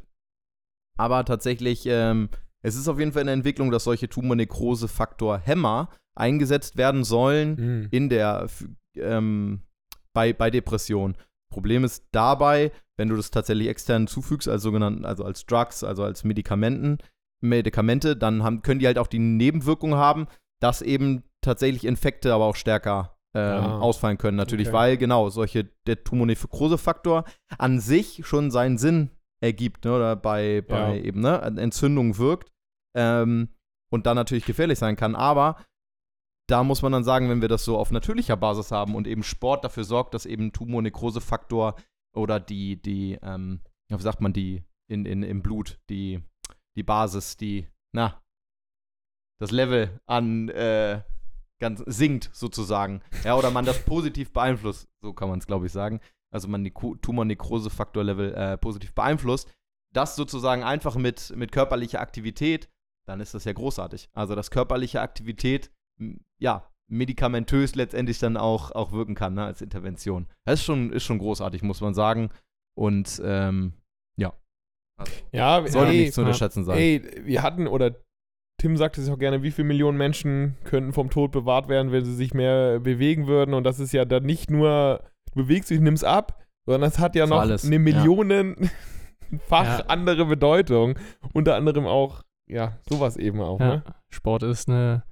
aber 0.97 1.25
tatsächlich, 1.25 1.85
ähm, 1.85 2.29
es 2.61 2.75
ist 2.75 2.87
auf 2.87 2.97
jeden 2.97 3.11
Fall 3.11 3.23
in 3.23 3.27
der 3.27 3.33
Entwicklung, 3.33 3.71
dass 3.71 3.83
solche 3.83 4.07
Tumornekrose-Faktor-Hämmer 4.07 5.89
eingesetzt 6.15 6.77
werden 6.77 7.03
sollen 7.03 7.55
mhm. 7.55 7.87
in 7.91 8.07
der 8.07 8.47
ähm, 8.95 9.63
bei, 10.13 10.33
bei 10.33 10.49
Depressionen. 10.49 11.17
Problem 11.51 11.83
ist 11.83 12.07
dabei, 12.11 12.71
wenn 12.97 13.09
du 13.09 13.15
das 13.15 13.31
tatsächlich 13.31 13.67
extern 13.67 14.07
zufügst, 14.07 14.47
als 14.47 14.63
sogenannten, 14.63 15.05
also 15.05 15.23
als 15.23 15.45
Drugs, 15.45 15.83
also 15.83 16.03
als 16.03 16.23
Medikamenten, 16.23 16.99
Medikamente, 17.41 18.15
dann 18.15 18.43
haben, 18.43 18.61
können 18.61 18.79
die 18.79 18.87
halt 18.87 18.97
auch 18.97 19.07
die 19.07 19.19
Nebenwirkung 19.19 19.95
haben, 19.95 20.27
dass 20.61 20.81
eben 20.81 21.23
tatsächlich 21.41 21.85
Infekte 21.85 22.33
aber 22.33 22.45
auch 22.45 22.55
stärker 22.55 23.17
ähm, 23.33 23.63
ah. 23.63 23.79
ausfallen 23.79 24.17
können, 24.17 24.37
natürlich, 24.37 24.67
okay. 24.67 24.77
weil 24.77 24.97
genau 24.97 25.29
solche, 25.29 25.69
der 25.87 26.03
Tumornephrose-Faktor 26.03 27.25
an 27.57 27.79
sich 27.79 28.21
schon 28.25 28.51
seinen 28.51 28.77
Sinn 28.77 29.09
ergibt, 29.41 29.85
ne, 29.85 29.95
oder 29.95 30.15
bei, 30.15 30.61
bei 30.61 30.97
ja. 30.97 31.03
eben, 31.03 31.21
ne, 31.21 31.41
Entzündung 31.41 32.17
wirkt 32.17 32.51
ähm, 32.95 33.49
und 33.89 34.05
dann 34.05 34.15
natürlich 34.15 34.45
gefährlich 34.45 34.79
sein 34.79 34.95
kann. 34.95 35.15
Aber 35.15 35.57
da 36.47 36.63
muss 36.63 36.81
man 36.81 36.91
dann 36.91 37.03
sagen, 37.03 37.29
wenn 37.29 37.41
wir 37.41 37.47
das 37.47 37.63
so 37.63 37.77
auf 37.77 37.91
natürlicher 37.91 38.35
Basis 38.35 38.71
haben 38.71 38.95
und 38.95 39.07
eben 39.07 39.23
Sport 39.23 39.63
dafür 39.63 39.83
sorgt, 39.83 40.13
dass 40.13 40.25
eben 40.25 40.51
Tumornekrosefaktor 40.51 41.75
oder 42.13 42.39
die, 42.39 42.81
die, 42.81 43.17
ähm, 43.21 43.61
wie 43.87 44.01
sagt 44.01 44.21
man, 44.21 44.33
die 44.33 44.63
in, 44.87 45.05
in, 45.05 45.23
im 45.23 45.41
Blut, 45.41 45.79
die, 45.89 46.21
die 46.75 46.83
Basis, 46.83 47.37
die, 47.37 47.67
na, 47.93 48.21
das 49.39 49.51
Level 49.51 49.99
an 50.05 50.49
äh, 50.49 51.01
ganz 51.59 51.83
sinkt 51.85 52.29
sozusagen. 52.33 53.01
Ja, 53.23 53.35
oder 53.35 53.51
man 53.51 53.65
das 53.65 53.79
positiv 53.85 54.33
beeinflusst, 54.33 54.89
so 55.01 55.13
kann 55.13 55.29
man 55.29 55.39
es, 55.39 55.47
glaube 55.47 55.67
ich, 55.67 55.71
sagen. 55.71 56.01
Also 56.33 56.47
man 56.47 56.63
die 56.63 56.71
Tumornekrosefaktor-Level 56.71 58.33
äh, 58.33 58.57
positiv 58.57 58.93
beeinflusst. 58.93 59.49
Das 59.93 60.15
sozusagen 60.15 60.63
einfach 60.63 60.95
mit, 60.95 61.33
mit 61.35 61.51
körperlicher 61.51 61.99
Aktivität, 61.99 62.69
dann 63.05 63.19
ist 63.19 63.33
das 63.33 63.43
ja 63.43 63.53
großartig. 63.53 64.09
Also, 64.13 64.35
dass 64.35 64.51
körperliche 64.51 65.01
Aktivität 65.01 65.71
ja, 66.39 66.71
medikamentös 66.91 67.75
letztendlich 67.75 68.19
dann 68.19 68.37
auch, 68.37 68.71
auch 68.71 68.91
wirken 68.91 69.15
kann, 69.15 69.33
ne, 69.33 69.45
als 69.45 69.61
Intervention. 69.61 70.27
Das 70.45 70.59
ist 70.59 70.65
schon, 70.65 70.91
ist 70.91 71.03
schon 71.03 71.19
großartig, 71.19 71.63
muss 71.63 71.81
man 71.81 71.93
sagen. 71.93 72.29
Und 72.77 73.21
ähm, 73.23 73.73
ja. 74.17 74.33
Also, 74.97 75.13
ja, 75.31 75.67
soll 75.67 75.87
ey, 75.87 75.97
nicht 76.01 76.13
zu 76.13 76.21
unterschätzen 76.21 76.63
sein. 76.65 76.77
Ey, 76.77 77.01
wir 77.23 77.41
hatten, 77.41 77.67
oder 77.67 77.95
Tim 78.57 78.77
sagte 78.77 79.01
es 79.01 79.09
auch 79.09 79.17
gerne, 79.17 79.41
wie 79.41 79.51
viele 79.51 79.69
Millionen 79.69 79.97
Menschen 79.97 80.57
könnten 80.65 80.93
vom 80.93 81.09
Tod 81.09 81.31
bewahrt 81.31 81.69
werden, 81.69 81.91
wenn 81.91 82.05
sie 82.05 82.13
sich 82.13 82.33
mehr 82.33 82.79
bewegen 82.79 83.25
würden. 83.25 83.53
Und 83.53 83.63
das 83.63 83.79
ist 83.79 83.93
ja 83.93 84.05
dann 84.05 84.23
nicht 84.23 84.51
nur, 84.51 85.01
du 85.33 85.43
bewegst 85.43 85.69
dich, 85.69 85.79
nimmst 85.79 86.05
ab, 86.05 86.43
sondern 86.65 86.89
es 86.89 86.99
hat 86.99 87.15
ja 87.15 87.25
noch 87.25 87.39
alles. 87.39 87.65
eine 87.65 87.79
Millionenfach 87.79 88.69
ja. 89.51 89.85
andere 89.87 90.25
Bedeutung. 90.25 90.99
Unter 91.33 91.55
anderem 91.55 91.87
auch, 91.87 92.21
ja, 92.47 92.77
sowas 92.87 93.17
eben 93.17 93.41
auch. 93.41 93.59
Ja. 93.59 93.67
Ne? 93.77 93.83
Sport 94.09 94.43
ist 94.43 94.69
eine 94.69 95.03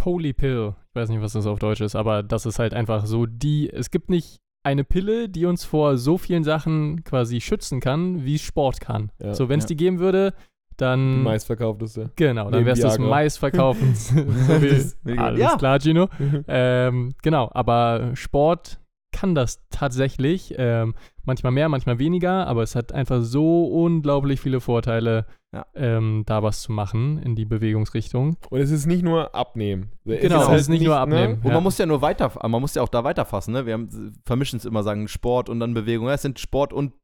Polypill. 0.00 0.74
Ich 0.88 0.94
weiß 0.94 1.10
nicht, 1.10 1.20
was 1.20 1.34
das 1.34 1.46
auf 1.46 1.58
Deutsch 1.58 1.82
ist, 1.82 1.94
aber 1.94 2.22
das 2.22 2.46
ist 2.46 2.58
halt 2.58 2.72
einfach 2.72 3.04
so 3.04 3.26
die. 3.26 3.70
Es 3.70 3.90
gibt 3.90 4.08
nicht 4.08 4.38
eine 4.62 4.82
Pille, 4.82 5.28
die 5.28 5.44
uns 5.44 5.64
vor 5.64 5.98
so 5.98 6.16
vielen 6.16 6.42
Sachen 6.42 7.04
quasi 7.04 7.40
schützen 7.40 7.80
kann, 7.80 8.24
wie 8.24 8.38
Sport 8.38 8.80
kann. 8.80 9.12
Ja, 9.22 9.34
so, 9.34 9.48
wenn 9.50 9.58
es 9.58 9.64
ja. 9.64 9.68
die 9.68 9.76
geben 9.76 9.98
würde, 9.98 10.32
dann. 10.78 11.22
Meistverkaufteste. 11.22 12.10
Genau, 12.16 12.50
dann 12.50 12.64
wäre 12.64 12.72
es 12.72 12.80
das 12.80 12.98
meistverkaufend. 12.98 13.96
so 13.96 14.16
wie, 14.24 15.18
alles 15.18 15.40
ja. 15.40 15.56
klar, 15.56 15.78
Gino. 15.78 16.08
ähm, 16.48 17.14
genau, 17.22 17.50
aber 17.52 18.12
Sport 18.14 18.80
kann 19.12 19.34
das 19.34 19.60
tatsächlich. 19.68 20.54
Ähm, 20.56 20.94
manchmal 21.24 21.52
mehr, 21.52 21.68
manchmal 21.68 21.98
weniger, 21.98 22.46
aber 22.46 22.62
es 22.62 22.74
hat 22.74 22.92
einfach 22.92 23.20
so 23.20 23.66
unglaublich 23.66 24.40
viele 24.40 24.60
Vorteile, 24.60 25.26
ja. 25.52 25.66
ähm, 25.74 26.24
da 26.26 26.42
was 26.42 26.62
zu 26.62 26.72
machen 26.72 27.18
in 27.18 27.34
die 27.34 27.44
Bewegungsrichtung. 27.44 28.36
Und 28.50 28.60
es 28.60 28.70
ist 28.70 28.86
nicht 28.86 29.02
nur 29.02 29.34
abnehmen. 29.34 29.92
Es 30.04 30.20
genau, 30.20 30.42
ist 30.42 30.48
halt 30.48 30.56
es 30.56 30.62
ist 30.62 30.68
nicht, 30.68 30.84
nur 30.84 30.96
abnehmen. 30.96 31.40
Ne? 31.40 31.44
Und 31.44 31.52
man 31.52 31.62
muss 31.62 31.78
ja 31.78 31.86
nur 31.86 32.02
weiter, 32.02 32.32
man 32.48 32.60
muss 32.60 32.74
ja 32.74 32.82
auch 32.82 32.88
da 32.88 33.04
weiterfassen, 33.04 33.52
ne? 33.52 33.66
Wir 33.66 33.74
haben, 33.74 34.14
vermischen 34.24 34.58
es 34.58 34.64
immer, 34.64 34.82
sagen 34.82 35.08
Sport 35.08 35.48
und 35.48 35.60
dann 35.60 35.74
Bewegung. 35.74 36.06
Ja, 36.06 36.14
es 36.14 36.22
sind 36.22 36.38
Sport 36.38 36.72
und 36.72 36.94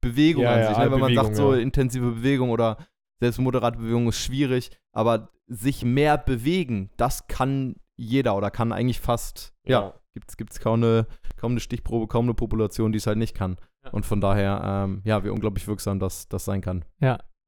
Bewegung 0.00 0.44
ja, 0.44 0.54
an 0.54 0.66
sich, 0.68 0.76
ne? 0.76 0.84
Wenn 0.84 1.00
Bewegung, 1.00 1.14
man 1.14 1.24
sagt 1.24 1.36
so 1.36 1.52
intensive 1.52 2.10
Bewegung 2.12 2.50
oder 2.50 2.78
selbst 3.20 3.38
moderate 3.38 3.78
Bewegung 3.78 4.08
ist 4.08 4.20
schwierig, 4.20 4.70
aber 4.92 5.30
sich 5.48 5.84
mehr 5.84 6.18
bewegen, 6.18 6.90
das 6.96 7.26
kann 7.26 7.76
jeder 7.96 8.36
oder 8.36 8.50
kann 8.50 8.72
eigentlich 8.72 9.00
fast, 9.00 9.54
ja, 9.66 9.94
gibt's, 10.14 10.36
gibt's 10.36 10.60
kaum 10.60 10.82
eine, 10.82 11.06
kaum 11.36 11.52
eine 11.52 11.60
Stichprobe, 11.60 12.06
kaum 12.06 12.26
eine 12.26 12.34
Population, 12.34 12.92
die 12.92 12.98
es 12.98 13.06
halt 13.06 13.18
nicht 13.18 13.34
kann. 13.34 13.56
Ja. 13.84 13.90
Und 13.90 14.06
von 14.06 14.20
daher, 14.20 14.60
ähm, 14.64 15.02
ja, 15.04 15.24
wie 15.24 15.30
unglaublich 15.30 15.66
wirksam 15.66 15.98
das, 15.98 16.28
das 16.28 16.44
sein 16.44 16.60
kann. 16.60 16.84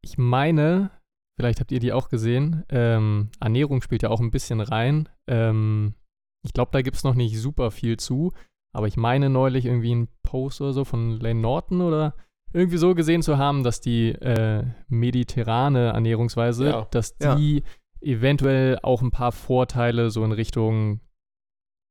Ich 0.03 0.19
meine, 0.19 0.91
vielleicht 1.39 1.61
habt 1.61 1.73
ihr 1.73 1.81
die 1.81 1.93
auch 1.93 2.09
gesehen, 2.09 2.65
ähm, 2.69 3.31
Ernährung 3.41 3.83
spielt 3.83 4.03
ja 4.03 4.11
auch 4.11 4.21
ein 4.21 4.31
bisschen 4.31 4.61
rein. 4.61 5.09
Ähm, 5.27 5.95
ich 6.43 6.53
glaube, 6.53 6.71
da 6.73 6.83
gibt 6.83 6.97
es 6.97 7.05
noch 7.05 7.15
nicht 7.15 7.39
super 7.39 7.71
viel 7.71 7.99
zu, 7.99 8.33
aber 8.73 8.87
ich 8.87 8.97
meine 8.97 9.29
neulich 9.29 9.67
irgendwie 9.67 9.93
einen 9.93 10.09
Post 10.23 10.61
oder 10.61 10.73
so 10.73 10.85
von 10.85 11.19
Lane 11.21 11.41
Norton 11.41 11.81
oder 11.83 12.15
irgendwie 12.53 12.79
so 12.79 12.95
gesehen 12.95 13.23
zu 13.23 13.37
haben, 13.39 13.63
dass 13.63 13.81
die 13.81 14.09
äh, 14.11 14.65
mediterrane 14.89 15.89
Ernährungsweise, 15.93 16.67
Ja. 16.71 16.89
dass 16.91 17.15
Ja. 17.21 17.35
die 17.37 17.63
eventuell 18.01 18.79
auch 18.83 19.03
ein 19.03 19.11
paar 19.11 19.33
Vorteile 19.33 20.11
so 20.11 20.25
in 20.25 20.33
Richtung 20.33 21.01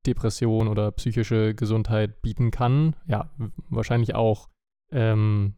Depression 0.08 0.68
oder 0.68 0.92
psychische 0.92 1.54
Gesundheit 1.54 2.22
bieten 2.22 2.52
kann. 2.52 2.96
Ja, 3.06 3.30
wahrscheinlich 3.70 4.16
auch 4.16 4.50
ähm, 4.92 5.54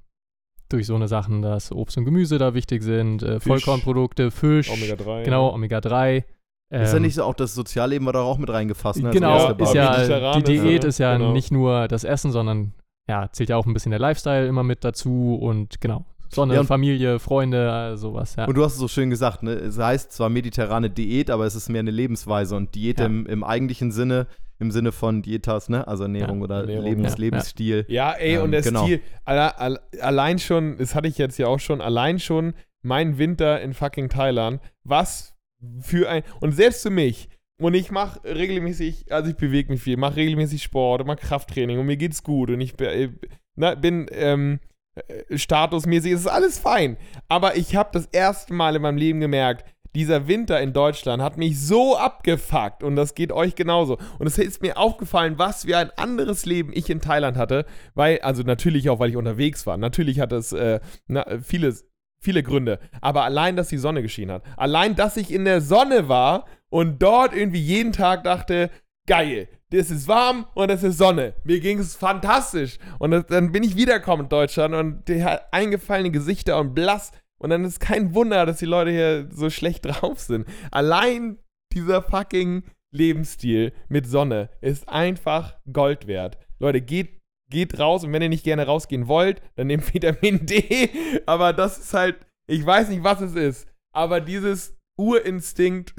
durch 0.73 0.87
so 0.87 0.95
eine 0.95 1.07
Sachen, 1.07 1.41
dass 1.41 1.71
Obst 1.71 1.97
und 1.97 2.05
Gemüse 2.05 2.37
da 2.37 2.53
wichtig 2.53 2.83
sind, 2.83 3.23
äh, 3.23 3.39
Fisch. 3.39 3.47
Vollkornprodukte, 3.47 4.31
Fisch, 4.31 4.69
Omega-3. 4.69 5.23
genau, 5.23 5.53
Omega-3. 5.53 6.17
ist 6.69 6.91
ja 6.91 6.95
ähm, 6.97 7.01
nicht 7.01 7.15
so 7.15 7.23
auch 7.23 7.33
das 7.33 7.53
Sozialleben 7.53 8.05
war 8.05 8.13
da 8.13 8.21
auch 8.21 8.37
mit 8.37 8.49
reingefasst. 8.49 8.99
Ne? 9.01 9.07
als 9.09 9.15
Genau, 9.15 9.35
erste 9.37 9.63
ist 9.63 9.73
ja, 9.73 10.33
die 10.39 10.43
Diät 10.43 10.83
ja, 10.83 10.89
ist 10.89 10.97
ja 10.99 11.17
genau. 11.17 11.31
nicht 11.33 11.51
nur 11.51 11.87
das 11.87 12.03
Essen, 12.03 12.31
sondern 12.31 12.73
ja, 13.09 13.29
zählt 13.31 13.49
ja 13.49 13.57
auch 13.57 13.65
ein 13.65 13.73
bisschen 13.73 13.89
der 13.91 13.99
Lifestyle 13.99 14.47
immer 14.47 14.63
mit 14.63 14.83
dazu 14.83 15.37
und 15.41 15.81
genau, 15.81 16.05
Sonne, 16.33 16.53
Ja, 16.53 16.61
und- 16.61 16.67
Familie, 16.67 17.19
Freunde, 17.19 17.97
sowas, 17.97 18.35
ja. 18.37 18.45
Und 18.45 18.55
du 18.55 18.63
hast 18.63 18.73
es 18.73 18.79
so 18.79 18.87
schön 18.87 19.09
gesagt, 19.09 19.43
ne? 19.43 19.51
es 19.51 19.77
heißt 19.77 20.13
zwar 20.13 20.29
mediterrane 20.29 20.89
Diät, 20.89 21.29
aber 21.29 21.45
es 21.45 21.55
ist 21.55 21.67
mehr 21.67 21.79
eine 21.81 21.91
Lebensweise 21.91 22.55
und 22.55 22.73
Diät 22.73 22.99
Ja. 23.01 23.05
im, 23.07 23.25
im 23.25 23.43
eigentlichen 23.43 23.91
Sinne, 23.91 24.27
im 24.61 24.71
Sinne 24.71 24.91
von 24.91 25.21
Dietas, 25.21 25.69
ne? 25.69 25.87
also 25.87 26.03
Ernährung 26.03 26.37
Ja, 26.37 26.43
oder 26.43 26.59
Ernährung, 26.61 26.85
Lebens, 26.85 27.13
ja. 27.13 27.17
Lebensstil. 27.17 27.85
Ja, 27.87 28.11
ey, 28.13 28.35
Ähm, 28.35 28.43
und 28.43 28.51
der 28.51 28.61
genau. 28.61 28.83
Stil, 28.85 29.01
alle, 29.25 29.57
alle, 29.57 29.81
allein 29.99 30.39
schon, 30.39 30.77
das 30.77 30.95
hatte 30.95 31.07
ich 31.07 31.17
jetzt 31.17 31.37
ja 31.37 31.47
auch 31.47 31.59
schon, 31.59 31.81
allein 31.81 32.19
schon 32.19 32.53
mein 32.81 33.17
Winter 33.17 33.59
in 33.61 33.73
fucking 33.73 34.09
Thailand, 34.09 34.61
was 34.83 35.33
für 35.79 36.09
ein, 36.09 36.23
und 36.39 36.53
selbst 36.53 36.83
für 36.83 36.89
mich, 36.89 37.29
und 37.59 37.73
ich 37.73 37.91
mache 37.91 38.23
regelmäßig, 38.23 39.11
also 39.11 39.29
ich 39.29 39.35
bewege 39.35 39.71
mich 39.71 39.81
viel, 39.81 39.97
mache 39.97 40.15
regelmäßig 40.15 40.63
Sport, 40.63 41.05
mache 41.05 41.17
Krafttraining 41.17 41.77
und 41.77 41.85
mir 41.85 41.97
geht's 41.97 42.23
gut 42.23 42.49
und 42.49 42.61
ich 42.61 42.79
äh, 42.81 43.09
na, 43.55 43.75
bin 43.75 44.07
ähm, 44.11 44.59
äh, 44.95 45.37
statusmäßig, 45.37 46.13
es 46.13 46.21
ist 46.21 46.27
alles 46.27 46.59
fein. 46.59 46.97
Aber 47.27 47.55
ich 47.55 47.75
habe 47.75 47.89
das 47.93 48.07
erste 48.07 48.53
Mal 48.53 48.75
in 48.75 48.81
meinem 48.81 48.97
Leben 48.97 49.19
gemerkt, 49.19 49.65
dieser 49.95 50.27
Winter 50.27 50.61
in 50.61 50.73
Deutschland 50.73 51.21
hat 51.21 51.37
mich 51.37 51.59
so 51.59 51.97
abgefuckt 51.97 52.83
und 52.83 52.95
das 52.95 53.15
geht 53.15 53.31
euch 53.31 53.55
genauso. 53.55 53.97
Und 54.19 54.27
es 54.27 54.37
ist 54.37 54.61
mir 54.61 54.77
aufgefallen, 54.77 55.37
was 55.37 55.65
für 55.65 55.77
ein 55.77 55.91
anderes 55.97 56.45
Leben 56.45 56.71
ich 56.73 56.89
in 56.89 57.01
Thailand 57.01 57.37
hatte, 57.37 57.65
weil, 57.93 58.19
also 58.21 58.43
natürlich 58.43 58.89
auch, 58.89 58.99
weil 58.99 59.09
ich 59.09 59.17
unterwegs 59.17 59.67
war. 59.67 59.77
Natürlich 59.77 60.19
hat 60.19 60.31
es 60.31 60.53
äh, 60.53 60.79
na, 61.07 61.25
viele, 61.41 61.75
viele 62.21 62.43
Gründe. 62.43 62.79
Aber 63.01 63.23
allein, 63.23 63.55
dass 63.55 63.69
die 63.69 63.77
Sonne 63.77 64.01
geschienen 64.01 64.35
hat. 64.35 64.43
Allein, 64.57 64.95
dass 64.95 65.17
ich 65.17 65.31
in 65.31 65.45
der 65.45 65.61
Sonne 65.61 66.07
war 66.07 66.45
und 66.69 67.01
dort 67.01 67.35
irgendwie 67.35 67.61
jeden 67.61 67.91
Tag 67.91 68.23
dachte, 68.23 68.69
geil, 69.07 69.49
das 69.71 69.89
ist 69.89 70.07
warm 70.07 70.45
und 70.53 70.69
es 70.69 70.83
ist 70.83 70.97
Sonne. 70.97 71.33
Mir 71.43 71.59
ging 71.59 71.79
es 71.79 71.95
fantastisch. 71.95 72.77
Und 72.99 73.11
dann 73.29 73.51
bin 73.51 73.63
ich 73.63 73.75
wiedergekommen 73.75 74.25
in 74.25 74.29
Deutschland 74.29 74.75
und 74.75 75.09
hat 75.23 75.47
eingefallene 75.51 76.11
Gesichter 76.11 76.59
und 76.59 76.73
blass. 76.73 77.11
Und 77.41 77.49
dann 77.49 77.65
ist 77.65 77.79
kein 77.79 78.13
Wunder, 78.13 78.45
dass 78.45 78.59
die 78.59 78.65
Leute 78.65 78.91
hier 78.91 79.27
so 79.31 79.49
schlecht 79.49 79.85
drauf 79.85 80.19
sind. 80.19 80.47
Allein 80.69 81.39
dieser 81.73 82.03
fucking 82.03 82.63
Lebensstil 82.93 83.73
mit 83.89 84.05
Sonne 84.05 84.49
ist 84.61 84.87
einfach 84.87 85.57
Gold 85.71 86.05
wert. 86.05 86.37
Leute, 86.59 86.81
geht, 86.81 87.19
geht 87.49 87.79
raus 87.79 88.03
und 88.03 88.13
wenn 88.13 88.21
ihr 88.21 88.29
nicht 88.29 88.43
gerne 88.43 88.67
rausgehen 88.67 89.07
wollt, 89.07 89.41
dann 89.55 89.67
nehmt 89.67 89.91
Vitamin 89.93 90.45
D. 90.45 90.89
Aber 91.25 91.51
das 91.51 91.79
ist 91.79 91.93
halt, 91.93 92.17
ich 92.47 92.63
weiß 92.63 92.89
nicht, 92.89 93.03
was 93.03 93.21
es 93.21 93.33
ist, 93.33 93.67
aber 93.91 94.21
dieses 94.21 94.77
Urinstinkt 94.99 95.95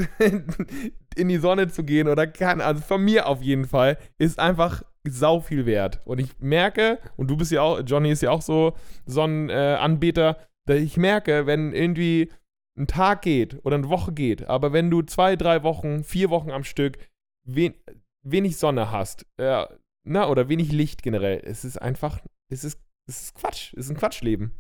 in 1.17 1.29
die 1.29 1.39
Sonne 1.39 1.69
zu 1.69 1.83
gehen 1.83 2.07
oder 2.07 2.29
kann, 2.29 2.61
also 2.61 2.83
von 2.83 3.03
mir 3.03 3.27
auf 3.27 3.43
jeden 3.43 3.65
Fall, 3.65 3.99
ist 4.19 4.39
einfach 4.39 4.85
sau 5.09 5.41
viel 5.41 5.67
wert. 5.67 6.01
Und 6.05 6.21
ich 6.21 6.39
merke, 6.39 7.01
und 7.17 7.29
du 7.29 7.37
bist 7.37 7.51
ja 7.51 7.63
auch, 7.63 7.81
Johnny 7.85 8.13
ist 8.13 8.23
ja 8.23 8.31
auch 8.31 8.43
so 8.43 8.75
Sonnenanbeter, 9.07 10.31
äh, 10.39 10.52
ich 10.67 10.97
merke, 10.97 11.47
wenn 11.47 11.73
irgendwie 11.73 12.31
ein 12.77 12.87
Tag 12.87 13.23
geht 13.23 13.65
oder 13.65 13.77
eine 13.77 13.89
Woche 13.89 14.13
geht, 14.13 14.49
aber 14.49 14.73
wenn 14.73 14.91
du 14.91 15.03
zwei, 15.03 15.37
drei 15.37 15.63
Wochen, 15.63 16.05
vier 16.05 16.31
Wochen 16.31 16.51
am 16.51 16.65
Stück 16.65 16.99
wen, 17.45 17.75
wenig 18.23 18.57
Sonne 18.57 18.91
hast, 18.91 19.27
äh, 19.37 19.67
na, 20.05 20.29
oder 20.29 20.49
wenig 20.49 20.73
Licht 20.73 21.03
generell, 21.03 21.43
es 21.45 21.65
ist 21.65 21.81
einfach, 21.81 22.21
es 22.49 22.65
ist, 22.65 22.81
es 23.07 23.23
ist 23.23 23.35
Quatsch, 23.35 23.73
es 23.75 23.87
ist 23.87 23.91
ein 23.91 23.97
Quatschleben. 23.97 24.53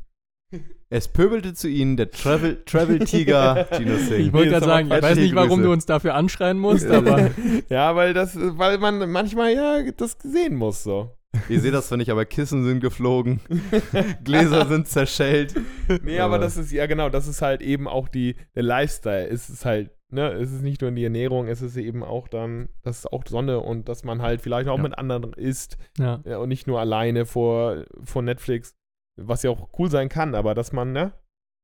Es 0.91 1.09
pöbelte 1.09 1.55
zu 1.55 1.67
ihnen 1.67 1.97
der 1.97 2.11
Travel, 2.11 2.63
Travel 2.67 2.99
Tiger 2.99 3.67
Gino 3.73 3.97
Singh. 3.97 4.27
Ich 4.27 4.33
wollte 4.35 4.51
gerade 4.51 4.67
sagen, 4.67 4.91
ich 4.91 5.03
weiß 5.03 5.17
nicht, 5.17 5.35
warum 5.35 5.63
du 5.63 5.73
uns 5.73 5.87
dafür 5.87 6.15
anschreien 6.15 6.59
musst, 6.59 6.87
aber 6.91 7.31
ja, 7.71 7.97
weil 7.97 8.13
das, 8.13 8.37
weil 8.37 8.77
man 8.77 9.11
manchmal 9.11 9.55
ja 9.55 9.91
das 9.93 10.19
sehen 10.23 10.57
muss, 10.57 10.83
so. 10.83 11.17
Ihr 11.49 11.61
seht 11.61 11.73
das 11.75 11.89
zwar 11.89 11.99
nicht, 11.99 12.11
aber 12.11 12.25
Kissen 12.27 12.65
sind 12.65 12.81
geflogen, 12.81 13.41
Gläser 14.25 14.67
sind 14.67 14.87
zerschellt. 14.87 15.55
Nee, 16.03 16.19
aber 16.21 16.39
das 16.39 16.57
ist, 16.57 16.71
ja 16.73 16.87
genau, 16.87 17.09
das 17.09 17.27
ist 17.27 17.41
halt 17.43 17.63
eben 17.63 17.89
auch 17.89 18.09
die, 18.09 18.37
der 18.55 18.63
Lifestyle. 18.63 19.29
Es 19.29 19.49
ist 19.49 19.65
halt, 19.65 19.91
ne, 20.11 20.33
es 20.33 20.53
ist 20.53 20.63
nicht 20.63 20.83
nur 20.83 20.91
die 20.91 21.05
Ernährung, 21.05 21.49
es 21.49 21.63
ist 21.63 21.77
eben 21.77 22.03
auch 22.05 22.29
dann, 22.29 22.69
das 22.83 22.99
ist 22.99 23.13
auch 23.13 23.25
Sonne 23.27 23.61
und 23.61 23.89
dass 23.89 24.05
man 24.05 24.21
halt 24.21 24.43
vielleicht 24.43 24.69
auch 24.69 24.77
Ja. 24.77 24.83
mit 24.83 24.99
anderen 24.99 25.33
isst 25.33 25.79
ja. 25.99 26.21
ja, 26.25 26.37
und 26.39 26.49
nicht 26.51 26.67
nur 26.67 26.81
alleine 26.81 27.25
vor, 27.25 27.85
vor 28.05 28.21
Netflix, 28.23 28.75
was 29.17 29.43
ja 29.43 29.51
auch 29.51 29.71
cool 29.79 29.91
sein 29.91 30.09
kann, 30.11 30.35
aber 30.35 30.55
dass 30.55 30.73
man, 30.73 30.93
ne? 30.93 31.13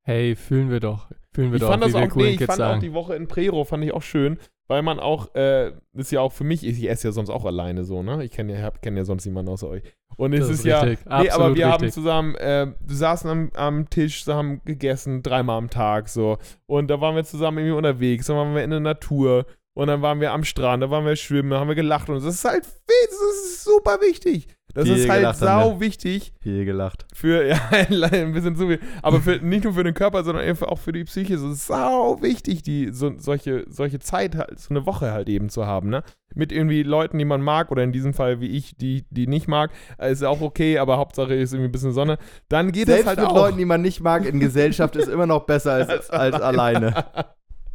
Hey, 0.03 0.35
fühlen 0.35 0.71
wir 0.71 0.81
doch. 0.81 1.11
Fühlen 1.35 1.51
wir 1.51 1.57
Ich 1.57 1.61
doch, 1.61 1.71
fand 1.71 1.85
das 1.85 1.95
auch, 1.95 2.15
nee, 2.17 2.31
ich 2.31 2.39
Kids 2.39 2.47
fand 2.47 2.61
auch 2.61 2.67
sagen. 2.67 2.81
die 2.81 2.93
Woche 2.93 3.15
in 3.15 3.29
Prero, 3.29 3.65
fand 3.65 3.85
ich 3.85 3.93
auch 3.93 4.03
schön, 4.03 4.39
weil 4.67 4.83
man 4.83 4.99
auch, 4.99 5.35
äh, 5.35 5.73
ist 5.95 6.11
ja 6.11 6.21
auch 6.21 6.33
für 6.33 6.45
mich, 6.45 6.67
ich 6.67 6.89
esse 6.89 7.09
ja 7.09 7.13
sonst 7.13 7.31
auch 7.31 7.45
alleine 7.45 7.85
so, 7.85 8.03
ne? 8.03 8.25
Ich 8.25 8.33
kenne 8.33 8.59
ja, 8.59 8.71
kenn 8.71 8.97
ja 8.97 9.05
sonst 9.05 9.27
niemanden 9.27 9.51
außer 9.51 9.69
euch. 9.69 9.83
Und 10.17 10.33
es 10.33 10.49
ist, 10.49 10.61
ist 10.61 10.65
ja, 10.65 10.81
richtig. 10.81 11.07
nee, 11.07 11.31
aber 11.31 11.55
wir 11.55 11.67
haben 11.67 11.83
richtig. 11.83 11.95
zusammen, 11.95 12.35
äh, 12.37 12.67
wir 12.81 12.97
saßen 12.97 13.31
am, 13.31 13.51
am 13.55 13.89
Tisch, 13.89 14.27
haben 14.27 14.63
gegessen, 14.65 15.23
dreimal 15.23 15.59
am 15.59 15.71
Tag 15.71 16.09
so. 16.09 16.39
Und 16.67 16.89
da 16.89 17.01
waren 17.01 17.15
wir 17.15 17.25
zusammen 17.25 17.59
irgendwie 17.59 17.77
unterwegs, 17.77 18.27
dann 18.27 18.37
waren 18.37 18.55
wir 18.55 18.65
in 18.65 18.71
der 18.71 18.81
Natur 18.81 19.47
und 19.75 19.87
dann 19.87 20.03
waren 20.03 20.21
wir 20.21 20.33
am 20.33 20.43
Strand, 20.43 20.83
da 20.83 20.91
waren 20.91 21.05
wir 21.05 21.15
schwimmen, 21.15 21.51
da 21.51 21.61
haben 21.61 21.69
wir 21.69 21.77
gelacht 21.77 22.09
und 22.09 22.17
das 22.17 22.25
ist 22.25 22.45
halt, 22.45 22.65
das 22.65 23.21
ist 23.31 23.63
super 23.65 23.99
wichtig. 24.01 24.49
Das 24.75 24.85
Viel 24.85 24.97
ist 24.97 25.09
halt 25.09 25.25
haben 25.25 25.35
sau 25.35 25.81
wichtig 25.81 26.35
Viel 26.41 26.65
gelacht. 26.65 27.07
für, 27.15 27.47
ja, 27.49 27.59
ein 27.71 28.33
bisschen 28.33 28.55
zu 28.55 28.69
viel, 28.69 28.81
aber 29.03 29.21
für, 29.21 29.37
nicht 29.37 29.65
nur 29.65 29.73
für 29.73 29.83
den 29.83 29.95
Körper, 29.95 30.23
sondern 30.25 30.45
einfach 30.45 30.69
auch 30.69 30.79
für 30.79 30.93
die 30.93 31.05
Psyche. 31.05 31.35
Es 31.35 31.43
ist 31.43 31.67
sau 31.67 32.21
wichtig, 32.21 32.63
die, 32.63 32.93
so, 32.93 33.13
solche, 33.17 33.65
solche 33.69 33.99
Zeit, 33.99 34.37
halt, 34.37 34.59
so 34.59 34.71
eine 34.71 34.85
Woche 34.85 35.13
halt 35.13 35.29
eben 35.29 35.49
zu 35.49 35.67
haben, 35.67 35.89
ne? 35.89 36.03
Mit 36.35 36.53
irgendwie 36.53 36.83
Leuten, 36.83 37.19
die 37.19 37.25
man 37.25 37.41
mag, 37.41 37.73
oder 37.73 37.83
in 37.83 37.93
diesem 37.93 38.13
Fall 38.13 38.41
wie 38.41 38.49
ich, 38.49 38.77
die, 38.77 39.07
die 39.11 39.27
nicht 39.27 39.49
mag, 39.49 39.71
ist 39.99 40.23
auch 40.23 40.43
okay, 40.43 40.79
aber 40.79 40.99
Hauptsache 40.99 41.35
ist 41.35 41.55
irgendwie 41.55 41.71
ein 41.71 41.73
bisschen 41.73 41.93
Sonne. 41.93 42.19
Dann 42.51 42.71
geht 42.71 42.87
Selbst 42.87 43.01
das 43.01 43.07
halt 43.09 43.21
mit 43.21 43.29
auch. 43.29 43.37
Leuten, 43.37 43.59
die 43.59 43.65
man 43.65 43.81
nicht 43.81 44.01
mag, 44.01 44.27
in 44.27 44.39
Gesellschaft 44.39 44.97
ist 44.97 45.09
immer 45.09 45.27
noch 45.27 45.47
besser 45.47 45.73
als, 45.73 46.11
als 46.11 46.41
alleine. 46.41 47.07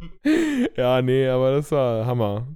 ja, 0.76 1.02
nee, 1.02 1.28
aber 1.28 1.52
das 1.52 1.72
war 1.72 2.06
Hammer. 2.06 2.46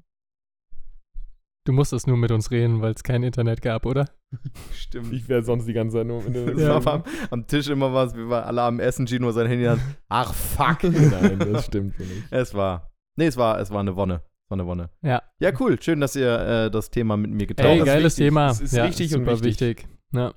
Du 1.68 1.74
musstest 1.74 2.06
nur 2.06 2.16
mit 2.16 2.30
uns 2.30 2.50
reden, 2.50 2.80
weil 2.80 2.94
es 2.94 3.02
kein 3.02 3.22
Internet 3.22 3.60
gab, 3.60 3.84
oder? 3.84 4.06
Stimmt. 4.72 5.12
Ich 5.12 5.28
wäre 5.28 5.42
sonst 5.42 5.66
die 5.66 5.74
ganze 5.74 5.98
Zeit 5.98 6.06
nur 6.06 6.22
mit 6.22 6.34
Das 6.34 6.46
dem. 6.56 6.66
war 6.66 6.86
am, 6.94 7.02
am 7.28 7.46
Tisch 7.46 7.68
immer 7.68 7.92
was, 7.92 8.16
wir 8.16 8.26
waren 8.30 8.44
alle 8.44 8.62
am 8.62 8.80
Essen, 8.80 9.06
Gino 9.06 9.30
sein 9.32 9.48
Handy 9.48 9.66
an. 9.66 9.78
Ach 10.08 10.32
fuck. 10.32 10.82
Nein, 10.84 11.38
das 11.40 11.66
stimmt 11.66 11.98
nicht. 11.98 12.10
Es 12.30 12.54
war. 12.54 12.90
Nee, 13.18 13.26
es 13.26 13.36
war, 13.36 13.60
es 13.60 13.70
war 13.70 13.80
eine 13.80 13.94
Wonne. 13.96 14.22
Es 14.46 14.50
war 14.50 14.56
eine 14.56 14.66
Wonne. 14.66 14.88
Ja. 15.02 15.22
Ja, 15.40 15.52
cool. 15.60 15.76
Schön, 15.78 16.00
dass 16.00 16.16
ihr 16.16 16.38
äh, 16.38 16.70
das 16.70 16.88
Thema 16.88 17.18
mit 17.18 17.32
mir 17.32 17.42
Ey, 17.42 17.46
geteilt 17.48 17.68
das 17.68 17.80
habt. 17.80 17.86
ist 17.88 17.94
geiles 17.94 18.12
wichtig. 18.16 18.24
Thema. 18.28 18.50
Es 18.50 18.60
ist 18.62 18.72
ja, 18.72 18.84
richtig 18.84 19.14
und 19.14 19.24
super 19.26 19.44
wichtig. 19.44 19.86
Ja. 20.12 20.32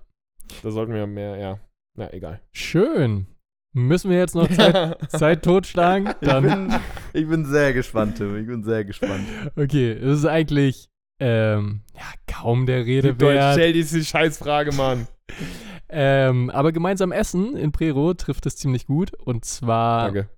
Da 0.64 0.72
sollten 0.72 0.94
wir 0.94 1.08
mehr, 1.08 1.38
ja. 1.38 1.60
Na, 1.98 2.12
egal. 2.12 2.42
Schön. 2.52 3.28
Müssen 3.74 4.12
wir 4.12 4.18
jetzt 4.18 4.36
noch 4.36 4.50
Zeit, 4.52 4.98
Zeit 5.12 5.46
totschlagen? 5.46 6.10
Ich 6.20 6.28
Dann, 6.28 6.44
bin, 6.44 6.74
ich 7.14 7.26
bin 7.30 7.46
sehr 7.46 7.72
gespannt, 7.72 8.18
Tim. 8.18 8.36
Ich 8.36 8.48
bin 8.48 8.66
sehr 8.66 8.84
gespannt. 8.84 9.24
okay, 9.56 9.92
es 9.94 10.20
ist 10.20 10.26
eigentlich 10.26 10.91
ähm, 11.22 11.82
ja, 11.96 12.02
kaum 12.28 12.66
der 12.66 12.86
Rede 12.86 13.14
Deutsch, 13.16 13.36
wert. 13.36 13.54
stell 13.54 13.74
diese 13.74 14.04
Scheißfrage, 14.04 14.74
Mann. 14.74 15.08
Ähm, 15.94 16.50
aber 16.52 16.72
gemeinsam 16.72 17.12
essen 17.12 17.58
in 17.58 17.74
Prero 17.74 18.14
trifft 18.14 18.46
es 18.46 18.56
ziemlich 18.56 18.86
gut. 18.88 19.14
Und 19.14 19.44
zwar, 19.44 20.06
Danke. 20.06 20.30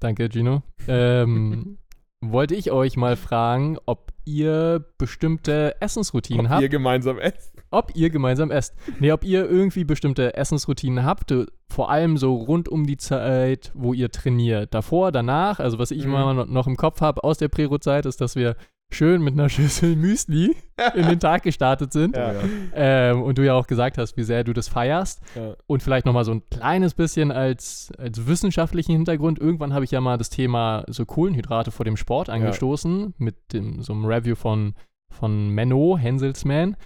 danke 0.00 0.28
Gino, 0.30 0.62
ähm, 0.86 1.76
wollte 2.24 2.54
ich 2.54 2.70
euch 2.70 2.96
mal 2.96 3.16
fragen, 3.16 3.76
ob 3.84 4.10
ihr 4.24 4.82
bestimmte 4.96 5.76
Essensroutinen 5.82 6.46
Ob 6.46 6.52
habt. 6.52 6.62
ihr 6.62 6.70
gemeinsam 6.70 7.18
esst. 7.18 7.52
ob 7.70 7.92
ihr 7.94 8.08
gemeinsam 8.08 8.50
esst. 8.50 8.74
Nee, 9.00 9.12
ob 9.12 9.22
ihr 9.22 9.44
irgendwie 9.48 9.84
bestimmte 9.84 10.34
Essensroutinen 10.34 11.04
habt, 11.04 11.30
äh, 11.30 11.44
vor 11.70 11.90
allem 11.90 12.16
so 12.16 12.34
rund 12.34 12.70
um 12.70 12.86
die 12.86 12.96
Zeit, 12.96 13.70
wo 13.74 13.92
ihr 13.92 14.10
trainiert. 14.10 14.72
Davor, 14.72 15.12
danach, 15.12 15.60
also 15.60 15.78
was 15.78 15.90
ich 15.90 16.06
Mhm. 16.06 16.10
immer 16.14 16.46
noch 16.46 16.66
im 16.66 16.76
Kopf 16.76 17.02
habe 17.02 17.22
aus 17.22 17.36
der 17.36 17.48
Prero-Zeit, 17.48 18.06
ist, 18.06 18.22
dass 18.22 18.34
wir 18.34 18.56
schön 18.90 19.22
mit 19.22 19.34
einer 19.34 19.48
Schüssel 19.48 19.96
Müsli 19.96 20.56
in 20.94 21.08
den 21.08 21.20
Tag 21.20 21.42
gestartet 21.42 21.92
sind. 21.92 22.16
Ja. 22.16 22.34
Ähm, 22.74 23.22
und 23.22 23.38
du 23.38 23.44
ja 23.44 23.54
auch 23.54 23.66
gesagt 23.66 23.98
hast, 23.98 24.16
wie 24.16 24.22
sehr 24.22 24.44
du 24.44 24.52
das 24.52 24.68
feierst. 24.68 25.20
Ja. 25.34 25.54
Und 25.66 25.82
vielleicht 25.82 26.06
nochmal 26.06 26.24
so 26.24 26.32
ein 26.32 26.42
kleines 26.50 26.94
bisschen 26.94 27.30
als, 27.30 27.92
als 27.98 28.26
wissenschaftlichen 28.26 28.92
Hintergrund. 28.92 29.38
Irgendwann 29.38 29.74
habe 29.74 29.84
ich 29.84 29.90
ja 29.90 30.00
mal 30.00 30.16
das 30.16 30.30
Thema 30.30 30.84
so 30.88 31.04
Kohlenhydrate 31.04 31.70
vor 31.70 31.84
dem 31.84 31.96
Sport 31.96 32.30
angestoßen, 32.30 33.14
mit 33.18 33.52
dem, 33.52 33.82
so 33.82 33.92
einem 33.92 34.04
Review 34.04 34.34
von, 34.34 34.74
von 35.10 35.50
Menno, 35.50 35.98
Henselsman. 35.98 36.76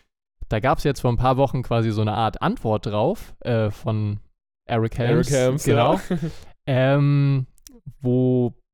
Da 0.49 0.61
gab 0.61 0.79
es 0.79 0.85
jetzt 0.85 1.01
vor 1.01 1.11
ein 1.11 1.17
paar 1.17 1.37
Wochen 1.37 1.63
quasi 1.63 1.91
so 1.93 2.03
eine 2.03 2.13
Art 2.13 2.43
Antwort 2.43 2.87
drauf 2.87 3.35
äh, 3.41 3.71
von 3.71 4.21
Eric 4.67 4.99
Helms. 4.99 5.31
Eric 5.31 5.43
Helms, 5.43 5.65
genau. 5.65 6.01
Ähm, 6.65 7.47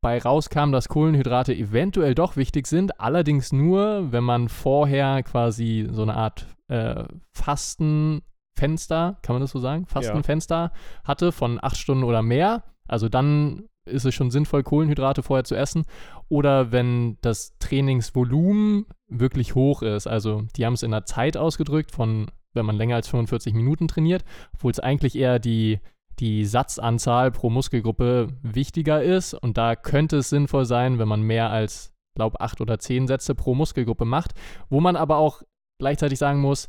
wobei 0.01 0.19
rauskam, 0.19 0.73
dass 0.73 0.89
Kohlenhydrate 0.89 1.55
eventuell 1.55 2.15
doch 2.15 2.37
wichtig 2.37 2.67
sind, 2.67 3.01
allerdings 3.01 3.53
nur, 3.53 4.13
wenn 4.13 4.25
man 4.25 4.49
vorher 4.49 5.23
quasi 5.23 5.89
so 5.91 6.03
eine 6.03 6.15
Art 6.15 6.47
äh, 6.69 7.05
Fastenfenster, 7.33 9.19
kann 9.23 9.35
man 9.35 9.41
das 9.41 9.51
so 9.51 9.59
sagen? 9.59 9.87
Fastenfenster 9.87 10.73
hatte 11.05 11.33
von 11.33 11.59
acht 11.63 11.77
Stunden 11.77 12.05
oder 12.05 12.23
mehr. 12.23 12.63
Also 12.87 13.09
dann 13.09 13.69
ist 13.85 14.05
es 14.05 14.15
schon 14.15 14.31
sinnvoll, 14.31 14.63
Kohlenhydrate 14.63 15.23
vorher 15.23 15.45
zu 15.45 15.55
essen. 15.55 15.85
Oder 16.29 16.73
wenn 16.73 17.17
das 17.23 17.57
Trainingsvolumen 17.59 18.87
wirklich 19.09 19.55
hoch 19.55 19.83
ist. 19.83 20.07
Also 20.07 20.45
die 20.57 20.67
haben 20.67 20.75
es 20.75 20.83
in 20.83 20.91
der 20.91 21.07
Zeit 21.07 21.37
ausgedrückt, 21.37 21.91
von 21.91 22.31
wenn 22.53 22.67
man 22.67 22.77
länger 22.77 22.97
als 22.97 23.09
45 23.09 23.55
Minuten 23.55 23.89
trainiert, 23.89 24.25
obwohl 24.55 24.71
es 24.71 24.81
eigentlich 24.81 25.17
eher 25.17 25.39
die, 25.39 25.81
die 26.19 26.45
Satzanzahl 26.45 27.31
pro 27.31 27.51
Muskelgruppe 27.51 28.29
wichtiger 28.43 29.03
ist. 29.03 29.35
Und 29.35 29.59
da 29.59 29.77
könnte 29.77 30.19
es 30.19 30.31
sinnvoll 30.31 30.65
sein, 30.65 30.99
wenn 30.99 31.09
man 31.09 31.23
mehr 31.23 31.51
als, 31.51 31.95
glaube 32.15 32.41
acht 32.41 32.61
oder 32.61 32.79
zehn 32.79 33.07
Sätze 33.07 33.35
pro 33.35 33.55
Muskelgruppe 33.55 34.05
macht. 34.05 34.33
Wo 34.69 34.81
man 34.81 34.97
aber 34.97 35.19
auch 35.19 35.43
gleichzeitig 35.79 36.19
sagen 36.19 36.41
muss, 36.41 36.69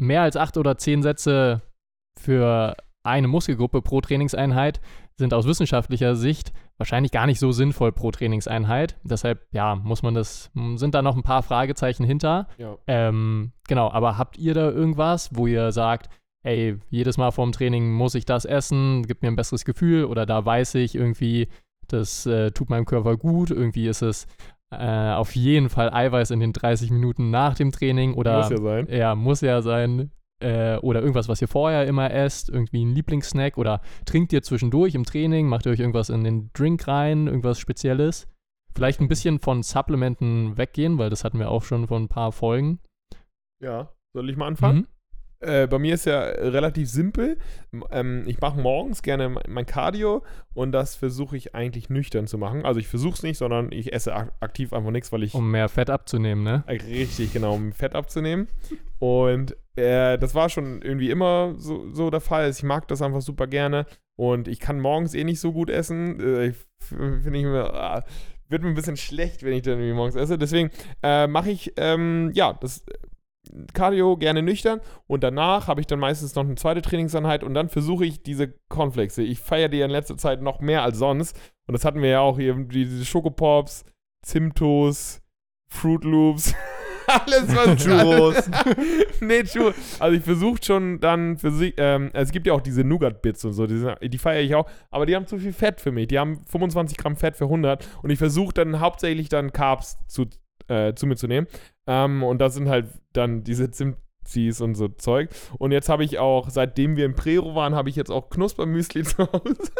mehr 0.00 0.22
als 0.22 0.36
acht 0.36 0.56
oder 0.56 0.78
zehn 0.78 1.02
Sätze 1.02 1.62
für 2.18 2.76
eine 3.02 3.28
Muskelgruppe 3.28 3.82
pro 3.82 4.00
Trainingseinheit 4.00 4.80
sind 5.16 5.34
aus 5.34 5.46
wissenschaftlicher 5.46 6.14
Sicht 6.14 6.52
wahrscheinlich 6.78 7.12
gar 7.12 7.26
nicht 7.26 7.40
so 7.40 7.52
sinnvoll 7.52 7.92
pro 7.92 8.10
Trainingseinheit. 8.10 8.96
Deshalb, 9.02 9.46
ja, 9.50 9.74
muss 9.74 10.02
man 10.02 10.14
das, 10.14 10.50
sind 10.76 10.94
da 10.94 11.02
noch 11.02 11.16
ein 11.16 11.24
paar 11.24 11.42
Fragezeichen 11.42 12.04
hinter. 12.04 12.46
Ja. 12.56 12.76
Ähm, 12.86 13.52
genau, 13.66 13.90
aber 13.90 14.16
habt 14.16 14.38
ihr 14.38 14.54
da 14.54 14.70
irgendwas, 14.70 15.30
wo 15.34 15.46
ihr 15.46 15.72
sagt, 15.72 16.08
ey, 16.48 16.78
jedes 16.88 17.18
Mal 17.18 17.30
vorm 17.30 17.52
Training 17.52 17.92
muss 17.92 18.14
ich 18.14 18.24
das 18.24 18.44
essen, 18.44 19.06
gibt 19.06 19.22
mir 19.22 19.28
ein 19.28 19.36
besseres 19.36 19.64
Gefühl 19.64 20.04
oder 20.04 20.24
da 20.24 20.44
weiß 20.44 20.76
ich 20.76 20.94
irgendwie, 20.94 21.48
das 21.88 22.26
äh, 22.26 22.50
tut 22.50 22.70
meinem 22.70 22.86
Körper 22.86 23.16
gut, 23.16 23.50
irgendwie 23.50 23.86
ist 23.86 24.02
es 24.02 24.26
äh, 24.70 25.12
auf 25.12 25.36
jeden 25.36 25.68
Fall 25.68 25.92
Eiweiß 25.92 26.30
in 26.30 26.40
den 26.40 26.52
30 26.52 26.90
Minuten 26.90 27.30
nach 27.30 27.54
dem 27.54 27.70
Training 27.70 28.14
oder 28.14 28.38
Muss 28.38 28.50
ja 28.50 28.56
sein. 28.58 28.86
ja, 28.90 29.14
muss 29.14 29.40
ja 29.42 29.62
sein. 29.62 30.10
Äh, 30.40 30.76
oder 30.78 31.00
irgendwas, 31.00 31.28
was 31.28 31.42
ihr 31.42 31.48
vorher 31.48 31.86
immer 31.86 32.12
esst, 32.12 32.48
irgendwie 32.48 32.84
ein 32.84 32.94
Lieblingssnack 32.94 33.58
oder 33.58 33.80
trinkt 34.06 34.32
ihr 34.32 34.42
zwischendurch 34.42 34.94
im 34.94 35.04
Training, 35.04 35.48
macht 35.48 35.66
ihr 35.66 35.72
euch 35.72 35.80
irgendwas 35.80 36.10
in 36.10 36.22
den 36.22 36.50
Drink 36.52 36.86
rein, 36.86 37.26
irgendwas 37.26 37.58
Spezielles. 37.58 38.28
Vielleicht 38.74 39.00
ein 39.00 39.08
bisschen 39.08 39.40
von 39.40 39.64
Supplementen 39.64 40.56
weggehen, 40.56 40.96
weil 40.98 41.10
das 41.10 41.24
hatten 41.24 41.40
wir 41.40 41.50
auch 41.50 41.64
schon 41.64 41.88
vor 41.88 41.98
ein 41.98 42.08
paar 42.08 42.30
Folgen. 42.30 42.78
Ja. 43.60 43.92
Soll 44.14 44.30
ich 44.30 44.36
mal 44.36 44.46
anfangen? 44.46 44.78
Mhm. 44.78 44.86
Äh, 45.40 45.66
bei 45.68 45.78
mir 45.78 45.94
ist 45.94 46.04
ja 46.04 46.20
relativ 46.20 46.90
simpel. 46.90 47.38
Ähm, 47.92 48.24
ich 48.26 48.40
mache 48.40 48.60
morgens 48.60 49.02
gerne 49.02 49.28
me- 49.28 49.42
mein 49.48 49.66
Cardio 49.66 50.24
und 50.54 50.72
das 50.72 50.96
versuche 50.96 51.36
ich 51.36 51.54
eigentlich 51.54 51.90
nüchtern 51.90 52.26
zu 52.26 52.38
machen. 52.38 52.64
Also 52.64 52.80
ich 52.80 52.88
versuche 52.88 53.14
es 53.14 53.22
nicht, 53.22 53.38
sondern 53.38 53.70
ich 53.70 53.92
esse 53.92 54.14
ak 54.14 54.32
aktiv 54.40 54.72
einfach 54.72 54.90
nichts, 54.90 55.12
weil 55.12 55.22
ich 55.22 55.34
Um 55.34 55.50
mehr 55.50 55.68
Fett 55.68 55.90
abzunehmen, 55.90 56.42
ne? 56.42 56.64
Richtig, 56.68 57.32
genau, 57.32 57.54
um 57.54 57.72
Fett 57.72 57.94
abzunehmen. 57.94 58.48
Und 58.98 59.56
äh, 59.76 60.18
das 60.18 60.34
war 60.34 60.48
schon 60.48 60.82
irgendwie 60.82 61.10
immer 61.10 61.54
so, 61.56 61.92
so 61.92 62.10
der 62.10 62.20
Fall. 62.20 62.50
Ich 62.50 62.64
mag 62.64 62.88
das 62.88 63.00
einfach 63.00 63.22
super 63.22 63.46
gerne. 63.46 63.86
Und 64.16 64.48
ich 64.48 64.58
kann 64.58 64.80
morgens 64.80 65.14
eh 65.14 65.22
nicht 65.22 65.38
so 65.38 65.52
gut 65.52 65.70
essen. 65.70 66.18
Äh, 66.18 66.52
finde 66.80 67.38
ich 67.38 67.44
mir, 67.44 67.72
ah, 67.74 68.04
wird 68.48 68.62
mir 68.62 68.68
ein 68.70 68.74
bisschen 68.74 68.96
schlecht, 68.96 69.44
wenn 69.44 69.52
ich 69.52 69.62
dann 69.62 69.74
irgendwie 69.74 69.92
morgens 69.92 70.16
esse. 70.16 70.36
Deswegen 70.36 70.70
äh, 71.04 71.28
mache 71.28 71.50
ich, 71.52 71.74
ähm, 71.76 72.32
ja, 72.34 72.54
das 72.54 72.84
Cardio 73.72 74.16
gerne 74.16 74.42
nüchtern. 74.42 74.80
Und 75.06 75.22
danach 75.24 75.68
habe 75.68 75.80
ich 75.80 75.86
dann 75.86 75.98
meistens 75.98 76.34
noch 76.34 76.44
eine 76.44 76.54
zweite 76.56 76.82
Trainingseinheit. 76.82 77.44
Und 77.44 77.54
dann 77.54 77.68
versuche 77.68 78.04
ich 78.04 78.22
diese 78.22 78.48
Cornflakes. 78.68 79.18
Ich 79.18 79.40
feiere 79.40 79.68
die 79.68 79.80
in 79.80 79.90
letzter 79.90 80.16
Zeit 80.16 80.42
noch 80.42 80.60
mehr 80.60 80.82
als 80.82 80.98
sonst. 80.98 81.38
Und 81.66 81.72
das 81.74 81.84
hatten 81.84 82.02
wir 82.02 82.10
ja 82.10 82.20
auch 82.20 82.38
hier, 82.38 82.54
diese 82.54 83.04
Schokopops, 83.04 83.84
Zimtos, 84.22 85.20
Fruit 85.70 86.04
Loops. 86.04 86.54
Alles, 87.06 87.56
was 87.56 87.76
Churros. 87.82 88.50
nee, 89.22 89.42
Churros. 89.44 89.74
Also 89.98 90.16
ich 90.18 90.22
versuche 90.22 90.58
schon 90.62 91.00
dann 91.00 91.38
für 91.38 91.50
sie, 91.50 91.72
ähm, 91.78 92.10
es 92.12 92.30
gibt 92.32 92.46
ja 92.46 92.52
auch 92.52 92.60
diese 92.60 92.84
Nougat-Bits 92.84 93.46
und 93.46 93.54
so, 93.54 93.66
die, 93.66 93.78
sind- 93.78 93.96
die 94.02 94.18
feiere 94.18 94.42
ich 94.42 94.54
auch, 94.54 94.68
aber 94.90 95.06
die 95.06 95.16
haben 95.16 95.26
zu 95.26 95.38
viel 95.38 95.54
Fett 95.54 95.80
für 95.80 95.90
mich. 95.90 96.08
Die 96.08 96.18
haben 96.18 96.42
25 96.44 96.98
Gramm 96.98 97.16
Fett 97.16 97.34
für 97.36 97.44
100 97.44 97.88
und 98.02 98.10
ich 98.10 98.18
versuche 98.18 98.52
dann 98.52 98.80
hauptsächlich 98.80 99.30
dann 99.30 99.52
Carbs 99.54 99.96
zu, 100.06 100.26
äh, 100.68 100.94
zu 100.94 101.06
mir 101.06 101.16
zu 101.16 101.26
nehmen. 101.26 101.46
Ähm, 101.86 102.22
und 102.22 102.38
das 102.38 102.54
sind 102.54 102.68
halt 102.68 102.86
dann 103.12 103.44
diese 103.44 103.70
Zimtzis 103.70 104.60
und 104.60 104.74
so 104.74 104.88
Zeug. 104.88 105.30
Und 105.58 105.72
jetzt 105.72 105.88
habe 105.88 106.04
ich 106.04 106.18
auch, 106.18 106.50
seitdem 106.50 106.96
wir 106.96 107.06
in 107.06 107.14
Prero 107.14 107.54
waren, 107.54 107.74
habe 107.74 107.88
ich 107.88 107.96
jetzt 107.96 108.10
auch 108.10 108.30
Knuspermüsli 108.30 109.02
zu 109.04 109.30
Hause. 109.32 109.72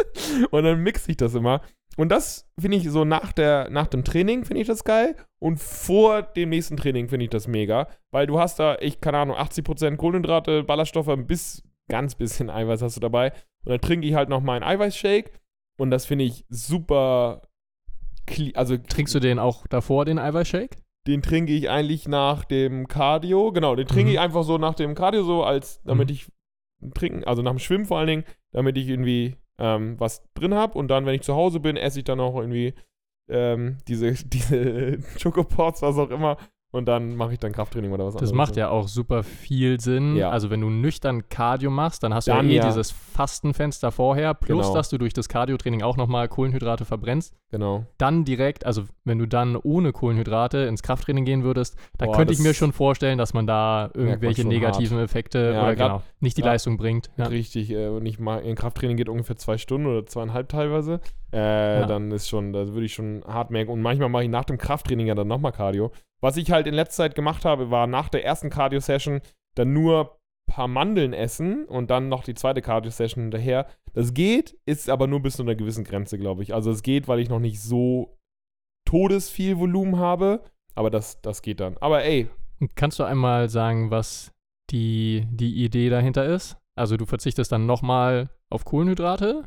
und 0.50 0.64
dann 0.64 0.82
mixe 0.82 1.10
ich 1.10 1.16
das 1.16 1.34
immer. 1.34 1.60
Und 1.96 2.10
das 2.10 2.48
finde 2.58 2.76
ich 2.76 2.88
so 2.88 3.04
nach, 3.04 3.32
der, 3.32 3.70
nach 3.70 3.88
dem 3.88 4.04
Training 4.04 4.44
finde 4.44 4.60
ich 4.60 4.68
das 4.68 4.84
geil. 4.84 5.16
Und 5.40 5.58
vor 5.58 6.22
dem 6.22 6.50
nächsten 6.50 6.76
Training 6.76 7.08
finde 7.08 7.24
ich 7.24 7.30
das 7.30 7.48
mega. 7.48 7.88
Weil 8.12 8.28
du 8.28 8.38
hast 8.38 8.60
da, 8.60 8.76
ich 8.80 9.00
keine 9.00 9.18
Ahnung, 9.18 9.36
80% 9.36 9.96
Kohlenhydrate, 9.96 10.62
Ballaststoffe, 10.62 11.12
bis, 11.26 11.64
ganz 11.88 12.14
bisschen 12.14 12.50
Eiweiß 12.50 12.82
hast 12.82 12.96
du 12.96 13.00
dabei. 13.00 13.32
Und 13.64 13.72
dann 13.72 13.80
trinke 13.80 14.06
ich 14.06 14.14
halt 14.14 14.28
noch 14.28 14.42
meinen 14.42 14.62
Eiweißshake. 14.62 15.32
Und 15.76 15.90
das 15.90 16.06
finde 16.06 16.24
ich 16.24 16.44
super. 16.48 17.42
Also 18.54 18.76
Trinkst 18.76 19.14
du 19.14 19.20
den 19.20 19.38
auch 19.38 19.66
davor, 19.66 20.04
den 20.04 20.18
Eiweißshake? 20.18 20.76
den 21.06 21.22
trinke 21.22 21.52
ich 21.54 21.70
eigentlich 21.70 22.06
nach 22.06 22.44
dem 22.44 22.86
Cardio. 22.86 23.50
Genau, 23.52 23.74
den 23.76 23.86
trinke 23.86 24.08
Mhm. 24.10 24.14
ich 24.14 24.20
einfach 24.20 24.42
so 24.44 24.58
nach 24.58 24.74
dem 24.74 24.94
Cardio, 24.94 25.22
so 25.22 25.42
als, 25.42 25.80
damit 25.84 26.08
Mhm. 26.08 26.12
ich 26.14 26.26
trinken, 26.94 27.24
also 27.24 27.40
nach 27.42 27.52
dem 27.52 27.58
Schwimmen 27.58 27.86
vor 27.86 27.98
allen 27.98 28.08
Dingen, 28.08 28.24
damit 28.52 28.76
ich 28.76 28.88
irgendwie 28.88 29.36
ähm, 29.58 29.98
was 29.98 30.22
drin 30.34 30.54
habe. 30.54 30.76
Und 30.78 30.88
dann, 30.88 31.06
wenn 31.06 31.14
ich 31.14 31.22
zu 31.22 31.34
Hause 31.34 31.60
bin, 31.60 31.76
esse 31.76 31.98
ich 32.00 32.04
dann 32.04 32.20
auch 32.20 32.36
irgendwie 32.36 32.74
ähm, 33.30 33.78
diese, 33.88 34.12
diese 34.24 34.98
Chocopods, 35.22 35.80
was 35.82 35.96
auch 35.98 36.10
immer. 36.10 36.36
Und 36.70 36.86
dann 36.86 37.16
mache 37.16 37.32
ich 37.32 37.38
dann 37.38 37.52
Krafttraining 37.52 37.92
oder 37.92 38.04
was 38.04 38.12
Das 38.14 38.24
anderes. 38.30 38.36
macht 38.36 38.56
ja 38.56 38.68
auch 38.68 38.88
super 38.88 39.22
viel 39.22 39.80
Sinn. 39.80 40.16
Ja. 40.16 40.28
Also 40.28 40.50
wenn 40.50 40.60
du 40.60 40.68
nüchtern 40.68 41.28
Cardio 41.30 41.70
machst, 41.70 42.02
dann 42.02 42.12
hast 42.12 42.28
du 42.28 42.32
Dann 42.32 42.46
ja 42.46 42.52
eh 42.52 42.56
ja. 42.56 42.66
dieses 42.66 42.90
Fastenfenster 42.90 43.90
vorher, 43.90 44.34
plus 44.34 44.66
Genau. 44.66 44.74
dass 44.76 44.90
du 44.90 44.98
durch 44.98 45.14
das 45.14 45.30
Cardio-Training 45.30 45.82
auch 45.82 45.96
nochmal 45.96 46.28
Kohlenhydrate 46.28 46.84
verbrennst. 46.84 47.34
Genau. 47.50 47.86
Dann 47.96 48.26
direkt, 48.26 48.66
also 48.66 48.82
wenn 49.04 49.18
du 49.18 49.24
dann 49.26 49.56
ohne 49.56 49.92
Kohlenhydrate 49.92 50.58
ins 50.58 50.82
Krafttraining 50.82 51.24
gehen 51.24 51.42
würdest, 51.42 51.76
da 51.96 52.04
Boah, 52.04 52.16
könnte 52.16 52.32
ich 52.34 52.38
das 52.38 52.46
mir 52.46 52.52
schon 52.52 52.72
vorstellen, 52.72 53.16
dass 53.16 53.32
man 53.32 53.46
da 53.46 53.90
irgendwelche 53.94 54.42
schon 54.42 54.48
negativen 54.50 54.98
Effekte 54.98 55.52
Ja, 55.54 55.62
oder 55.62 55.74
grad- 55.74 55.88
genau, 55.92 56.02
nicht 56.20 56.36
die 56.36 56.42
Leistung 56.42 56.76
bringt. 56.76 57.10
Richtig. 57.18 57.70
Äh, 57.70 57.88
und 57.88 58.04
ich 58.04 58.18
mal, 58.18 58.42
ein 58.42 58.54
Krafttraining 58.56 58.98
geht 58.98 59.08
ungefähr 59.08 59.36
zwei 59.36 59.56
Stunden 59.56 59.86
oder 59.86 60.04
zweieinhalb 60.06 60.50
teilweise. 60.50 61.00
Äh. 61.30 61.86
Dann 61.86 62.10
ist 62.10 62.28
schon, 62.28 62.52
da 62.52 62.68
würde 62.68 62.84
ich 62.84 62.92
schon 62.94 63.22
hart 63.26 63.50
merken. 63.50 63.70
Und 63.72 63.80
manchmal 63.80 64.08
mache 64.10 64.24
ich 64.24 64.30
nach 64.30 64.44
dem 64.44 64.58
Krafttraining 64.58 65.06
ja 65.06 65.14
dann 65.14 65.28
nochmal 65.28 65.52
Cardio. 65.52 65.92
Was 66.20 66.36
ich 66.36 66.50
halt 66.50 66.66
in 66.66 66.74
letzter 66.74 67.04
Zeit 67.04 67.14
gemacht 67.14 67.44
habe, 67.44 67.70
war 67.70 67.86
nach 67.86 68.08
der 68.08 68.24
ersten 68.24 68.50
Cardio-Session 68.50 69.20
dann 69.54 69.72
nur 69.72 70.18
ein 70.48 70.54
paar 70.54 70.68
Mandeln 70.68 71.12
essen 71.12 71.64
und 71.66 71.90
dann 71.90 72.08
noch 72.08 72.24
die 72.24 72.34
zweite 72.34 72.62
Cardio-Session 72.62 73.24
hinterher. 73.24 73.66
Das 73.92 74.14
geht, 74.14 74.56
ist 74.66 74.90
aber 74.90 75.06
nur 75.06 75.20
bis 75.20 75.36
zu 75.36 75.42
einer 75.42 75.54
gewissen 75.54 75.84
Grenze, 75.84 76.18
glaube 76.18 76.42
ich. 76.42 76.54
Also 76.54 76.70
es 76.70 76.82
geht, 76.82 77.08
weil 77.08 77.20
ich 77.20 77.28
noch 77.28 77.40
nicht 77.40 77.60
so 77.60 78.18
todesviel 78.84 79.58
Volumen 79.58 79.98
habe. 79.98 80.42
Aber 80.74 80.90
das, 80.90 81.20
das 81.22 81.42
geht 81.42 81.60
dann. 81.60 81.76
Aber 81.78 82.04
ey, 82.04 82.28
Kannst 82.74 82.98
du 82.98 83.04
einmal 83.04 83.48
sagen, 83.48 83.90
was 83.90 84.32
die, 84.70 85.26
die 85.30 85.64
Idee 85.64 85.90
dahinter 85.90 86.26
ist? 86.26 86.56
Also 86.74 86.96
du 86.96 87.06
verzichtest 87.06 87.52
dann 87.52 87.66
nochmal 87.66 88.30
auf 88.50 88.64
Kohlenhydrate 88.64 89.44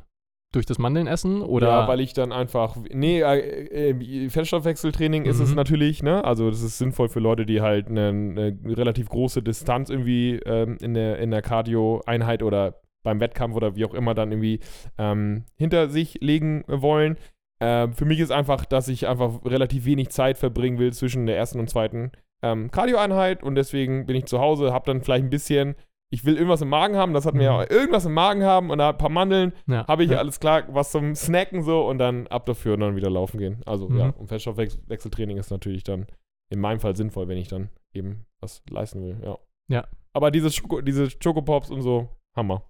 durch 0.51 0.65
das 0.65 0.79
Mandelnessen 0.79 1.41
oder 1.41 1.67
Ja, 1.67 1.87
weil 1.87 2.01
ich 2.01 2.13
dann 2.13 2.31
einfach. 2.31 2.75
Nee, 2.91 3.21
äh, 3.21 3.89
äh, 3.91 4.29
Fettstoffwechseltraining 4.29 5.25
ist 5.25 5.39
es 5.39 5.51
Mhm. 5.51 5.55
natürlich, 5.55 6.03
ne? 6.03 6.23
Also, 6.25 6.49
das 6.49 6.61
ist 6.61 6.77
sinnvoll 6.77 7.07
für 7.09 7.19
Leute, 7.21 7.45
die 7.45 7.61
halt 7.61 7.87
eine, 7.87 8.09
eine 8.09 8.57
relativ 8.77 9.07
große 9.09 9.41
Distanz 9.41 9.89
irgendwie 9.89 10.35
ähm, 10.45 10.77
in 10.81 10.93
der, 10.93 11.19
in 11.19 11.31
der 11.31 11.41
Cardio-Einheit 11.41 12.43
oder 12.43 12.81
beim 13.03 13.19
Wettkampf 13.19 13.55
oder 13.55 13.75
wie 13.75 13.85
auch 13.85 13.93
immer 13.93 14.13
dann 14.13 14.31
irgendwie 14.31 14.59
ähm, 14.97 15.45
hinter 15.57 15.89
sich 15.89 16.19
legen 16.21 16.63
wollen. 16.67 17.17
Ähm, 17.61 17.93
für 17.93 18.05
mich 18.05 18.19
ist 18.19 18.31
einfach, 18.31 18.65
dass 18.65 18.87
ich 18.87 19.07
einfach 19.07 19.45
relativ 19.45 19.85
wenig 19.85 20.09
Zeit 20.09 20.37
verbringen 20.37 20.79
will 20.79 20.91
zwischen 20.93 21.25
der 21.27 21.37
ersten 21.37 21.59
und 21.59 21.69
zweiten 21.69 22.11
ähm, 22.43 22.71
Cardio-Einheit 22.71 23.41
und 23.43 23.55
deswegen 23.55 24.05
bin 24.07 24.15
ich 24.15 24.25
zu 24.25 24.39
Hause, 24.39 24.73
habe 24.73 24.85
dann 24.85 25.01
vielleicht 25.01 25.23
ein 25.23 25.29
bisschen, 25.29 25.75
ich 26.13 26.25
will 26.25 26.35
irgendwas 26.35 26.61
im 26.61 26.69
Magen 26.69 26.95
haben, 26.97 27.13
das 27.13 27.25
hat 27.25 27.33
mir 27.33 27.51
Mhm. 27.51 27.59
ja 27.61 27.69
irgendwas 27.71 28.05
im 28.05 28.13
Magen 28.13 28.43
haben 28.43 28.69
und 28.69 28.77
da 28.77 28.89
ein 28.89 28.97
paar 28.97 29.09
Mandeln, 29.09 29.53
Ja. 29.67 29.87
habe 29.87 30.03
ich 30.03 30.11
ja. 30.11 30.17
alles 30.19 30.39
klar, 30.39 30.63
was 30.69 30.91
zum 30.91 31.15
Snacken 31.15 31.63
so 31.63 31.87
und 31.87 31.97
dann 31.97 32.27
ab 32.27 32.45
dafür 32.45 32.73
und 32.75 32.81
dann 32.81 32.95
wieder 32.95 33.09
laufen 33.09 33.37
gehen. 33.39 33.61
Also 33.65 33.89
Mhm. 33.89 33.97
ja, 33.97 34.09
und 34.09 34.27
Fettstoffwechseltraining 34.27 35.37
ist 35.37 35.49
natürlich 35.51 35.83
dann 35.83 36.05
in 36.51 36.59
meinem 36.59 36.79
Fall 36.79 36.95
sinnvoll, 36.95 37.27
wenn 37.29 37.37
ich 37.37 37.47
dann 37.47 37.69
eben 37.93 38.25
was 38.41 38.61
leisten 38.69 39.01
will, 39.03 39.17
ja. 39.23 39.37
Ja. 39.69 39.87
Aber 40.13 40.31
diese, 40.31 40.51
Schoko, 40.51 40.81
diese 40.81 41.07
Chocopops 41.09 41.69
und 41.71 41.81
so, 41.81 42.09
Hammer. 42.35 42.63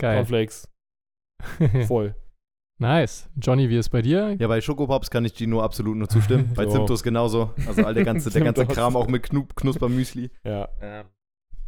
Geil. 0.00 0.16
Cornflakes, 0.16 0.66
voll. 1.86 2.14
nice. 2.78 3.28
Johnny, 3.40 3.68
wie 3.68 3.76
ist 3.76 3.90
bei 3.90 4.00
dir? 4.02 4.36
Ja, 4.38 4.48
bei 4.48 4.60
Schokopops 4.62 5.10
kann 5.10 5.24
ich 5.26 5.34
Gino 5.34 5.60
absolut 5.60 5.96
nur 5.96 6.08
zustimmen. 6.08 6.52
bei 6.54 6.64
So. 6.64 6.70
Zimtos 6.72 7.02
genauso. 7.02 7.50
Also 7.66 7.84
all 7.84 7.92
der 7.94 8.04
ganze, 8.04 8.30
der 8.30 8.42
ganze. 8.52 8.66
Kram 8.66 8.96
auch 8.96 9.08
mit 9.08 9.22
Knu 9.24 9.44
Knuspermüsli. 9.54 10.30
Ja. 10.44 10.68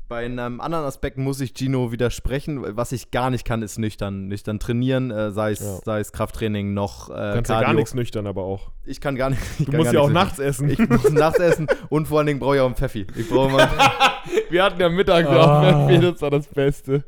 Bei 0.09 0.25
einem 0.25 0.61
anderen 0.63 0.87
Aspekt 0.87 1.19
muss 1.19 1.39
ich 1.41 1.53
Gino 1.55 1.93
widersprechen. 1.93 2.63
Was 2.77 2.93
ich 2.93 3.11
gar 3.11 3.29
nicht 3.29 3.45
kann, 3.45 3.61
ist 3.61 3.79
nüchtern, 3.79 4.27
nüchtern 4.29 4.59
trainieren, 4.59 5.11
äh, 5.11 5.31
sei, 5.33 5.51
es, 5.53 5.61
Ja. 5.61 5.77
sei 5.85 6.01
es 6.01 6.13
Krafttraining 6.13 6.73
noch 6.73 7.11
äh, 7.11 7.13
Du 7.13 7.35
kannst 7.35 7.51
ja 7.51 7.61
gar 7.61 7.75
nichts 7.75 7.93
nüchtern, 7.93 8.27
aber 8.27 8.43
auch. 8.45 8.71
Ich 8.87 9.03
kann 9.03 9.17
gar 9.17 9.29
nicht. 9.29 9.43
Ich 9.59 9.67
Du 9.67 9.73
kann 9.73 9.81
musst 9.81 9.93
ja 9.93 10.01
auch 10.01 10.09
nachts 10.11 10.39
essen. 10.39 10.71
Ich 10.71 10.79
muss 10.79 11.11
nachts 11.11 11.39
essen 11.41 11.67
und 11.91 12.09
vor 12.09 12.19
allen 12.19 12.27
Dingen 12.27 12.41
brauche 12.41 12.55
ich 12.57 12.61
auch 12.63 12.67
einen 12.67 12.75
Pfeffi. 12.75 13.07
Ich 13.17 13.29
brauche 13.29 13.53
mal. 13.53 13.69
Wir 14.51 14.63
hatten 14.65 14.81
ja 14.81 14.89
mittags 14.89 15.29
Ah. 15.29 15.87
auch, 15.87 15.91
das 16.01 16.23
war 16.23 16.31
das 16.31 16.47
Beste. 16.47 17.05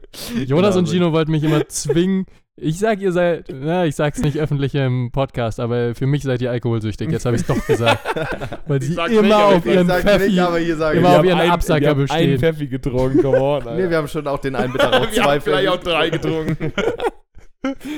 Jonas 0.47 0.77
und 0.77 0.83
also- 0.83 0.93
Gino 0.93 1.13
wollten 1.13 1.31
mich 1.31 1.43
immer 1.43 1.67
zwingen. 1.69 2.27
Ich 2.63 2.79
sag, 2.79 3.01
ihr 3.01 3.13
seid, 3.13 3.47
na, 3.53 3.87
ich 3.87 3.97
sag's 3.97 4.21
nicht 4.21 4.39
öffentlich 4.39 4.75
im 4.75 5.11
Podcast, 5.13 5.61
aber 5.61 5.95
für 5.95 6.07
mich 6.07 6.23
seid 6.23 6.43
ihr 6.43 6.51
alkoholsüchtig. 6.51 7.11
Jetzt 7.11 7.25
habe 7.25 7.37
ich 7.37 7.43
es 7.43 7.49
doch 7.49 7.67
gesagt. 7.67 8.05
Weil 8.67 8.83
Ich 8.83 8.89
sie 8.91 8.95
immer 8.95 9.23
nicht, 9.23 9.33
auf 9.35 9.67
ich 9.67 9.73
ihren 9.75 9.89
Pfeffi. 9.89 10.27
nicht, 10.29 10.39
aber 10.41 10.59
hier 10.59 10.77
sage 10.77 10.99
ich. 10.99 11.01
immer 11.01 11.09
Wir 11.09 11.13
auf 11.13 11.19
haben 11.19 11.29
ihren 11.29 11.39
einen- 11.41 11.51
Absacker 11.53 11.95
bestehen. 11.95 12.19
einen 12.31 12.39
Pfeffi 12.39 12.67
getrunken, 12.69 13.23
come 13.23 13.41
on. 13.41 13.65
Nee, 13.77 13.89
wir 13.89 13.97
haben 13.97 14.09
schon 14.09 14.27
auch 14.27 14.39
den 14.39 14.55
einen 14.55 14.73
Mittag 14.73 14.93
auch 14.93 15.01
wir 15.03 15.11
zwei 15.23 15.35
haben 15.35 15.41
vielleicht 15.41 15.69
auch 15.69 15.81
drei 15.81 16.11
getrunken. 16.11 16.73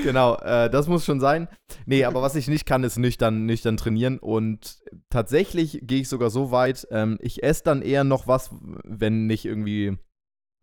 Genau, 0.02 0.34
äh, 0.38 0.68
das 0.70 0.88
muss 0.88 1.04
schon 1.04 1.20
sein. 1.20 1.46
Nee, 1.86 2.04
aber 2.04 2.20
was 2.20 2.34
ich 2.34 2.48
nicht 2.48 2.66
kann, 2.66 2.82
ist 2.82 2.98
nüchtern, 2.98 3.46
nüchtern 3.46 3.76
trainieren. 3.76 4.18
Und 4.18 4.78
tatsächlich 5.08 5.78
gehe 5.84 6.00
ich 6.00 6.08
sogar 6.08 6.30
so 6.30 6.50
weit, 6.50 6.84
ähm, 6.90 7.16
ich 7.20 7.44
esse 7.44 7.62
dann 7.62 7.80
eher 7.80 8.02
noch 8.02 8.26
was, 8.26 8.50
wenn 8.82 9.28
nicht 9.28 9.44
irgendwie 9.44 9.96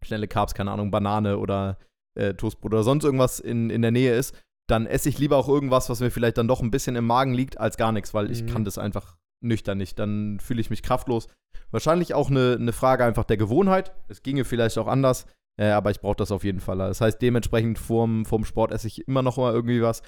schnelle 0.03 0.27
Carbs, 0.27 0.53
keine 0.53 0.71
Ahnung, 0.71 0.91
Banane 0.91 1.37
oder 1.37 1.77
äh, 2.19 2.33
Toastbrot 2.33 2.73
oder 2.73 2.83
sonst 2.83 3.03
irgendwas 3.03 3.39
in, 3.39 3.69
in 3.69 3.81
der 3.81 3.91
Nähe 3.91 4.15
ist. 4.15 4.35
Dann 4.67 4.85
esse 4.85 5.09
ich 5.09 5.17
lieber 5.17 5.37
auch 5.37 5.47
irgendwas, 5.49 5.89
was 5.89 5.99
mir 5.99 6.11
vielleicht 6.11 6.37
dann 6.37 6.47
doch 6.47 6.61
ein 6.61 6.69
bisschen 6.71 6.95
im 6.95 7.05
Magen 7.07 7.33
liegt, 7.33 7.59
als 7.59 7.77
gar 7.77 7.91
nichts, 7.91 8.13
weil 8.13 8.29
ich 8.29 8.43
Mhm. 8.43 8.47
kann 8.47 8.65
das 8.65 8.77
einfach 8.77 9.15
nüchtern 9.41 9.77
nicht. 9.77 9.97
Dann 9.97 10.39
fühle 10.39 10.61
ich 10.61 10.69
mich 10.69 10.83
kraftlos. 10.83 11.27
Wahrscheinlich 11.71 12.13
auch 12.13 12.29
eine, 12.29 12.57
eine 12.59 12.73
Frage 12.73 13.03
einfach 13.05 13.23
der 13.23 13.37
Gewohnheit. 13.37 13.93
Es 14.07 14.21
ginge 14.21 14.45
vielleicht 14.45 14.77
auch 14.77 14.87
anders. 14.87 15.25
Äh, 15.59 15.69
aber 15.71 15.91
ich 15.91 15.99
brauche 15.99 16.15
das 16.15 16.31
auf 16.31 16.43
jeden 16.43 16.59
Fall. 16.59 16.77
Das 16.77 17.01
heißt, 17.01 17.21
dementsprechend 17.21 17.79
vorm, 17.79 18.25
vorm 18.25 18.45
Sport 18.45 18.71
esse 18.71 18.87
ich 18.87 19.07
immer 19.07 19.21
noch 19.21 19.37
mal 19.37 19.53
irgendwie 19.53 19.81
was. 19.81 20.01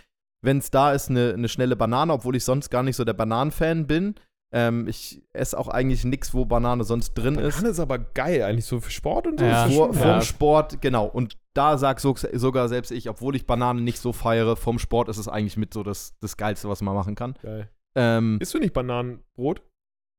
Wenn 0.43 0.57
es 0.59 0.71
da 0.71 0.91
ist, 0.93 1.09
eine, 1.09 1.33
eine 1.33 1.49
schnelle 1.49 1.75
Banane, 1.75 2.13
obwohl 2.13 2.35
ich 2.35 2.43
sonst 2.45 2.69
gar 2.69 2.83
nicht 2.83 2.95
so 2.95 3.03
der 3.03 3.13
Bananenfan 3.13 3.85
bin. 3.85 4.15
Ähm, 4.53 4.87
ich 4.87 5.23
esse 5.33 5.57
auch 5.57 5.69
eigentlich 5.69 6.03
nichts, 6.03 6.33
wo 6.33 6.45
Banane 6.45 6.83
sonst 6.83 7.13
drin 7.13 7.35
ist. 7.35 7.55
Banane 7.55 7.69
ist 7.69 7.79
aber 7.79 7.99
geil, 7.99 8.43
eigentlich 8.43 8.65
so 8.65 8.79
für 8.81 8.91
Sport 8.91 9.27
und 9.27 9.39
so. 9.39 9.45
Ja. 9.45 9.67
Vor, 9.67 9.93
vom 9.93 10.07
Ja. 10.07 10.21
Sport, 10.21 10.81
genau. 10.81 11.05
Und 11.05 11.37
da 11.53 11.77
sag 11.77 11.99
so, 12.01 12.15
sogar 12.33 12.67
selbst 12.67 12.91
ich, 12.91 13.09
obwohl 13.09 13.35
ich 13.35 13.45
Banane 13.47 13.81
nicht 13.81 13.99
so 13.99 14.11
feiere, 14.13 14.55
vom 14.57 14.77
Sport 14.79 15.07
ist 15.09 15.17
es 15.17 15.27
eigentlich 15.27 15.57
mit 15.57 15.73
so 15.73 15.83
das, 15.83 16.17
das 16.19 16.35
Geilste, 16.35 16.67
was 16.67 16.81
man 16.81 16.95
machen 16.95 17.15
kann. 17.15 17.35
Geil. 17.41 17.69
Ähm, 17.95 18.37
Isst 18.41 18.53
du 18.53 18.59
nicht 18.59 18.73
Bananenbrot? 18.73 19.61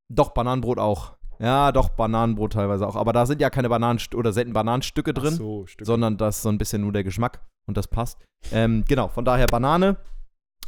doch, 0.09 0.31
Bananenbrot 0.31 0.79
auch. 0.79 1.17
Ja, 1.39 1.73
doch, 1.73 1.89
Bananenbrot 1.89 2.53
teilweise 2.53 2.87
auch. 2.87 2.97
Aber 2.97 3.13
da 3.13 3.27
sind 3.27 3.41
ja 3.41 3.51
keine 3.51 3.69
Bananen 3.69 3.99
oder 4.15 4.33
selten 4.33 4.53
Bananenstücke 4.53 5.13
drin. 5.13 5.35
So, 5.35 5.67
sondern 5.81 6.17
das 6.17 6.37
ist 6.37 6.43
so 6.43 6.49
ein 6.51 6.59
bisschen 6.59 6.83
nur 6.83 6.93
der 6.93 7.03
Geschmack 7.03 7.41
und 7.67 7.77
das 7.77 7.89
passt. 7.89 8.19
Ähm, 8.53 8.85
genau, 8.87 9.09
von 9.09 9.25
daher 9.25 9.47
Banane. 9.47 9.97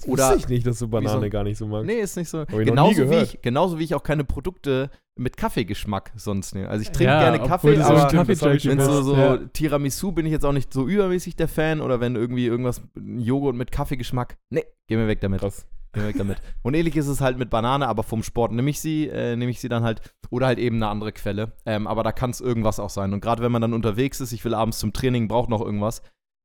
Oder. 0.06 0.24
Wusste 0.30 0.38
ich 0.38 0.48
nicht, 0.48 0.66
dass 0.66 0.78
du 0.78 0.88
Banane 0.88 1.20
so- 1.26 1.30
gar 1.30 1.44
nicht 1.44 1.58
so 1.58 1.66
magst. 1.66 1.86
Nee, 1.86 2.00
ist 2.00 2.16
nicht 2.16 2.28
so. 2.28 2.42
ich 2.42 2.48
noch 2.50 2.58
nie 2.58 2.64
Genauso 2.64 3.10
wie, 3.10 3.14
ich, 3.16 3.42
genauso 3.42 3.78
wie 3.78 3.84
ich 3.84 3.94
auch 3.94 4.02
keine 4.02 4.24
Produkte 4.24 4.90
mit 5.16 5.36
Kaffeegeschmack 5.36 6.12
sonst 6.16 6.54
nehme. 6.54 6.68
Also 6.68 6.82
ich 6.82 6.88
trinke 6.90 7.04
Ja, 7.12 7.20
gerne 7.30 7.46
Kaffee, 7.46 7.76
so 7.76 7.82
aber 7.82 8.08
ein 8.08 8.16
Kaffee-Junkie 8.16 8.68
wenn 8.68 8.80
so, 8.80 9.02
so 9.02 9.16
Ja. 9.16 9.36
Tiramisu 9.52 10.12
bin 10.12 10.26
ich 10.26 10.32
jetzt 10.32 10.44
auch 10.44 10.52
nicht 10.52 10.72
so 10.72 10.86
übermäßig 10.86 11.36
der 11.36 11.48
Fan 11.48 11.80
oder 11.80 12.00
wenn 12.00 12.16
irgendwie 12.16 12.46
irgendwas 12.46 12.82
Joghurt 12.96 13.54
mit 13.54 13.70
Kaffeegeschmack. 13.70 14.36
Nee, 14.50 14.64
geh 14.88 14.96
mir 14.96 15.06
weg 15.06 15.20
damit. 15.20 15.40
Krass. 15.40 15.66
Geh 15.92 16.00
mir 16.00 16.08
weg 16.08 16.16
damit. 16.18 16.38
Und 16.62 16.74
ähnlich 16.74 16.96
ist 16.96 17.06
es 17.06 17.20
halt 17.20 17.38
mit 17.38 17.48
Banane, 17.50 17.86
aber 17.86 18.02
vom 18.02 18.24
Sport 18.24 18.50
nehme 18.50 18.68
ich 18.70 18.80
sie, 18.80 19.06
äh, 19.08 19.36
nehme 19.36 19.52
ich 19.52 19.60
sie 19.60 19.68
dann 19.68 19.84
halt 19.84 20.00
oder 20.30 20.46
halt 20.48 20.58
eben 20.58 20.76
eine 20.76 20.88
andere 20.88 21.12
Quelle. 21.12 21.52
Ähm, 21.64 21.86
aber 21.86 22.02
da 22.02 22.10
kann 22.10 22.30
es 22.30 22.40
irgendwas 22.40 22.80
auch 22.80 22.90
sein. 22.90 23.12
Und 23.12 23.20
gerade 23.20 23.40
wenn 23.42 23.52
man 23.52 23.62
dann 23.62 23.72
unterwegs 23.72 24.20
ist, 24.20 24.32
ich 24.32 24.44
will 24.44 24.54
abends 24.54 24.80
zum 24.80 24.92
Training, 24.92 25.28
brauche 25.28 25.48
noch 25.48 25.60
irgendwas, 25.60 26.02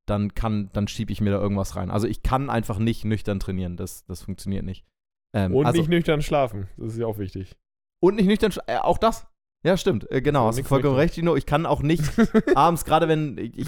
dann 0.10 0.34
kann, 0.34 0.70
dann 0.74 0.88
schiebe 0.88 1.12
ich 1.12 1.22
mir 1.22 1.32
da 1.32 1.40
irgendwas 1.40 1.76
rein. 1.76 1.92
Also 1.92 2.08
ich 2.08 2.24
kann 2.24 2.50
einfach 2.50 2.80
nicht 2.80 3.06
nüchtern 3.06 3.40
trainieren. 3.40 3.78
Das, 3.78 4.06
das 4.06 4.22
funktioniert 4.22 4.66
nicht. 4.66 4.86
Ähm, 5.34 5.56
Und 5.56 5.66
also, 5.66 5.80
nicht 5.80 5.90
nüchtern 5.90 6.22
schlafen. 6.22 6.68
Das 6.78 6.94
ist 6.94 7.00
ja 7.00 7.06
auch 7.06 7.18
wichtig. 7.18 7.56
und 8.02 8.16
nicht 8.16 8.28
nüchtern, 8.28 8.52
äh, 8.68 8.78
auch 8.78 8.98
das. 8.98 9.28
Ja, 9.64 9.78
stimmt. 9.78 10.10
Äh, 10.12 10.22
genau, 10.22 10.44
Ja, 10.44 10.48
hast 10.48 10.60
du 10.60 10.64
vollkommen 10.64 10.96
recht, 10.96 11.16
Dino. 11.16 11.36
Ich 11.36 11.46
kann 11.46 11.66
auch 11.66 11.82
nicht 11.82 12.04
abends, 12.56 12.86
gerade 12.86 13.08
wenn 13.08 13.38
ich, 13.38 13.68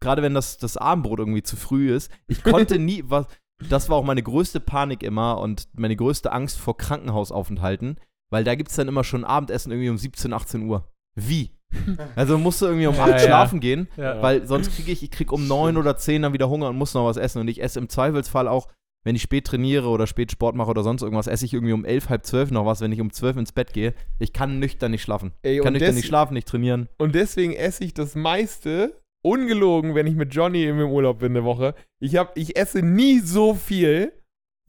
gerade 0.00 0.22
wenn 0.22 0.34
das, 0.34 0.56
das 0.58 0.76
Abendbrot 0.76 1.18
irgendwie 1.18 1.42
zu 1.42 1.56
früh 1.56 1.94
ist, 1.94 2.10
ich 2.28 2.42
konnte 2.42 2.78
nie, 2.78 3.02
was, 3.06 3.26
das 3.68 3.88
war 3.88 3.96
auch 3.96 4.04
meine 4.04 4.22
größte 4.22 4.60
Panik 4.60 5.02
immer 5.02 5.38
und 5.40 5.68
meine 5.74 5.96
größte 5.96 6.32
Angst 6.32 6.58
vor 6.58 6.76
Krankenhausaufenthalten, 6.76 7.98
weil 8.30 8.44
da 8.44 8.54
gibt 8.54 8.70
es 8.70 8.76
dann 8.76 8.88
immer 8.88 9.04
schon 9.04 9.24
Abendessen 9.24 9.72
irgendwie 9.72 9.90
um 9.90 9.98
17, 9.98 10.32
18 10.32 10.62
Uhr. 10.62 10.88
Wie? 11.14 11.50
Also 12.16 12.38
musst 12.38 12.60
du 12.62 12.66
irgendwie 12.66 12.86
um 12.86 12.94
Ja, 12.94 13.04
8 13.04 13.10
ja. 13.12 13.18
schlafen 13.20 13.60
gehen, 13.60 13.88
Ja. 13.96 14.20
weil 14.22 14.46
sonst 14.46 14.74
kriege 14.74 14.92
ich, 14.92 15.02
ich 15.02 15.10
krieg 15.10 15.32
um 15.32 15.46
9 15.46 15.76
oder 15.76 15.96
10 15.96 16.22
dann 16.22 16.32
wieder 16.32 16.48
Hunger 16.48 16.68
und 16.68 16.76
muss 16.76 16.94
noch 16.94 17.06
was 17.06 17.16
essen 17.16 17.38
und 17.40 17.48
ich 17.48 17.62
esse 17.62 17.78
im 17.78 17.88
Zweifelsfall 17.88 18.48
auch, 18.48 18.68
wenn 19.04 19.16
ich 19.16 19.22
spät 19.22 19.46
trainiere 19.46 19.88
oder 19.88 20.06
spät 20.06 20.30
Sport 20.30 20.54
mache 20.54 20.70
oder 20.70 20.84
sonst 20.84 21.02
irgendwas, 21.02 21.26
esse 21.26 21.44
ich 21.44 21.52
irgendwie 21.54 21.72
um 21.72 21.84
11, 21.84 22.08
halb 22.08 22.24
12 22.24 22.50
noch 22.52 22.66
was, 22.66 22.80
wenn 22.80 22.92
ich 22.92 23.00
um 23.00 23.10
12 23.12 23.36
ins 23.38 23.52
Bett 23.52 23.72
gehe. 23.72 23.94
Ich 24.20 24.32
kann 24.32 24.60
nüchtern 24.60 24.92
nicht 24.92 25.02
schlafen. 25.02 25.32
Ey, 25.42 25.56
Ich 25.56 25.62
kann 25.62 25.72
nüchtern 25.72 25.94
nicht 25.96 26.06
schlafen, 26.06 26.34
nicht 26.34 26.46
trainieren. 26.46 26.88
und 26.98 27.14
deswegen 27.14 27.52
esse 27.52 27.82
ich 27.84 27.94
das 27.94 28.14
meiste 28.14 29.00
ungelogen, 29.24 29.94
wenn 29.94 30.06
ich 30.06 30.14
mit 30.14 30.34
Johnny 30.34 30.64
im 30.64 30.78
Urlaub 30.80 31.20
bin 31.20 31.32
eine 31.32 31.44
Woche. 31.44 31.74
Ich, 32.00 32.16
hab, 32.16 32.36
ich 32.36 32.56
esse 32.56 32.82
nie 32.82 33.18
so 33.20 33.54
viel 33.54 34.12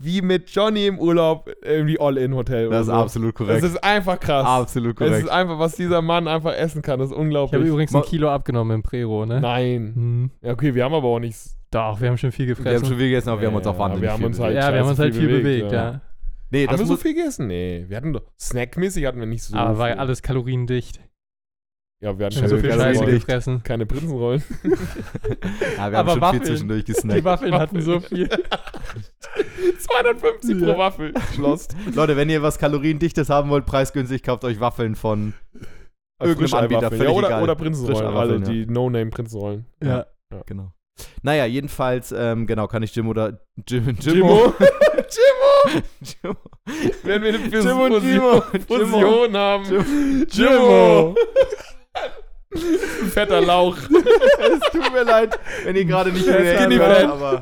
wie 0.04 0.22
mit 0.22 0.50
Johnny 0.50 0.88
im 0.88 1.00
Urlaub 1.00 1.50
irgendwie 1.64 2.00
All-In-Hotel. 2.00 2.68
oder 2.68 2.78
Das 2.78 2.88
ist 2.88 2.94
so. 2.94 3.00
absolut 3.00 3.36
korrekt. 3.36 3.64
Das 3.64 3.70
ist 3.72 3.84
einfach 3.84 4.20
krass. 4.20 4.46
absolut 4.46 5.00
Es 5.00 5.08
ist 5.08 5.12
korrekt. 5.12 5.30
einfach, 5.30 5.60
was 5.60 5.76
dieser 5.76 6.02
Mann 6.02 6.28
einfach 6.28 6.54
essen 6.54 6.82
kann. 6.82 7.00
Das 7.00 7.10
ist 7.10 7.14
Ich 7.14 7.20
unglaublich. 7.20 7.60
habe 7.60 7.70
übrigens 7.70 7.96
ein 7.96 8.02
Kilo 8.04 8.30
abgenommen 8.30 8.76
im 8.76 8.84
Prero, 8.84 9.26
ne? 9.26 9.40
Nein. 9.42 9.92
Hm. 9.96 10.32
Ja, 10.42 10.52
okay, 10.54 10.76
wir 10.76 10.84
haben 10.84 10.94
aber 10.94 11.08
auch 11.08 11.20
nichts. 11.20 11.58
Doch, 11.72 12.00
wir 12.02 12.10
haben 12.10 12.18
schon 12.18 12.32
viel 12.32 12.46
Wir 12.48 12.56
haben 12.56 12.64
gefressen. 12.64 12.86
schon 12.88 12.98
viel 12.98 13.08
gegessen, 13.10 13.30
aber 13.30 13.42
wir 13.42 13.48
haben 13.48 13.56
uns 13.56 13.66
auch 13.66 13.80
wahnsinnig 13.80 14.04
wir 14.04 14.12
haben 14.12 14.18
viel 14.20 14.28
uns 14.28 14.38
bewegt. 14.38 14.56
halt- 14.56 14.64
ja, 14.68 14.74
wir 14.74 14.80
haben 14.82 14.90
uns 14.90 15.00
halt 15.00 15.14
viel 15.16 15.28
viel 15.28 15.38
bewegt, 15.40 15.60
bewegt, 15.70 15.72
ja. 15.74 15.92
ja. 15.94 16.02
Nee, 16.52 16.68
haben 16.68 16.72
das 16.74 16.82
wir 16.82 16.86
so 16.86 16.98
viel 16.98 17.16
gegessen? 17.16 17.48
Nee. 17.48 17.86
Wir 17.88 17.98
hatten 17.98 18.14
doch. 18.14 18.22
Snackmäßig 18.40 19.06
hatten 19.08 19.20
wir 19.20 19.26
nicht 19.26 19.42
so 19.44 19.58
Aber 19.58 19.78
war 19.80 19.88
viel. 19.90 19.98
alles 19.98 20.22
kaloriendicht. 20.22 21.00
Ja, 22.04 22.20
wir 22.20 22.26
hatten 22.26 22.36
haben 22.36 22.48
so 22.50 22.58
viel 22.58 22.70
keine, 22.70 22.82
Scheiße 22.84 23.06
gefressen. 23.06 23.64
keine 23.64 23.86
Prinzenrollen. 23.86 24.44
ja, 24.64 24.70
wir 24.70 25.82
haben 25.82 25.96
Aber 25.96 26.12
schon 26.12 26.22
Waffeln. 26.22 26.42
viel 26.42 26.52
zwischendurch 26.52 26.84
Die 26.84 26.92
gesnackt. 26.94 27.24
Waffeln 27.24 27.54
hatten 27.54 27.82
so 27.82 28.00
viel. 28.02 28.28
250 29.80 30.60
Ja. 30.60 30.66
pro 30.74 30.78
Waffel. 30.78 31.14
Schlost. 31.34 31.76
Leute, 31.96 32.18
wenn 32.18 32.30
ihr 32.30 32.42
was 32.42 32.58
Kaloriendichtes 32.60 33.30
haben 33.30 33.50
wollt, 33.50 33.66
preisgünstig, 33.66 34.22
kauft 34.22 34.44
euch 34.44 34.60
Waffeln 34.60 34.96
von 34.96 35.34
irgendeinem 36.22 36.54
Anbieter. 36.64 36.90
Völlig 36.90 37.04
ja, 37.06 37.10
oder, 37.12 37.28
egal. 37.28 37.44
oder 37.44 37.56
Prinzenrollen. 37.56 37.96
Alle, 38.06 38.40
Frischeiwaffeln, 38.40 38.44
ja. 38.44 38.50
die 38.66 38.66
No-Name-Prinzenrollen. 38.72 39.66
Ja. 39.82 40.06
Genau. 40.46 40.72
Naja, 41.22 41.46
jedenfalls, 41.46 42.12
ähm, 42.16 42.46
genau, 42.48 42.68
kann 42.68 42.84
ich 42.84 42.94
Jim 42.96 43.08
oder 43.08 43.40
Jim, 43.68 43.96
Jimmo. 44.00 44.54
Jimmo. 44.54 44.54
Jimmo. 44.60 45.84
Jimmo. 46.22 46.36
Wenn 47.04 47.22
wir 47.24 47.30
eine 47.34 47.38
Jim 47.48 47.80
und 47.80 48.04
Jimmo. 48.04 48.42
Position 48.68 49.38
haben. 49.38 49.64
Jim- 49.66 50.28
Jimmo. 50.30 51.16
Fetter 53.12 53.42
Lauch. 53.42 53.78
es 53.78 54.72
tut 54.72 54.92
mir 54.92 55.04
leid, 55.04 55.40
wenn 55.64 55.76
ihr 55.76 55.86
gerade 55.86 56.12
nicht 56.12 56.26
mehr 56.26 56.70
hört, 56.70 57.10
aber 57.10 57.42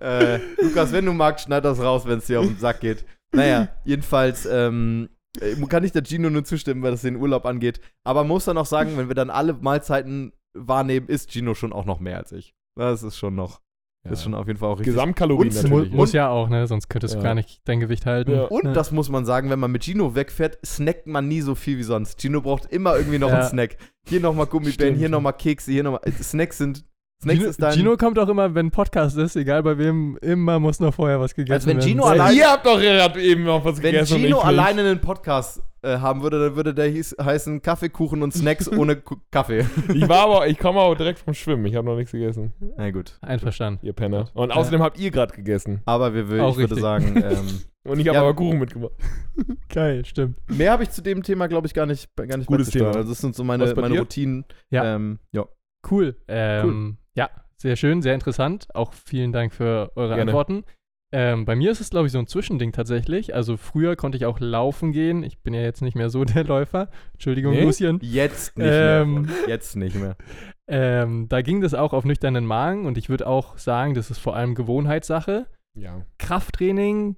äh, 0.00 0.38
Lukas, 0.60 0.92
wenn 0.92 1.06
du 1.06 1.12
magst, 1.12 1.46
schneid 1.46 1.64
das 1.64 1.80
raus, 1.80 2.06
wenn 2.06 2.18
es 2.18 2.26
dir 2.26 2.40
auf 2.40 2.46
den 2.46 2.58
Sack 2.58 2.80
geht. 2.80 3.04
Naja, 3.32 3.68
jedenfalls 3.84 4.46
ähm, 4.46 5.08
äh, 5.40 5.54
kann 5.66 5.84
ich 5.84 5.92
der 5.92 6.04
Gino 6.04 6.30
nur 6.30 6.44
zustimmen, 6.44 6.82
weil 6.82 6.92
das 6.92 7.02
den 7.02 7.16
Urlaub 7.16 7.44
angeht. 7.46 7.80
Aber 8.04 8.20
man 8.20 8.28
muss 8.28 8.44
dann 8.46 8.58
auch 8.58 8.66
sagen, 8.66 8.96
wenn 8.96 9.08
wir 9.08 9.14
dann 9.14 9.30
alle 9.30 9.52
Mahlzeiten 9.52 10.32
wahrnehmen, 10.54 11.08
ist 11.08 11.30
Gino 11.30 11.54
schon 11.54 11.72
auch 11.72 11.84
noch 11.84 12.00
mehr 12.00 12.18
als 12.18 12.32
ich. 12.32 12.54
Das 12.76 13.02
ist 13.02 13.18
schon 13.18 13.34
noch, 13.34 13.60
ist 14.08 14.22
schon 14.22 14.34
auf 14.34 14.46
jeden 14.46 14.58
Fall 14.58 14.68
auch 14.70 14.78
richtig. 14.78 14.94
Gesamtkalorien 14.94 15.52
Und- 15.54 15.62
natürlich. 15.62 15.92
muss 15.92 16.12
ja 16.12 16.28
auch, 16.30 16.48
ne? 16.48 16.66
Sonst 16.66 16.88
könntest 16.88 17.14
du 17.14 17.18
Ja. 17.18 17.24
gar 17.24 17.34
nicht 17.34 17.60
dein 17.66 17.80
Gewicht 17.80 18.06
halten. 18.06 18.32
Ja. 18.32 18.44
Und 18.44 18.64
Ne? 18.64 18.72
das 18.72 18.92
muss 18.92 19.08
man 19.10 19.24
sagen, 19.26 19.50
wenn 19.50 19.58
man 19.58 19.70
mit 19.70 19.84
Gino 19.84 20.14
wegfährt, 20.14 20.58
snackt 20.64 21.06
man 21.06 21.28
nie 21.28 21.40
so 21.42 21.54
viel 21.54 21.76
wie 21.78 21.82
sonst. 21.82 22.20
Gino 22.20 22.40
braucht 22.40 22.66
immer 22.72 22.96
irgendwie 22.96 23.18
noch 23.18 23.28
Ja. 23.28 23.40
einen 23.40 23.48
Snack. 23.48 23.76
Hier 24.08 24.20
nochmal 24.20 24.46
Gummibärchen, 24.46 24.80
Stimmt. 24.86 24.98
hier 24.98 25.08
nochmal 25.10 25.34
Kekse, 25.34 25.70
hier 25.72 25.82
nochmal. 25.82 26.00
Snacks 26.22 26.58
sind, 26.58 26.84
Gino. 27.22 27.50
Gino 27.70 27.96
kommt 27.96 28.18
auch 28.18 28.28
immer, 28.28 28.54
wenn 28.54 28.70
Podcast 28.70 29.16
ist, 29.18 29.36
egal 29.36 29.62
bei 29.62 29.76
wem, 29.76 30.16
immer 30.22 30.58
muss 30.58 30.80
noch 30.80 30.94
vorher 30.94 31.20
was 31.20 31.34
gegessen 31.34 31.52
Also 31.54 31.66
wenn 31.68 31.76
werden. 31.76 31.88
Gino 31.88 32.02
Sehr- 32.04 32.12
allein- 32.12 32.36
Ihr 32.36 32.50
habt 32.50 32.66
doch 32.66 32.80
gerade 32.80 33.20
eben 33.22 33.44
noch 33.44 33.64
was 33.64 33.76
wenn 33.82 33.92
gegessen. 33.92 34.14
und 34.16 34.22
Gino 34.22 34.38
alleine 34.40 34.80
einen 34.82 35.00
Podcast 35.00 35.62
äh, 35.82 35.98
haben 35.98 36.22
würde, 36.22 36.38
dann 36.38 36.56
würde 36.56 36.74
der 36.74 36.88
hieß, 36.88 37.16
heißen 37.22 37.60
Kaffeekuchen 37.62 38.22
und 38.22 38.32
Snacks 38.32 38.68
ohne 38.72 38.96
Kaffee. 39.30 39.64
Ich 39.94 40.08
war 40.08 40.20
aber, 40.30 40.46
ich 40.48 40.58
komme 40.58 40.80
aber 40.80 40.94
direkt 40.96 41.18
vom 41.18 41.34
Schwimmen. 41.34 41.64
Ich 41.66 41.74
habe 41.74 41.86
noch 41.86 41.96
nichts 41.96 42.12
gegessen. 42.12 42.52
Na 42.76 42.90
gut. 42.90 43.18
Einverstanden. 43.22 43.84
Ihr 43.86 43.92
Penner. 43.94 44.28
Und 44.34 44.50
außerdem 44.52 44.82
habt 44.82 44.98
ihr 44.98 45.10
gerade 45.10 45.34
gegessen. 45.34 45.80
Aber 45.86 46.14
wir, 46.14 46.28
will, 46.28 46.40
Auch 46.40 46.52
ich 46.58 46.68
würde 46.70 46.80
sagen, 46.80 47.16
ähm, 47.22 47.60
Und 47.90 47.98
ich 48.00 48.08
habe 48.08 48.16
Ja. 48.16 48.22
aber 48.22 48.34
Kuchen 48.34 48.58
mitgebracht. 48.58 48.92
Geil, 49.72 50.04
stimmt. 50.04 50.36
mehr 50.48 50.72
habe 50.72 50.82
ich 50.82 50.90
zu 50.90 51.02
dem 51.02 51.22
Thema, 51.22 51.46
glaube 51.48 51.66
ich, 51.66 51.72
gar 51.74 51.86
nicht, 51.86 52.08
gar 52.16 52.36
nicht 52.36 52.46
Gutes. 52.46 52.70
Thema. 52.70 52.88
Also 52.94 53.08
das 53.10 53.18
sind 53.18 53.34
so 53.34 53.42
meine, 53.44 53.64
meine? 53.74 53.98
Routinen. 53.98 54.44
Ja. 54.70 54.96
Ähm, 54.96 55.18
ja. 55.32 55.46
Cool. 55.90 56.14
Ähm, 56.28 56.98
Ja, 57.14 57.30
sehr 57.56 57.76
schön, 57.76 58.02
sehr 58.02 58.14
interessant. 58.14 58.68
Auch 58.74 58.92
vielen 58.92 59.32
Dank 59.32 59.52
für 59.52 59.92
eure 59.96 60.14
Gerne. 60.14 60.30
Antworten. 60.30 60.64
Ähm, 61.12 61.44
bei 61.44 61.56
mir 61.56 61.72
ist 61.72 61.80
es, 61.80 61.90
glaube 61.90 62.06
ich, 62.06 62.12
so 62.12 62.20
ein 62.20 62.28
Zwischending 62.28 62.70
tatsächlich. 62.70 63.34
Also 63.34 63.56
früher 63.56 63.96
konnte 63.96 64.16
ich 64.16 64.26
auch 64.26 64.38
laufen 64.38 64.92
gehen. 64.92 65.24
Ich 65.24 65.42
bin 65.42 65.54
ja 65.54 65.60
jetzt 65.60 65.82
nicht 65.82 65.96
mehr 65.96 66.08
so 66.08 66.24
der 66.24 66.44
Läufer. 66.44 66.88
Entschuldigung, 67.14 67.52
Nee? 67.52 67.64
Lucien. 67.64 67.98
Jetzt 68.00 68.56
nicht 68.56 68.68
Ähm. 68.70 69.22
mehr. 69.22 69.30
Jetzt 69.48 69.76
nicht 69.76 69.96
mehr. 69.96 70.16
Ähm, 70.72 71.28
da 71.28 71.42
ging 71.42 71.60
das 71.60 71.74
auch 71.74 71.92
auf 71.92 72.04
nüchternen 72.04 72.46
Magen 72.46 72.86
und 72.86 72.96
ich 72.96 73.08
würde 73.08 73.26
auch 73.26 73.58
sagen, 73.58 73.94
das 73.94 74.08
ist 74.08 74.18
vor 74.18 74.36
allem 74.36 74.54
Gewohnheitssache. 74.54 75.48
Ja. 75.74 76.06
Krafttraining 76.18 77.16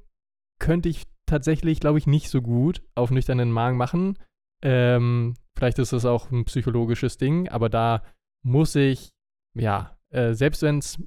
könnte 0.59 0.89
ich 0.89 1.03
tatsächlich, 1.27 1.79
glaube 1.79 1.99
ich, 1.99 2.07
nicht 2.07 2.31
so 2.31 2.41
gut 2.41 2.83
auf 2.95 3.11
nüchternen 3.11 3.53
Magen 3.53 3.77
machen. 3.77 4.19
Ähm, 4.63 5.35
vielleicht 5.55 5.79
ist 5.81 5.93
es 5.93 6.07
auch 6.07 6.31
ein 6.31 6.47
psychologisches 6.47 7.19
Ding, 7.19 7.51
aber 7.51 7.69
da 7.69 8.03
muss 8.43 8.75
ich, 8.75 9.11
ja, 9.55 9.97
äh, 10.11 10.35
selbst 10.35 10.63
wenn 10.63 10.79
es 10.79 11.03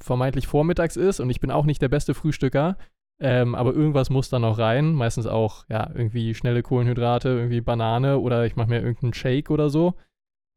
vermeintlich 0.00 0.46
vormittags 0.46 0.96
ist 0.96 1.20
und 1.20 1.30
ich 1.30 1.40
bin 1.40 1.50
auch 1.50 1.64
nicht 1.64 1.82
der 1.82 1.88
beste 1.88 2.14
Frühstücker, 2.14 2.76
ähm, 3.18 3.54
aber 3.54 3.72
irgendwas 3.72 4.10
muss 4.10 4.28
da 4.28 4.38
noch 4.38 4.58
rein. 4.58 4.92
Meistens 4.92 5.26
auch, 5.26 5.64
ja, 5.68 5.90
irgendwie 5.94 6.34
schnelle 6.34 6.62
Kohlenhydrate, 6.62 7.30
irgendwie 7.30 7.62
Banane 7.62 8.18
oder 8.18 8.44
ich 8.44 8.56
mache 8.56 8.68
mir 8.68 8.80
irgendeinen 8.80 9.14
Shake 9.14 9.50
oder 9.50 9.70
so. 9.70 9.94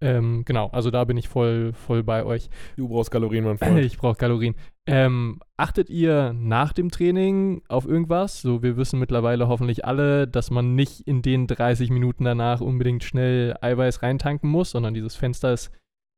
Ähm, 0.01 0.43
genau, 0.45 0.67
also 0.67 0.91
da 0.91 1.03
bin 1.03 1.17
ich 1.17 1.27
voll, 1.27 1.73
voll 1.73 2.03
bei 2.03 2.23
euch. 2.23 2.49
Du 2.77 2.87
brauchst 2.87 3.11
Kalorien, 3.11 3.43
mein 3.43 3.57
Freund. 3.57 3.79
Ich 3.79 3.97
brauche 3.97 4.15
Kalorien. 4.15 4.55
Ähm, 4.85 5.39
achtet 5.57 5.89
ihr 5.89 6.33
nach 6.33 6.71
dem 6.71 6.89
Training 6.89 7.61
auf 7.67 7.85
irgendwas? 7.85 8.41
So, 8.41 8.63
wir 8.63 8.77
wissen 8.77 8.99
mittlerweile 8.99 9.49
hoffentlich 9.49 9.83
alle, 9.83 10.25
dass 10.27 10.51
man 10.51 10.75
nicht 10.75 11.01
in 11.01 11.21
den 11.21 11.47
30 11.47 11.89
Minuten 11.89 12.23
danach 12.23 12.61
unbedingt 12.61 13.03
schnell 13.03 13.55
Eiweiß 13.59 14.01
reintanken 14.01 14.49
muss, 14.49 14.71
sondern 14.71 14.93
dieses 14.93 15.15
Fenster 15.15 15.51
ist 15.51 15.71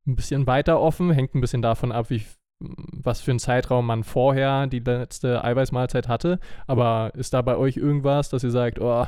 ein 0.08 0.16
bisschen 0.16 0.47
weiter 0.47 0.80
offen, 0.80 1.12
hängt 1.12 1.36
ein 1.36 1.41
bisschen 1.41 1.62
davon 1.62 1.91
ab, 1.91 2.10
wie, 2.10 2.24
was 2.60 3.22
für 3.22 3.32
einen 3.32 3.39
Zeitraum 3.39 3.86
man 3.86 4.04
vorher 4.04 4.68
die 4.68 4.80
letzte 4.80 5.43
Eiweißmahlzeit 5.43 6.08
hatte. 6.08 6.39
Aber 6.68 7.12
ist 7.16 7.34
da 7.34 7.41
bei 7.41 7.56
euch 7.56 7.78
irgendwas, 7.78 8.30
dass 8.30 8.43
ihr 8.43 8.52
sagt, 8.52 8.80
oh, 8.80 9.06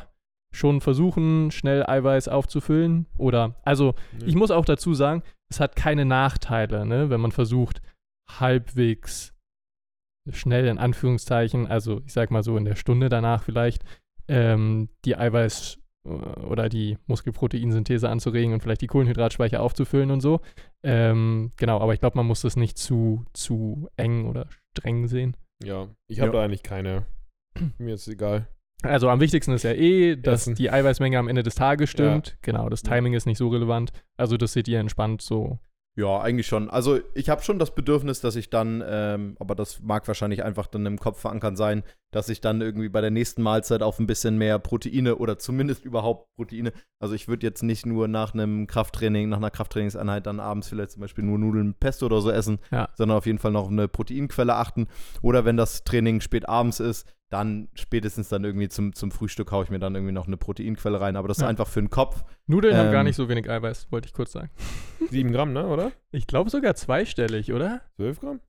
schon 0.53 0.81
versuchen, 0.81 1.51
schnell 1.51 1.85
Eiweiß 1.85 2.27
aufzufüllen? 2.27 3.07
Oder, 3.17 3.55
also, 3.63 3.95
ich 4.25 4.35
muss 4.35 4.51
auch 4.51 4.65
dazu 4.65 4.93
sagen, 4.93 5.23
es 5.49 5.59
hat 5.59 5.75
keine 5.75 6.05
Nachteile, 6.05 6.85
ne, 6.85 7.09
wenn 7.09 7.21
man 7.21 7.31
versucht, 7.31 7.81
halbwegs 8.29 9.33
schnell 10.31 10.67
in 10.67 10.77
Anführungszeichen, 10.77 11.67
also 11.67 12.01
ich 12.05 12.13
sag 12.13 12.31
mal 12.31 12.43
so 12.43 12.55
in 12.55 12.65
der 12.65 12.75
Stunde 12.75 13.09
danach 13.09 13.43
vielleicht, 13.43 13.83
ähm, 14.27 14.89
die 15.05 15.17
Eiweiß- 15.17 15.79
oder 16.05 16.67
die 16.69 16.97
Muskelproteinsynthese 17.07 18.09
anzuregen 18.09 18.53
und 18.53 18.61
vielleicht 18.61 18.81
die 18.81 18.87
Kohlenhydratspeicher 18.87 19.61
aufzufüllen 19.61 20.11
und 20.11 20.21
so. 20.21 20.41
Ähm, 20.83 21.51
genau, 21.57 21.79
aber 21.79 21.93
ich 21.93 21.99
glaube, 21.99 22.17
man 22.17 22.25
muss 22.27 22.41
das 22.41 22.55
nicht 22.55 22.77
zu, 22.77 23.23
zu 23.33 23.87
eng 23.95 24.27
oder 24.27 24.47
streng 24.77 25.07
sehen. 25.07 25.37
Ja, 25.63 25.87
ich 26.07 26.19
habe 26.19 26.31
Ja. 26.33 26.39
da 26.39 26.43
eigentlich 26.45 26.63
keine. 26.63 27.05
Mir 27.77 27.93
ist 27.93 28.07
egal. 28.07 28.47
Also 28.81 29.07
am 29.09 29.21
wichtigsten 29.21 29.53
ist 29.53 29.63
ja 29.63 29.71
eh, 29.71 30.17
dass 30.17 30.41
Essen. 30.41 30.55
die 30.55 30.69
Eiweißmenge 30.69 31.17
am 31.17 31.29
Ende 31.29 31.41
des 31.43 31.55
Tages 31.55 31.89
stimmt. 31.89 32.37
Genau, 32.41 32.67
das 32.67 32.81
Timing 32.83 33.13
ist 33.13 33.25
nicht 33.25 33.37
so 33.37 33.47
relevant. 33.47 33.93
Also 34.17 34.35
das 34.35 34.51
seht 34.51 34.67
ihr 34.67 34.79
entspannt 34.79 35.21
so. 35.21 35.57
Ja, 35.95 36.19
eigentlich 36.21 36.47
schon. 36.47 36.71
Also 36.71 36.99
ich 37.13 37.29
habe 37.29 37.43
schon 37.43 37.59
das 37.59 37.75
Bedürfnis, 37.75 38.19
dass 38.19 38.35
ich 38.35 38.49
dann, 38.49 38.83
ähm, 38.83 39.37
aber 39.39 39.53
das 39.53 39.79
mag 39.81 40.07
wahrscheinlich 40.07 40.43
einfach 40.43 40.65
dann 40.65 40.87
im 40.87 40.97
Kopf 40.99 41.19
verankern 41.21 41.55
sein, 41.55 41.83
dass 42.09 42.29
ich 42.29 42.41
dann 42.41 42.61
irgendwie 42.61 42.89
bei 42.89 42.99
der 42.99 43.11
nächsten 43.11 43.43
Mahlzeit 43.43 43.83
auf 43.83 43.99
ein 43.99 44.07
bisschen 44.07 44.39
mehr 44.39 44.57
Proteine 44.57 45.17
oder 45.17 45.37
zumindest 45.37 45.85
überhaupt 45.85 46.33
Proteine. 46.35 46.73
Also 46.99 47.13
ich 47.13 47.27
würde 47.27 47.45
jetzt 47.45 47.61
nicht 47.61 47.85
nur 47.85 48.07
nach 48.07 48.33
einem 48.33 48.65
Krafttraining, 48.65 49.29
nach 49.29 49.37
einer 49.37 49.51
Krafttrainingseinheit 49.51 50.25
dann 50.25 50.39
abends 50.39 50.67
vielleicht 50.67 50.91
zum 50.91 51.01
Beispiel 51.01 51.23
nur 51.23 51.37
Nudeln 51.37 51.75
Pesto 51.75 52.07
oder 52.07 52.21
so 52.21 52.31
essen, 52.31 52.57
Ja. 52.71 52.89
sondern 52.95 53.17
auf 53.17 53.27
jeden 53.27 53.37
Fall 53.39 53.51
noch 53.51 53.65
auf 53.65 53.69
eine 53.71 53.87
Proteinquelle 53.87 54.55
achten. 54.55 54.87
Oder 55.21 55.45
wenn 55.45 55.57
das 55.57 55.83
Training 55.83 56.21
spät 56.21 56.49
abends 56.49 56.79
ist, 56.79 57.07
dann 57.33 57.67
spätestens 57.73 58.29
dann 58.29 58.43
irgendwie 58.45 58.69
zum, 58.69 58.93
zum 58.93 59.11
Frühstück 59.11 59.51
haue 59.51 59.63
ich 59.65 59.69
mir 59.69 59.79
dann 59.79 59.95
irgendwie 59.95 60.13
noch 60.13 60.27
eine 60.27 60.37
Proteinquelle 60.37 61.01
rein. 61.01 61.15
Aber 61.17 61.27
das 61.27 61.37
ist 61.37 61.41
Ja. 61.41 61.49
einfach 61.49 61.67
für 61.67 61.81
den 61.81 61.89
Kopf. 61.89 62.23
Nudeln 62.47 62.77
haben 62.77 62.91
gar 62.91 63.01
Ähm. 63.01 63.07
nicht 63.07 63.15
so 63.17 63.27
wenig 63.27 63.49
Eiweiß, 63.49 63.91
wollte 63.91 64.07
ich 64.07 64.13
kurz 64.13 64.31
sagen. 64.31 64.49
Sieben 65.09 65.31
Gramm, 65.33 65.51
ne, 65.53 65.67
oder? 65.67 65.91
Ich 66.11 66.27
glaube 66.27 66.49
sogar 66.49 66.75
zweistellig, 66.75 67.51
oder? 67.51 67.81
Zwölf 67.97 68.19
Gramm? 68.21 68.39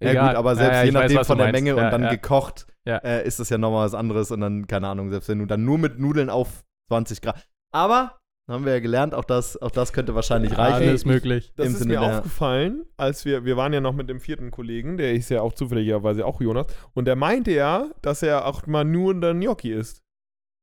Ja 0.00 0.10
Egal. 0.10 0.28
gut, 0.28 0.36
aber 0.36 0.54
selbst 0.56 0.74
Ja, 0.74 0.78
ja, 0.80 0.84
je 0.84 0.94
weiß, 0.94 1.02
nachdem 1.02 1.16
du 1.18 1.24
von 1.24 1.38
der 1.38 1.46
meinst. 1.46 1.64
Menge 1.64 1.76
Ja, 1.80 1.84
und 1.86 1.90
dann 1.92 2.02
ja. 2.02 2.10
gekocht, 2.10 2.66
Ja. 2.84 2.96
äh, 2.98 3.26
ist 3.26 3.40
das 3.40 3.48
ja 3.48 3.58
nochmal 3.58 3.86
was 3.86 3.94
anderes 3.94 4.30
und 4.30 4.40
dann, 4.40 4.66
keine 4.66 4.88
Ahnung, 4.88 5.10
selbst 5.10 5.28
wenn 5.28 5.38
du 5.40 5.46
dann 5.46 5.64
nur 5.64 5.78
mit 5.78 5.98
Nudeln 5.98 6.30
auf 6.30 6.64
20 6.88 7.20
Grad. 7.22 7.46
Aber, 7.72 8.18
haben 8.54 8.64
wir 8.64 8.72
ja 8.72 8.80
gelernt, 8.80 9.14
auch 9.14 9.24
das, 9.24 9.60
auch 9.60 9.70
das 9.70 9.92
könnte 9.92 10.14
wahrscheinlich 10.14 10.56
reichen. 10.56 10.88
Alles 10.88 11.02
ich- 11.02 11.06
möglich. 11.06 11.52
Das 11.56 11.66
Im 11.66 11.72
ist 11.74 11.78
Sinne 11.80 11.94
mir 11.94 12.00
der- 12.00 12.16
aufgefallen, 12.18 12.84
als 12.96 13.24
wir, 13.24 13.44
wir 13.44 13.56
waren 13.56 13.72
ja 13.72 13.80
noch 13.80 13.94
mit 13.94 14.08
dem 14.08 14.20
vierten 14.20 14.50
Kollegen, 14.50 14.96
der 14.96 15.12
ist 15.12 15.28
ja 15.30 15.42
auch 15.42 15.52
zufälligerweise 15.52 16.24
auch 16.24 16.40
Jonas, 16.40 16.66
und 16.94 17.04
der 17.04 17.16
meinte 17.16 17.50
ja, 17.52 17.86
dass 18.02 18.22
er 18.22 18.46
auch 18.46 18.66
mal 18.66 18.84
nur 18.84 19.12
ein 19.14 19.40
Gnocchi 19.40 19.72
isst. 19.72 20.02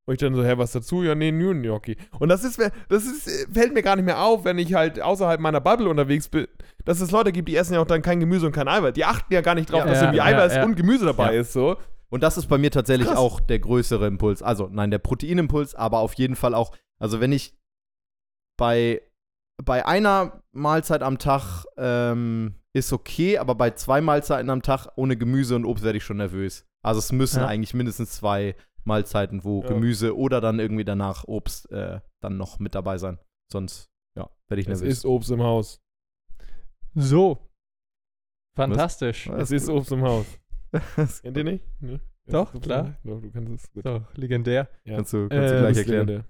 Und 0.07 0.13
ich 0.13 0.19
dann 0.19 0.35
so, 0.35 0.43
hä, 0.43 0.53
was 0.57 0.71
dazu? 0.71 1.01
Ja, 1.01 1.15
nee, 1.15 1.31
nur 1.31 1.51
ein 1.51 1.63
Gnocchi. 1.63 1.97
Und 2.19 2.29
das 2.29 2.43
ist, 2.43 2.59
mir- 2.59 2.71
das 2.89 3.05
ist, 3.05 3.47
fällt 3.51 3.73
mir 3.73 3.81
gar 3.81 3.95
nicht 3.95 4.05
mehr 4.05 4.21
auf, 4.21 4.45
wenn 4.45 4.59
ich 4.59 4.73
halt 4.75 5.01
außerhalb 5.01 5.39
meiner 5.39 5.61
Bubble 5.61 5.89
unterwegs 5.89 6.27
bin, 6.29 6.47
dass 6.85 7.01
es 7.01 7.09
Leute 7.09 7.31
gibt, 7.31 7.49
die 7.49 7.55
essen 7.55 7.73
ja 7.73 7.79
auch 7.81 7.87
dann 7.87 8.03
kein 8.03 8.19
Gemüse 8.19 8.45
und 8.45 8.51
kein 8.51 8.67
Eiweiß. 8.67 8.93
Die 8.93 9.03
achten 9.05 9.33
ja 9.33 9.41
gar 9.41 9.55
nicht 9.55 9.71
drauf, 9.71 9.79
Ja, 9.79 9.85
dass 9.85 9.95
ja, 9.97 10.01
irgendwie 10.03 10.17
ja, 10.17 10.25
Eiweiß 10.25 10.55
ja. 10.57 10.63
und 10.65 10.75
Gemüse 10.75 11.05
dabei 11.05 11.33
Ja. 11.33 11.41
ist, 11.41 11.53
so. 11.53 11.77
Und 12.09 12.21
das 12.21 12.37
ist 12.37 12.45
bei 12.47 12.59
mir 12.59 12.69
tatsächlich 12.69 13.07
Krass. 13.07 13.17
auch 13.17 13.39
der 13.39 13.57
größere 13.57 14.05
Impuls. 14.05 14.43
Also, 14.43 14.69
nein, 14.71 14.91
der 14.91 14.99
Proteinimpuls, 14.99 15.73
aber 15.73 15.97
auf 15.99 16.13
jeden 16.13 16.35
Fall 16.35 16.53
auch, 16.53 16.71
also 16.99 17.19
wenn 17.19 17.31
ich 17.31 17.55
bei, 18.57 19.01
bei 19.63 19.85
einer 19.85 20.43
Mahlzeit 20.51 21.01
am 21.01 21.17
Tag 21.17 21.65
ähm, 21.77 22.55
ist 22.73 22.91
okay, 22.93 23.37
aber 23.37 23.55
bei 23.55 23.71
zwei 23.71 24.01
Mahlzeiten 24.01 24.49
am 24.49 24.61
Tag 24.61 24.87
ohne 24.95 25.17
Gemüse 25.17 25.55
und 25.55 25.65
Obst 25.65 25.83
werde 25.83 25.97
ich 25.97 26.03
schon 26.03 26.17
nervös. 26.17 26.65
Also 26.83 26.99
es 26.99 27.11
müssen 27.11 27.39
Ja. 27.39 27.47
eigentlich 27.47 27.73
mindestens 27.73 28.11
zwei 28.11 28.55
Mahlzeiten, 28.83 29.43
wo 29.43 29.61
Ja. 29.63 29.69
Gemüse 29.69 30.15
oder 30.15 30.41
dann 30.41 30.59
irgendwie 30.59 30.85
danach 30.85 31.23
Obst 31.25 31.71
äh, 31.71 31.99
dann 32.21 32.37
noch 32.37 32.59
mit 32.59 32.75
dabei 32.75 32.97
sein. 32.97 33.17
Sonst, 33.51 33.89
ja, 34.17 34.29
werde 34.49 34.61
ich 34.61 34.67
Es 34.67 34.79
nervös. 34.81 34.97
ist 34.99 35.05
Obst 35.05 35.31
im 35.31 35.41
Haus. 35.41 35.81
So. 36.93 37.49
Fantastisch. 38.55 39.27
Was? 39.29 39.43
Es 39.43 39.63
ist 39.63 39.69
Obst 39.69 39.91
im 39.91 40.01
Haus. 40.03 40.25
Kennt 41.21 41.37
ihr 41.37 41.43
nicht? 41.43 41.63
Nee? 41.79 41.99
Es 42.25 42.31
Doch, 42.31 42.59
klar. 42.61 42.95
Doch, 43.03 43.21
du 43.21 43.31
kannst 43.31 43.51
es. 43.65 43.71
Gut. 43.71 43.83
So, 43.83 44.03
legendär. 44.15 44.69
Ja. 44.83 44.95
Kannst 44.95 45.13
du, 45.13 45.27
kannst 45.29 45.51
Äh, 45.51 45.55
du 45.55 45.59
gleich 45.59 45.61
Das 45.61 45.71
ist 45.71 45.77
erklären. 45.79 46.07
legendär. 46.07 46.29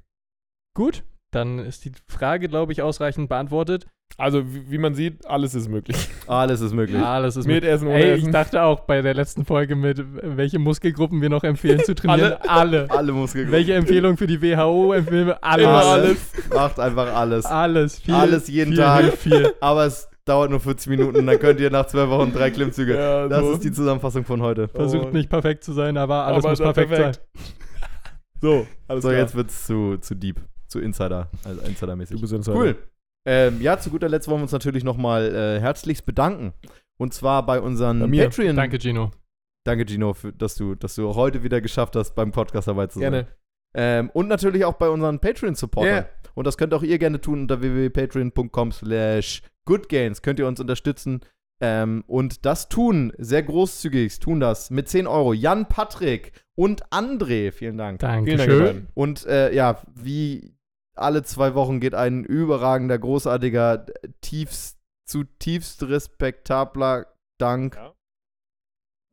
Gut, 0.76 1.04
dann 1.36 1.60
ist 1.60 1.86
die 1.86 1.92
Frage, 2.08 2.48
glaube 2.48 2.72
ich, 2.72 2.82
ausreichend 2.82 3.30
beantwortet. 3.30 3.86
Also, 4.18 4.44
wie, 4.54 4.72
wie 4.72 4.78
man 4.78 4.94
sieht, 4.96 5.26
alles 5.28 5.56
ist 5.56 5.68
möglich. 5.68 5.98
Alles 6.28 6.62
ist 6.62 6.74
möglich. 6.74 7.02
Alles 7.02 7.36
ist 7.36 7.48
Mit 7.48 7.64
Essen, 7.66 7.88
ohne 7.88 7.98
Ey, 8.02 8.14
ich 8.14 8.22
Essen. 8.22 8.32
dachte 8.32 8.62
auch 8.64 8.82
bei 8.82 9.02
der 9.02 9.14
letzten 9.14 9.44
Folge 9.46 9.76
mit, 9.76 10.02
welche 10.38 10.58
Muskelgruppen 10.60 11.22
wir 11.22 11.30
noch 11.30 11.44
empfehlen 11.44 11.80
zu 11.84 11.96
trainieren. 11.96 12.36
Alle. 12.48 12.90
Alle 12.90 13.12
Muskelgruppen. 13.12 13.52
Welche 13.52 13.74
Empfehlung 13.74 14.16
für 14.16 14.28
die 14.28 14.42
WHO 14.42 14.94
empfehlen 14.94 15.28
wir? 15.28 15.44
Alles. 15.44 15.66
Immer 15.66 15.84
alles. 15.86 16.18
Macht 16.54 16.80
einfach 16.80 17.14
alles. 17.14 17.46
Alles. 17.46 18.00
Viel, 18.00 18.14
Alles 18.14 18.48
jeden 18.48 18.74
viel, 18.74 18.82
Tag. 18.82 19.04
Viel, 19.18 19.32
viel. 19.34 19.54
Aber 19.60 19.86
es 19.86 20.08
dauert 20.24 20.50
nur 20.50 20.60
40 20.62 20.88
Minuten 20.92 21.18
und 21.18 21.28
dann 21.28 21.38
könnt 21.40 21.60
ihr 21.60 21.70
nach 21.70 21.88
zwei 21.88 22.08
Wochen 22.10 22.32
drei 22.32 22.52
Klimmzüge. 22.52 22.96
Ja, 22.96 23.28
Das 23.28 23.42
so. 23.42 23.52
ist 23.54 23.64
die 23.64 23.72
Zusammenfassung 23.72 24.24
von 24.24 24.42
heute. 24.42 24.68
Versucht 24.70 25.08
Oh. 25.08 25.12
nicht 25.14 25.30
perfekt 25.30 25.64
zu 25.64 25.74
sein, 25.74 25.98
aber 25.98 26.26
alles 26.26 26.40
Aber 26.46 26.50
muss 26.52 26.60
perfekt, 26.60 26.90
perfekt. 26.90 27.22
sein. 27.36 27.44
So, 28.42 28.68
alles 28.88 29.04
So, 29.04 29.10
klar. 29.10 29.20
jetzt 29.22 29.36
wird's 29.36 29.66
zu, 29.66 29.98
zu 29.98 30.16
deep, 30.16 30.40
zu 30.68 30.80
Insider, 30.80 31.30
also 31.44 31.62
Insidermäßig. 31.62 32.16
Du 32.16 32.22
bist 32.22 32.34
Insider. 32.34 32.58
Cool. 32.58 32.76
Ähm, 33.28 33.62
ja, 33.62 33.80
zu 33.80 33.90
guter 33.90 34.08
Letzt 34.08 34.28
wollen 34.28 34.40
wir 34.40 34.44
uns 34.44 34.52
natürlich 34.52 34.84
nochmal 34.84 35.34
äh, 35.34 35.60
herzlichst 35.60 36.06
bedanken. 36.06 36.54
Und 36.98 37.14
zwar 37.14 37.46
bei 37.46 37.60
unseren 37.60 38.00
Bei 38.00 38.08
mir. 38.08 38.24
Patreon. 38.26 38.56
Danke, 38.56 38.80
Gino. 38.80 39.12
Danke, 39.66 39.86
Gino, 39.88 40.14
für, 40.14 40.32
dass, 40.32 40.56
du, 40.56 40.76
dass 40.76 40.96
du 40.96 41.16
heute 41.16 41.44
wieder 41.44 41.60
geschafft 41.60 41.96
hast, 41.96 42.14
beim 42.14 42.32
Podcast 42.32 42.68
dabei 42.68 42.88
zu 42.88 43.00
sein. 43.00 43.12
Gerne. 43.12 43.28
Ähm, 43.74 44.10
und 44.14 44.28
natürlich 44.28 44.64
auch 44.64 44.76
bei 44.76 44.90
unseren 44.90 45.20
Patreon-Supportern. 45.20 46.06
Ja. 46.06 46.10
Und 46.36 46.48
das 46.48 46.58
könnt 46.58 46.74
auch 46.74 46.84
ihr 46.84 47.00
gerne 47.00 47.20
tun 47.20 47.42
unter 47.42 47.62
www.patreon.com 47.62 48.72
slash 48.72 49.42
goodgains. 49.66 50.22
Könnt 50.22 50.40
ihr 50.40 50.48
uns 50.48 50.60
unterstützen. 50.60 51.22
Ähm, 51.62 52.04
und 52.08 52.46
das 52.46 52.70
tun, 52.70 53.14
sehr 53.18 53.42
großzügig, 53.42 54.20
tun 54.20 54.40
das 54.40 54.72
mit 54.72 54.90
10 54.90 55.08
Euro. 55.08 55.34
Jan 55.34 55.68
Patrick 55.68 56.34
und 56.56 56.86
André, 56.88 57.52
vielen 57.52 57.78
Dank. 57.78 58.02
Vielen 58.02 58.26
Dank, 58.26 58.26
Dankeschön. 58.28 58.88
Und 58.94 59.26
äh, 59.26 59.54
ja, 59.54 59.82
wie 59.94 60.55
alle 60.96 61.24
zwei 61.24 61.56
Wochen 61.56 61.80
geht 61.80 61.96
ein 61.96 62.24
überragender, 62.24 62.98
großartiger, 62.98 63.86
tiefst 64.22 64.80
zutiefst 65.06 65.84
respektabler 65.84 67.08
Dank. 67.38 67.76
Ja. 67.76 67.94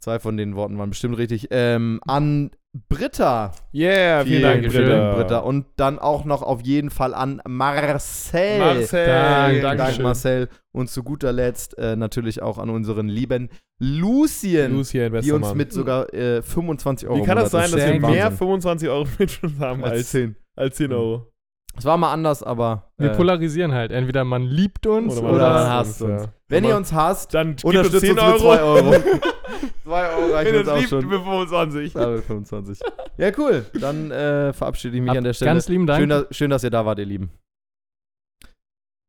Zwei 0.00 0.18
von 0.18 0.36
den 0.36 0.56
Worten 0.56 0.78
waren 0.78 0.90
bestimmt 0.90 1.16
richtig. 1.16 1.48
Ähm, 1.50 2.00
an 2.06 2.50
Britta. 2.88 3.52
Yeah, 3.74 4.24
vielen, 4.24 4.42
Dank, 4.42 4.62
Dankeschön, 4.62 4.86
Britta. 4.86 5.14
Britta. 5.14 5.38
Und 5.38 5.66
dann 5.76 5.98
auch 5.98 6.24
noch 6.24 6.42
auf 6.42 6.62
jeden 6.62 6.90
Fall 6.90 7.14
an 7.14 7.40
Marcel. 7.46 8.58
Marcel. 8.58 9.06
Dank, 9.06 9.50
Vielen 9.50 9.62
Dank. 9.62 9.98
Marcel. 10.00 10.48
Und 10.72 10.88
zu 10.88 11.02
guter 11.04 11.32
Letzt 11.32 11.76
äh, 11.78 11.94
natürlich 11.94 12.42
auch 12.42 12.58
an 12.58 12.70
unseren 12.70 13.08
lieben 13.08 13.50
Lucien, 13.78 14.72
Lucien, 14.72 15.12
die 15.20 15.32
uns 15.32 15.48
Mann. 15.48 15.56
mit 15.56 15.72
sogar 15.72 16.12
äh, 16.14 16.40
25 16.40 17.08
Euro 17.08 17.18
Wie 17.18 17.26
kann 17.26 17.36
das 17.36 17.50
sein, 17.50 17.70
dass 17.70 17.76
wir 17.76 18.00
mehr 18.00 18.24
Wahnsinn. 18.24 18.38
25 18.38 18.88
Euro 18.88 19.06
Mitschuld 19.18 19.58
haben 19.58 19.84
als 19.84 19.92
als, 19.98 20.10
10. 20.10 20.36
als 20.56 20.76
10 20.76 20.92
Euro? 20.92 21.31
Es 21.76 21.84
war 21.86 21.96
mal 21.96 22.12
anders, 22.12 22.42
aber 22.42 22.92
Wir 22.98 23.12
äh, 23.12 23.16
polarisieren 23.16 23.72
halt. 23.72 23.92
Entweder 23.92 24.24
man 24.24 24.42
liebt 24.44 24.86
uns 24.86 25.16
Oder 25.18 25.30
oder, 25.32 25.42
man 25.50 25.52
man 25.54 25.70
hasst 25.70 26.02
uns, 26.02 26.10
uns. 26.12 26.22
ja. 26.24 26.32
wenn 26.48 26.64
ihr 26.64 26.76
uns 26.76 26.92
hasst, 26.92 27.32
Dann 27.34 27.56
unterstützt 27.62 27.94
uns, 27.94 27.94
uns 27.94 28.00
10 28.02 28.14
mit 28.14 28.22
Euro. 28.22 28.38
2 28.38 28.62
Euro. 28.62 28.92
2 29.84 30.08
Euro 30.16 30.32
reichen 30.34 30.56
uns 30.56 30.68
auch 30.68 30.72
uns 30.72 30.80
liebt, 30.80 30.90
schon. 30.90 31.08
mit 31.08 31.22
25. 31.22 31.94
Ja, 31.94 32.06
mit 32.08 32.24
25. 32.24 32.80
Ja, 33.16 33.30
cool. 33.38 33.66
Dann 33.80 34.10
äh, 34.10 34.52
verabschiede 34.52 34.96
ich 34.96 35.02
mich 35.02 35.10
Ab- 35.10 35.16
an 35.16 35.24
der 35.24 35.32
Stelle. 35.32 35.50
Ganz 35.50 35.68
lieben 35.68 35.86
Dank. 35.86 36.00
Schön, 36.00 36.08
dass, 36.10 36.26
schön, 36.30 36.50
dass 36.50 36.62
ihr 36.64 36.70
da 36.70 36.84
wart, 36.84 36.98
ihr 36.98 37.06
Lieben. 37.06 37.30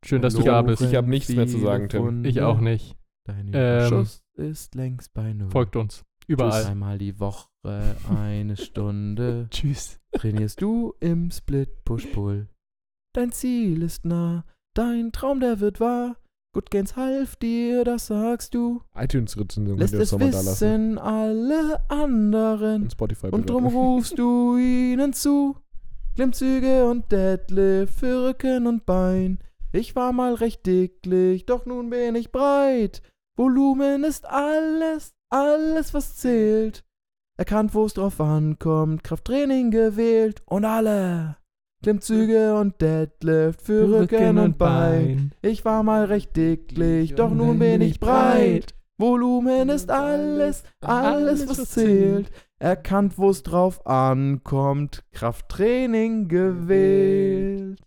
Schön, 0.06 0.22
dass 0.22 0.34
du 0.36 0.44
da 0.44 0.62
bist. 0.62 0.82
Ich 0.82 0.96
hab 0.96 1.06
nichts 1.06 1.30
mehr 1.30 1.48
zu 1.48 1.60
sagen, 1.60 1.90
Tim. 1.90 2.26
Ich 2.26 2.42
auch 2.42 2.60
nicht. 2.60 2.96
Dein 3.26 3.52
Ähm, 3.54 3.88
Überschuss 3.88 4.22
ist 4.36 4.76
längst 4.76 5.14
bei 5.14 5.32
Null. 5.34 5.50
Folgt 5.50 5.76
uns. 5.78 6.04
Überall. 6.28 6.66
Einmal 6.66 6.98
die 6.98 7.20
Woche 7.20 7.50
eine 8.10 8.58
Stunde 8.58 9.48
Tschüss. 9.52 10.00
trainierst 10.12 10.62
du 10.62 10.94
im 11.00 11.32
Split 11.32 11.84
Push 11.86 12.08
Pull. 12.08 12.48
Dein 13.14 13.32
Ziel 13.32 13.82
ist 13.84 14.06
nah, 14.06 14.44
dein 14.74 15.12
Traum 15.12 15.40
der 15.40 15.60
wird 15.60 15.80
wahr. 15.80 16.18
Good 16.54 16.70
Gains 16.70 16.96
half 16.96 17.36
dir, 17.38 17.84
das 17.84 18.08
sagst 18.08 18.54
du. 18.54 18.82
iTunes-Rezension 18.96 19.78
Lässt 19.78 19.94
es 19.96 20.20
wissen 20.20 21.00
alle 21.00 21.82
anderen. 21.90 22.84
Und 22.84 22.92
Spotify 22.92 23.28
Und 23.28 23.50
drum 23.50 23.66
rufst 23.66 24.20
du 24.20 24.58
ihnen 24.58 25.14
zu. 25.14 25.58
Klimmzüge 26.14 26.86
und 26.86 27.12
Deadlift 27.12 27.96
für 27.96 28.28
Rücken 28.30 28.68
und 28.68 28.86
Bein. 28.86 29.40
Ich 29.72 29.96
war 29.96 30.14
mal 30.14 30.36
recht 30.36 30.64
dicklich, 30.68 31.48
doch 31.48 31.66
nun 31.66 31.90
bin 31.90 32.14
ich 32.14 32.32
breit. 32.32 33.02
Volumen 33.36 34.04
ist 34.04 34.28
alles, 34.28 35.16
alles 35.34 35.94
was 35.94 36.16
zählt. 36.16 36.84
Erkannt, 37.38 37.74
wo 37.74 37.86
es 37.86 37.96
drauf 37.96 38.22
ankommt, 38.22 39.04
Krafttraining 39.04 39.72
gewählt 39.72 40.44
und 40.46 40.66
alle. 40.66 41.38
Klimmzüge 41.82 42.56
und 42.58 42.80
Deadlift 42.80 43.64
für 43.64 43.90
Rücken 43.92 44.38
und 44.38 44.58
Bein. 44.58 45.34
Ich 45.42 45.66
war 45.66 45.84
mal 45.84 46.06
recht 46.06 46.36
dicklich, 46.38 47.16
doch 47.16 47.32
nun 47.32 47.60
bin 47.60 47.82
ich 47.82 48.00
breit. 48.00 48.76
Volumen 48.98 49.70
ist 49.70 49.90
alles, 49.90 50.64
alles 50.80 51.50
was 51.50 51.72
zählt. 51.72 52.32
Erkannt, 52.60 53.18
wo 53.18 53.32
es 53.32 53.44
drauf 53.44 53.86
ankommt, 53.86 55.04
Krafttraining 55.12 56.30
gewählt. 56.30 57.82